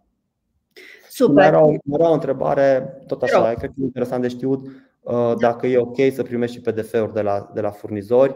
Super. 1.10 1.46
Era 1.46 1.64
o, 1.64 1.74
era 1.92 2.10
o 2.10 2.14
întrebare, 2.14 3.02
tot 3.08 3.22
așa, 3.22 3.54
cred 3.54 3.70
că 3.70 3.76
e 3.78 3.84
interesant 3.84 4.22
de 4.22 4.28
știut 4.28 4.66
uh, 5.02 5.34
dacă 5.40 5.68
e 5.68 5.78
ok 5.78 5.98
să 6.14 6.24
primești 6.24 6.56
și 6.56 6.62
PDF-uri 6.62 7.14
de 7.14 7.22
la, 7.22 7.52
de 7.54 7.62
la 7.62 7.70
furnizori. 7.70 8.36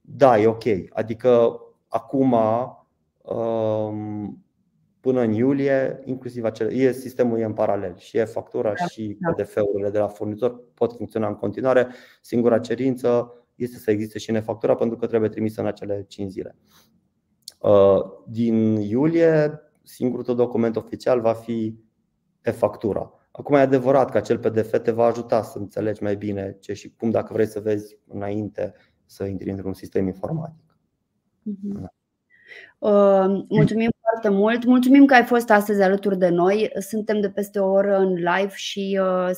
Da, 0.00 0.38
e 0.38 0.46
ok. 0.46 0.64
Adică 0.90 1.60
acum, 1.88 2.36
um, 3.22 4.44
până 5.06 5.20
în 5.20 5.32
iulie, 5.32 6.00
inclusiv 6.04 6.44
acele, 6.44 6.74
e, 6.74 6.92
sistemul 6.92 7.38
e 7.38 7.44
în 7.44 7.52
paralel 7.52 7.96
și 7.96 8.16
e 8.16 8.24
factura 8.24 8.72
da, 8.78 8.86
și 8.86 9.16
da. 9.20 9.30
PDF-urile 9.32 9.90
de 9.90 9.98
la 9.98 10.08
furnizor 10.08 10.64
pot 10.74 10.92
funcționa 10.92 11.28
în 11.28 11.34
continuare. 11.34 11.88
Singura 12.20 12.58
cerință 12.58 13.32
este 13.54 13.76
să 13.76 13.90
existe 13.90 14.18
și 14.18 14.30
nefactura 14.30 14.74
pentru 14.74 14.96
că 14.96 15.06
trebuie 15.06 15.30
trimisă 15.30 15.60
în 15.60 15.66
acele 15.66 16.04
5 16.08 16.30
zile. 16.30 16.56
Uh, 17.58 18.02
din 18.28 18.76
iulie, 18.76 19.60
singurul 19.82 20.34
document 20.34 20.76
oficial 20.76 21.20
va 21.20 21.32
fi 21.32 21.78
e-factura. 22.42 23.12
Acum 23.30 23.54
e 23.54 23.60
adevărat 23.60 24.10
că 24.10 24.16
acel 24.16 24.38
PDF 24.38 24.80
te 24.82 24.90
va 24.90 25.04
ajuta 25.04 25.42
să 25.42 25.58
înțelegi 25.58 26.02
mai 26.02 26.16
bine 26.16 26.56
ce 26.60 26.72
și 26.72 26.94
cum 26.94 27.10
dacă 27.10 27.32
vrei 27.32 27.46
să 27.46 27.60
vezi 27.60 27.98
înainte 28.06 28.74
să 29.04 29.24
intri 29.24 29.50
într-un 29.50 29.74
sistem 29.74 30.06
informatic. 30.06 30.78
Uh-huh. 31.50 31.94
Uh, 32.78 33.44
mulțumim 33.48 33.90
foarte 34.20 34.40
mult. 34.40 34.64
Mulțumim 34.64 35.04
că 35.04 35.14
ai 35.14 35.24
fost 35.24 35.50
astăzi 35.50 35.82
alături 35.82 36.18
de 36.18 36.28
noi. 36.28 36.70
Suntem 36.78 37.20
de 37.20 37.30
peste 37.30 37.58
o 37.58 37.70
oră 37.70 37.96
în 37.96 38.12
live 38.12 38.52
și 38.54 39.00
uh, 39.02 39.30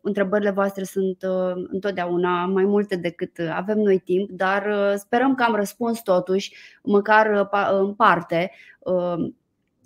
întrebările 0.00 0.50
voastre 0.50 0.84
sunt 0.84 1.22
uh, 1.22 1.66
întotdeauna 1.72 2.46
mai 2.46 2.64
multe 2.64 2.96
decât 2.96 3.38
avem 3.52 3.78
noi 3.78 3.98
timp, 3.98 4.30
dar 4.30 4.66
uh, 4.66 4.94
sperăm 4.96 5.34
că 5.34 5.42
am 5.42 5.54
răspuns 5.54 6.02
totuși, 6.02 6.54
măcar 6.82 7.48
uh, 7.52 7.68
în 7.80 7.94
parte. 7.94 8.50
Uh, 8.78 9.30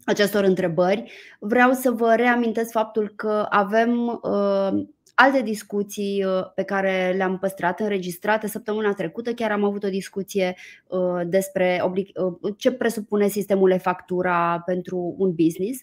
acestor 0.05 0.45
întrebări. 0.45 1.13
Vreau 1.39 1.73
să 1.73 1.91
vă 1.91 2.15
reamintesc 2.15 2.71
faptul 2.71 3.13
că 3.17 3.47
avem 3.49 4.21
uh, 4.23 4.83
alte 5.15 5.43
discuții 5.43 6.25
uh, 6.25 6.53
pe 6.55 6.63
care 6.63 7.15
le-am 7.17 7.39
păstrat 7.39 7.81
înregistrate 7.81 8.47
săptămâna 8.47 8.93
trecută. 8.93 9.33
Chiar 9.33 9.51
am 9.51 9.65
avut 9.65 9.85
o 9.85 9.89
discuție 9.89 10.57
uh, 10.87 11.21
despre 11.27 11.83
uh, 11.85 12.55
ce 12.57 12.73
presupune 12.73 13.29
sistemul 13.29 13.71
e 13.71 13.77
factura 13.77 14.63
pentru 14.67 15.15
un 15.19 15.35
business. 15.35 15.81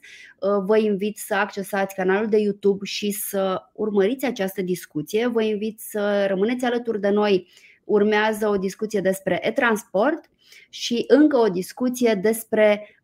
Vă 0.65 0.77
invit 0.77 1.17
să 1.17 1.35
accesați 1.35 1.95
canalul 1.95 2.29
de 2.29 2.37
YouTube 2.37 2.85
și 2.85 3.11
să 3.11 3.61
urmăriți 3.73 4.25
această 4.25 4.61
discuție. 4.61 5.27
Vă 5.27 5.43
invit 5.43 5.79
să 5.79 6.25
rămâneți 6.27 6.65
alături 6.65 6.99
de 6.99 7.09
noi. 7.09 7.47
Urmează 7.83 8.47
o 8.47 8.57
discuție 8.57 9.01
despre 9.01 9.39
e-transport 9.47 10.29
și 10.69 11.03
încă 11.07 11.37
o 11.37 11.47
discuție 11.47 12.13
despre 12.13 12.99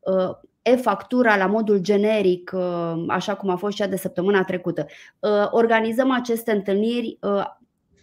e-factura 0.65 1.37
la 1.37 1.45
modul 1.45 1.77
generic, 1.77 2.51
uh, 2.53 3.03
așa 3.07 3.35
cum 3.35 3.49
a 3.49 3.55
fost 3.55 3.75
cea 3.75 3.87
de 3.87 3.95
săptămâna 3.95 4.43
trecută. 4.43 4.85
Uh, 5.19 5.47
organizăm 5.51 6.11
aceste 6.11 6.51
întâlniri 6.51 7.17
uh, 7.21 7.45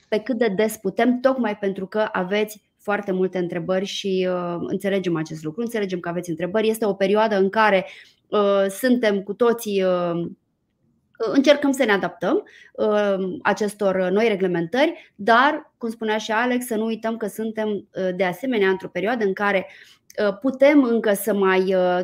pe 0.09 0.19
cât 0.19 0.39
de 0.39 0.49
des 0.49 0.77
putem, 0.77 1.21
tocmai 1.21 1.57
pentru 1.57 1.87
că 1.87 2.09
aveți 2.13 2.63
foarte 2.79 3.13
multe 3.13 3.39
întrebări 3.39 3.85
și 3.85 4.29
înțelegem 4.61 5.17
acest 5.17 5.45
lucru, 5.45 5.61
înțelegem 5.61 6.01
că 6.01 6.09
aveți 6.09 6.31
întrebări. 6.31 6.69
Este 6.69 6.85
o 6.85 6.95
perioadă 6.95 7.39
în 7.39 7.49
care 7.49 7.87
suntem 8.69 9.23
cu 9.23 9.35
toții 9.35 9.85
încercăm 11.17 11.73
să 11.73 11.85
ne 11.85 11.93
adaptăm 11.93 12.43
acestor 13.43 14.11
noi 14.11 14.29
reglementări, 14.29 15.13
dar, 15.15 15.73
cum 15.79 15.91
spunea 15.91 16.17
și 16.17 16.31
Alex, 16.31 16.67
să 16.67 16.77
nu 16.77 16.85
uităm 16.85 17.17
că 17.17 17.27
suntem 17.27 17.89
de 18.17 18.25
asemenea 18.25 18.69
într-o 18.69 18.89
perioadă 18.89 19.25
în 19.25 19.33
care 19.33 19.67
Uh, 19.69 20.02
putem 20.41 20.85
încă 20.85 21.13
să 21.13 21.35
mai. 21.35 21.75
Uh, 21.75 22.01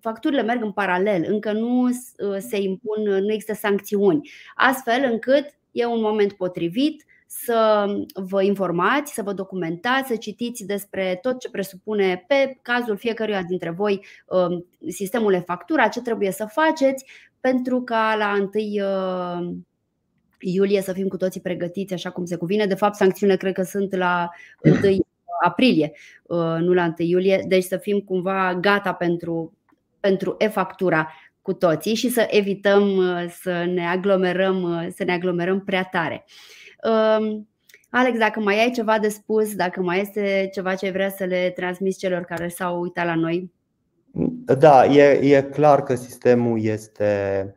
facturile 0.00 0.42
merg 0.42 0.62
în 0.62 0.72
paralel, 0.72 1.24
încă 1.28 1.52
nu 1.52 1.84
uh, 1.84 2.36
se 2.38 2.56
impun, 2.60 3.02
nu 3.02 3.32
există 3.32 3.54
sancțiuni, 3.54 4.30
astfel 4.54 5.08
încât 5.12 5.44
e 5.70 5.86
un 5.86 6.00
moment 6.00 6.32
potrivit 6.32 7.04
să 7.26 7.86
vă 8.14 8.42
informați, 8.42 9.12
să 9.12 9.22
vă 9.22 9.32
documentați, 9.32 10.08
să 10.08 10.16
citiți 10.16 10.64
despre 10.64 11.18
tot 11.22 11.38
ce 11.38 11.50
presupune 11.50 12.24
pe 12.28 12.58
cazul 12.62 12.96
fiecăruia 12.96 13.42
dintre 13.42 13.70
voi 13.70 14.04
um, 14.26 14.66
sistemul 14.88 15.32
de 15.32 15.38
factura, 15.38 15.88
ce 15.88 16.00
trebuie 16.00 16.30
să 16.30 16.46
faceți 16.50 17.04
pentru 17.40 17.82
ca 17.82 18.14
la 18.18 18.48
1 18.54 19.68
iulie 20.40 20.82
să 20.82 20.92
fim 20.92 21.08
cu 21.08 21.16
toții 21.16 21.40
pregătiți 21.40 21.92
așa 21.94 22.10
cum 22.10 22.24
se 22.24 22.36
cuvine. 22.36 22.66
De 22.66 22.74
fapt, 22.74 22.94
sancțiunile 22.94 23.38
cred 23.38 23.52
că 23.52 23.62
sunt 23.62 23.94
la 23.94 24.28
1 24.62 24.74
aprilie, 25.44 25.92
uh, 26.22 26.56
nu 26.58 26.72
la 26.72 26.94
1 26.98 27.08
iulie, 27.08 27.44
deci 27.48 27.64
să 27.64 27.76
fim 27.76 28.00
cumva 28.00 28.54
gata 28.60 28.92
pentru, 28.92 29.56
pentru 30.00 30.34
e-factura 30.38 31.12
cu 31.42 31.52
toții 31.52 31.94
și 31.94 32.08
să 32.08 32.26
evităm 32.30 32.96
uh, 32.96 33.24
să 33.40 33.64
ne 33.74 33.86
aglomerăm, 33.86 34.62
uh, 34.62 34.86
să 34.94 35.04
ne 35.04 35.12
aglomerăm 35.12 35.60
prea 35.60 35.84
tare. 35.84 36.24
Um, 37.18 37.48
Alex, 37.90 38.18
dacă 38.18 38.40
mai 38.40 38.60
ai 38.60 38.70
ceva 38.70 38.98
de 38.98 39.08
spus, 39.08 39.54
dacă 39.54 39.80
mai 39.80 40.00
este 40.00 40.48
ceva 40.52 40.74
ce 40.74 40.90
vrea 40.90 41.10
să 41.10 41.24
le 41.24 41.52
transmiți 41.56 41.98
celor 41.98 42.22
care 42.22 42.48
s-au 42.48 42.80
uitat 42.80 43.06
la 43.06 43.14
noi. 43.14 43.52
Da, 44.58 44.84
e, 44.84 45.36
e 45.36 45.42
clar 45.42 45.82
că 45.82 45.94
sistemul 45.94 46.62
este 46.62 47.54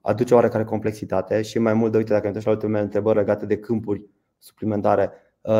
aduce 0.00 0.34
oarecare 0.34 0.64
complexitate 0.64 1.42
și 1.42 1.58
mai 1.58 1.74
mult 1.74 1.92
de 1.92 1.96
uite 1.96 2.12
dacă 2.12 2.28
îmi 2.28 2.42
la 2.44 2.50
ultimele 2.50 2.82
întrebări 2.82 3.18
legate 3.18 3.46
de 3.46 3.58
câmpuri 3.58 4.02
suplimentare, 4.38 5.10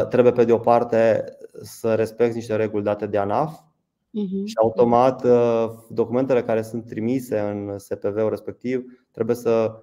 trebuie 0.09 0.33
pe 0.33 0.45
de 0.45 0.53
o 0.53 0.59
parte 0.59 1.25
să 1.63 1.95
respecti 1.95 2.35
niște 2.35 2.57
reguli 2.57 2.85
date 2.85 3.07
de 3.07 3.19
ANAF 3.19 3.53
uh-huh. 3.53 4.45
și 4.45 4.55
automat 4.63 5.25
uh, 5.25 5.71
documentele 5.89 6.43
care 6.43 6.63
sunt 6.63 6.87
trimise 6.87 7.39
în 7.39 7.79
SPV-ul 7.79 8.29
respectiv 8.29 8.85
trebuie 9.11 9.37
să 9.37 9.83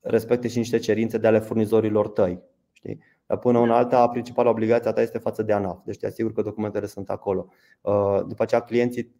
respecte 0.00 0.48
și 0.48 0.58
niște 0.58 0.78
cerințe 0.78 1.18
de 1.18 1.26
ale 1.26 1.38
furnizorilor 1.38 2.08
tăi. 2.08 2.42
Știi? 2.72 2.98
Dar 3.26 3.38
până 3.38 3.58
în 3.60 3.70
alta, 3.70 4.08
principala 4.08 4.50
obligație 4.50 4.90
a 4.90 4.92
ta 4.92 5.00
este 5.00 5.18
față 5.18 5.42
de 5.42 5.52
ANAF. 5.52 5.78
Deci 5.84 5.98
te 5.98 6.06
asigur 6.06 6.32
că 6.32 6.42
documentele 6.42 6.86
sunt 6.86 7.10
acolo. 7.10 7.48
Uh, 7.80 8.20
după 8.26 8.42
aceea, 8.42 8.60
clienții 8.60 9.14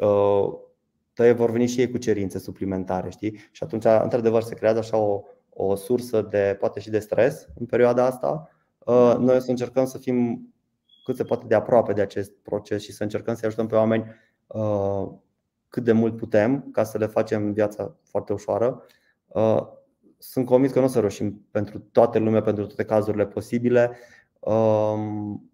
uh, 0.00 0.48
tăi 1.12 1.34
vor 1.34 1.50
veni 1.50 1.66
și 1.66 1.80
ei 1.80 1.90
cu 1.90 1.98
cerințe 1.98 2.38
suplimentare. 2.38 3.10
Știi? 3.10 3.38
Și 3.50 3.62
atunci, 3.62 3.84
într-adevăr, 4.02 4.42
se 4.42 4.54
creează 4.54 4.78
așa 4.78 4.96
o, 4.96 5.22
o 5.50 5.74
sursă 5.74 6.22
de, 6.22 6.56
poate 6.60 6.80
și 6.80 6.90
de 6.90 6.98
stres 6.98 7.48
în 7.58 7.66
perioada 7.66 8.04
asta. 8.04 8.50
Noi 9.18 9.40
să 9.40 9.50
încercăm 9.50 9.84
să 9.84 9.98
fim 9.98 10.48
cât 11.04 11.16
se 11.16 11.24
poate 11.24 11.46
de 11.46 11.54
aproape 11.54 11.92
de 11.92 12.00
acest 12.00 12.32
proces 12.42 12.82
și 12.82 12.92
să 12.92 13.02
încercăm 13.02 13.34
să 13.34 13.46
ajutăm 13.46 13.66
pe 13.66 13.74
oameni 13.74 14.04
uh, 14.46 15.08
cât 15.68 15.84
de 15.84 15.92
mult 15.92 16.16
putem 16.16 16.70
ca 16.72 16.84
să 16.84 16.98
le 16.98 17.06
facem 17.06 17.52
viața 17.52 17.96
foarte 18.02 18.32
ușoară. 18.32 18.82
Uh, 19.26 19.62
sunt 20.18 20.46
convins 20.46 20.72
că 20.72 20.78
nu 20.78 20.84
o 20.84 20.88
să 20.88 21.00
roșim 21.00 21.46
pentru 21.50 21.78
toată 21.78 22.18
lumea, 22.18 22.42
pentru 22.42 22.66
toate 22.66 22.84
cazurile 22.84 23.26
posibile, 23.26 23.96
um, 24.40 25.50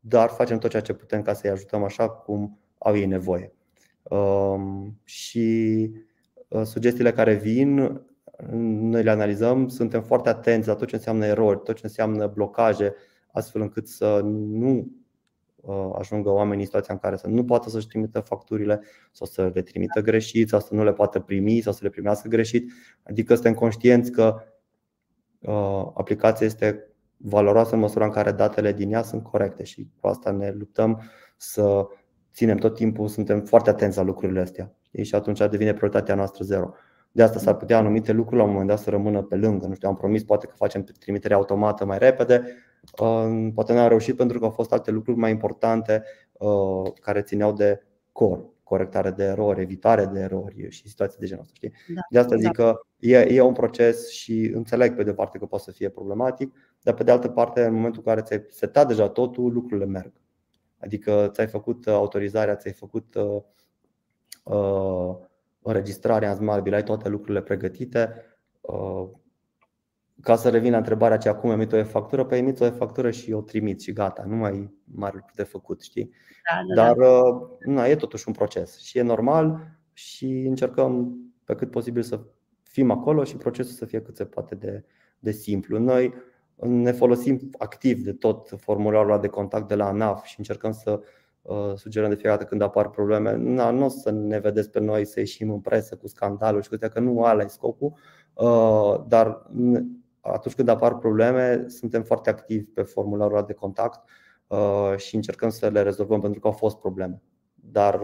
dar 0.00 0.28
facem 0.28 0.58
tot 0.58 0.70
ceea 0.70 0.82
ce 0.82 0.92
putem 0.92 1.22
ca 1.22 1.32
să-i 1.32 1.50
ajutăm 1.50 1.84
așa 1.84 2.08
cum 2.08 2.58
au 2.78 2.96
ei 2.96 3.06
nevoie. 3.06 3.52
Um, 4.02 5.00
și 5.04 5.90
uh, 6.48 6.62
sugestiile 6.62 7.12
care 7.12 7.34
vin, 7.34 8.00
noi 8.52 9.02
le 9.02 9.10
analizăm, 9.10 9.68
suntem 9.68 10.02
foarte 10.02 10.28
atenți 10.28 10.68
la 10.68 10.74
tot 10.74 10.88
ce 10.88 10.94
înseamnă 10.94 11.26
erori, 11.26 11.60
tot 11.62 11.74
ce 11.74 11.80
înseamnă 11.84 12.26
blocaje, 12.26 12.94
astfel 13.32 13.60
încât 13.60 13.88
să 13.88 14.20
nu 14.34 14.88
uh, 15.56 15.90
ajungă 15.98 16.30
oamenii 16.30 16.58
în 16.58 16.64
situația 16.64 16.94
în 16.94 17.00
care 17.00 17.16
să 17.16 17.28
nu 17.28 17.44
poată 17.44 17.68
să-și 17.68 17.86
trimită 17.86 18.20
facturile 18.20 18.80
sau 19.12 19.26
să 19.26 19.50
le 19.54 19.62
trimită 19.62 20.00
greșit 20.00 20.48
sau 20.48 20.60
să 20.60 20.74
nu 20.74 20.84
le 20.84 20.92
poată 20.92 21.20
primi 21.20 21.60
sau 21.60 21.72
să 21.72 21.78
le 21.82 21.88
primească 21.88 22.28
greșit. 22.28 22.72
Adică 23.02 23.34
suntem 23.34 23.54
conștienți 23.54 24.10
că 24.10 24.36
uh, 25.40 25.90
aplicația 25.94 26.46
este 26.46 26.90
valoroasă 27.16 27.74
în 27.74 27.80
măsura 27.80 28.04
în 28.04 28.10
care 28.10 28.32
datele 28.32 28.72
din 28.72 28.92
ea 28.92 29.02
sunt 29.02 29.22
corecte 29.22 29.64
și 29.64 29.88
cu 30.00 30.06
asta 30.06 30.30
ne 30.30 30.50
luptăm 30.50 31.02
să 31.36 31.86
ținem 32.32 32.56
tot 32.56 32.74
timpul, 32.74 33.08
suntem 33.08 33.40
foarte 33.40 33.70
atenți 33.70 33.96
la 33.96 34.02
lucrurile 34.02 34.40
astea 34.40 34.74
și 35.02 35.14
atunci 35.14 35.38
devine 35.38 35.72
prioritatea 35.72 36.14
noastră 36.14 36.44
zero. 36.44 36.74
De 37.16 37.22
asta 37.22 37.38
s-ar 37.38 37.56
putea 37.56 37.78
anumite 37.78 38.12
lucruri 38.12 38.36
la 38.36 38.42
un 38.42 38.50
moment 38.50 38.68
dat 38.68 38.78
să 38.78 38.90
rămână 38.90 39.22
pe 39.22 39.36
lângă. 39.36 39.66
Nu 39.66 39.74
știu, 39.74 39.88
am 39.88 39.96
promis 39.96 40.24
poate 40.24 40.46
că 40.46 40.52
facem 40.56 40.82
trimitere 40.98 41.34
automată 41.34 41.84
mai 41.84 41.98
repede, 41.98 42.44
Poate 43.54 43.72
n-am 43.72 43.88
reușit 43.88 44.16
pentru 44.16 44.38
că 44.38 44.44
au 44.44 44.50
fost 44.50 44.72
alte 44.72 44.90
lucruri 44.90 45.18
mai 45.18 45.30
importante 45.30 46.02
uh, 46.32 46.92
care 47.00 47.22
țineau 47.22 47.52
de 47.52 47.82
core, 48.12 48.44
corectare 48.62 49.10
de 49.10 49.24
erori, 49.24 49.60
evitare 49.60 50.04
de 50.04 50.20
erori 50.20 50.66
și 50.70 50.88
situații 50.88 51.18
de 51.20 51.26
genul 51.26 51.42
ăsta. 51.42 51.54
Știi? 51.56 51.72
Da, 51.94 52.00
de 52.10 52.18
asta 52.18 52.36
zic 52.36 52.44
da. 52.44 52.50
că 52.50 52.80
e, 52.98 53.18
e 53.18 53.40
un 53.40 53.52
proces 53.52 54.10
și 54.10 54.50
înțeleg 54.54 54.94
pe 54.94 55.02
de 55.02 55.10
o 55.10 55.14
parte 55.14 55.38
că 55.38 55.46
poate 55.46 55.64
să 55.64 55.70
fie 55.70 55.88
problematic, 55.88 56.54
dar 56.82 56.94
pe 56.94 57.02
de 57.02 57.10
altă 57.10 57.28
parte, 57.28 57.64
în 57.64 57.74
momentul 57.74 58.02
în 58.04 58.12
care 58.12 58.26
ți-ai 58.26 58.46
setat 58.50 58.88
deja 58.88 59.08
totul, 59.08 59.52
lucrurile 59.52 59.86
merg. 59.86 60.12
Adică 60.78 61.30
ți-ai 61.32 61.46
făcut 61.46 61.86
autorizarea, 61.86 62.56
ți-ai 62.56 62.74
făcut 62.74 63.14
uh, 63.14 63.42
uh, 64.44 65.16
înregistrarea 65.66 66.30
în 66.30 66.36
Smart 66.36 66.72
ai 66.72 66.82
toate 66.82 67.08
lucrurile 67.08 67.42
pregătite. 67.42 68.12
Uh, 68.60 69.08
ca 70.22 70.36
să 70.36 70.48
revin 70.48 70.70
la 70.70 70.76
întrebarea 70.76 71.16
aceea 71.16 71.34
cum 71.34 71.50
emit 71.50 71.72
o 71.72 71.76
e-factură, 71.76 72.24
pe 72.24 72.36
emit 72.36 72.60
o 72.60 72.64
e-factură 72.64 73.10
și 73.10 73.32
o 73.32 73.40
trimit 73.40 73.80
și 73.80 73.92
gata, 73.92 74.24
nu 74.26 74.36
mai 74.36 74.56
e 74.56 74.70
mare 74.84 75.14
lucru 75.14 75.32
de 75.34 75.42
făcut, 75.42 75.82
știi? 75.82 76.10
Da, 76.50 76.74
da, 76.74 76.84
Dar 76.84 76.96
da. 76.96 77.08
Uh, 77.08 77.48
na, 77.64 77.86
e 77.86 77.96
totuși 77.96 78.24
un 78.28 78.34
proces 78.34 78.78
și 78.78 78.98
e 78.98 79.02
normal 79.02 79.60
și 79.92 80.26
încercăm 80.26 81.18
pe 81.44 81.54
cât 81.54 81.70
posibil 81.70 82.02
să 82.02 82.20
fim 82.62 82.90
acolo 82.90 83.24
și 83.24 83.36
procesul 83.36 83.72
să 83.72 83.84
fie 83.84 84.00
cât 84.02 84.16
se 84.16 84.24
poate 84.24 84.54
de, 84.54 84.84
de 85.18 85.30
simplu. 85.30 85.78
Noi 85.78 86.14
ne 86.54 86.92
folosim 86.92 87.50
activ 87.58 88.02
de 88.02 88.12
tot 88.12 88.54
formularul 88.56 89.20
de 89.20 89.28
contact 89.28 89.68
de 89.68 89.74
la 89.74 89.86
ANAF 89.86 90.24
și 90.24 90.34
încercăm 90.38 90.72
să 90.72 90.90
uh, 90.90 91.06
sugerăm 91.74 92.08
de 92.08 92.14
fiecare 92.14 92.36
dată 92.36 92.48
când 92.48 92.62
apar 92.62 92.90
probleme. 92.90 93.36
Na, 93.36 93.70
nu 93.70 93.84
o 93.84 93.88
să 93.88 94.10
ne 94.10 94.38
vedeți 94.38 94.70
pe 94.70 94.80
noi 94.80 95.04
să 95.04 95.20
ieșim 95.20 95.50
în 95.50 95.60
presă 95.60 95.96
cu 95.96 96.06
scandalul 96.06 96.62
și 96.62 96.68
cu 96.68 96.76
că 96.76 97.00
nu 97.00 97.18
ăla 97.18 97.42
e 97.42 97.46
scopul, 97.46 97.92
uh, 98.34 99.04
dar 99.08 99.50
atunci 100.20 100.54
când 100.54 100.68
apar 100.68 100.98
probleme, 100.98 101.68
suntem 101.68 102.02
foarte 102.02 102.30
activi 102.30 102.64
pe 102.64 102.82
formularul 102.82 103.44
de 103.46 103.52
contact 103.52 104.08
uh, 104.46 104.94
și 104.96 105.14
încercăm 105.14 105.48
să 105.48 105.68
le 105.68 105.82
rezolvăm 105.82 106.20
pentru 106.20 106.40
că 106.40 106.46
au 106.46 106.52
fost 106.52 106.76
probleme. 106.76 107.22
Dar 107.54 108.00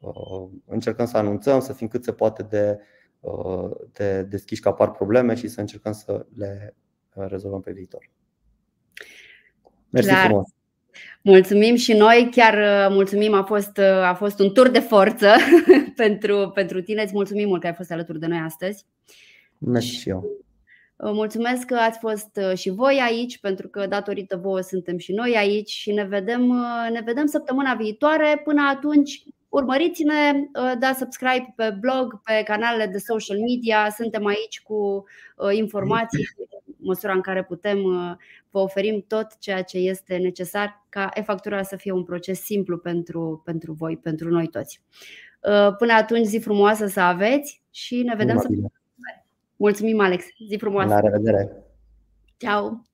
uh, 0.00 0.48
încercăm 0.66 1.06
să 1.06 1.16
anunțăm, 1.16 1.60
să 1.60 1.72
fim 1.72 1.88
cât 1.88 2.04
se 2.04 2.12
poate 2.12 2.42
de, 2.42 2.78
uh, 3.20 3.70
de 3.92 4.22
deschiși 4.22 4.60
că 4.60 4.68
apar 4.68 4.90
probleme 4.90 5.34
și 5.34 5.48
să 5.48 5.60
încercăm 5.60 5.92
să 5.92 6.26
le 6.34 6.76
rezolvăm 7.08 7.60
pe 7.60 7.72
viitor. 7.72 8.10
Mersi 9.90 10.08
Clar. 10.08 10.24
frumos! 10.24 10.57
Mulțumim 11.28 11.74
și 11.74 11.92
noi, 11.92 12.28
chiar 12.30 12.88
mulțumim, 12.90 13.34
a 13.34 13.42
fost, 13.42 13.78
a 14.02 14.14
fost 14.14 14.38
un 14.38 14.52
tur 14.52 14.68
de 14.68 14.78
forță 14.78 15.34
pentru, 16.02 16.50
pentru 16.54 16.82
tine. 16.82 17.02
Îți 17.02 17.12
mulțumim 17.14 17.48
mult 17.48 17.60
că 17.60 17.66
ai 17.66 17.72
fost 17.74 17.92
alături 17.92 18.18
de 18.18 18.26
noi 18.26 18.38
astăzi. 18.44 18.84
Mersi 19.58 19.88
și 19.88 20.08
eu. 20.08 20.24
Mulțumesc 20.96 21.66
că 21.66 21.74
ați 21.74 21.98
fost 21.98 22.40
uh, 22.50 22.58
și 22.58 22.70
voi 22.70 23.00
aici, 23.06 23.38
pentru 23.38 23.68
că 23.68 23.86
datorită 23.86 24.36
vouă 24.36 24.60
suntem 24.60 24.98
și 24.98 25.12
noi 25.12 25.34
aici 25.36 25.70
și 25.70 25.92
ne 25.92 26.04
vedem, 26.04 26.48
uh, 26.48 26.90
ne 26.92 27.02
vedem 27.04 27.26
săptămâna 27.26 27.74
viitoare. 27.74 28.40
Până 28.44 28.62
atunci, 28.70 29.22
urmăriți-ne, 29.48 30.32
da 30.78 30.92
subscribe 30.98 31.52
pe 31.56 31.76
blog, 31.80 32.20
pe 32.24 32.42
canalele 32.44 32.86
de 32.86 32.98
social 32.98 33.38
media. 33.38 33.94
Suntem 33.96 34.26
aici 34.26 34.60
cu 34.60 35.04
informații 35.50 36.28
măsura 36.88 37.12
în 37.12 37.20
care 37.20 37.44
putem 37.44 37.78
vă 38.50 38.58
oferim 38.58 39.04
tot 39.08 39.38
ceea 39.38 39.62
ce 39.62 39.78
este 39.78 40.16
necesar 40.16 40.86
ca 40.88 41.10
e-factura 41.14 41.62
să 41.62 41.76
fie 41.76 41.92
un 41.92 42.04
proces 42.04 42.40
simplu 42.40 42.78
pentru, 42.78 43.42
pentru 43.44 43.72
voi, 43.72 43.96
pentru 43.96 44.30
noi 44.30 44.46
toți. 44.46 44.82
Până 45.78 45.92
atunci, 45.92 46.26
zi 46.26 46.38
frumoasă 46.38 46.86
să 46.86 47.00
aveți 47.00 47.62
și 47.70 48.02
ne 48.02 48.14
vedem 48.14 48.38
să. 48.38 48.48
Mulțumim, 49.56 50.00
Alex. 50.00 50.24
Zi 50.48 50.56
frumoasă. 50.56 50.94
La 50.94 51.00
revedere. 51.00 51.64
Ciao. 52.36 52.87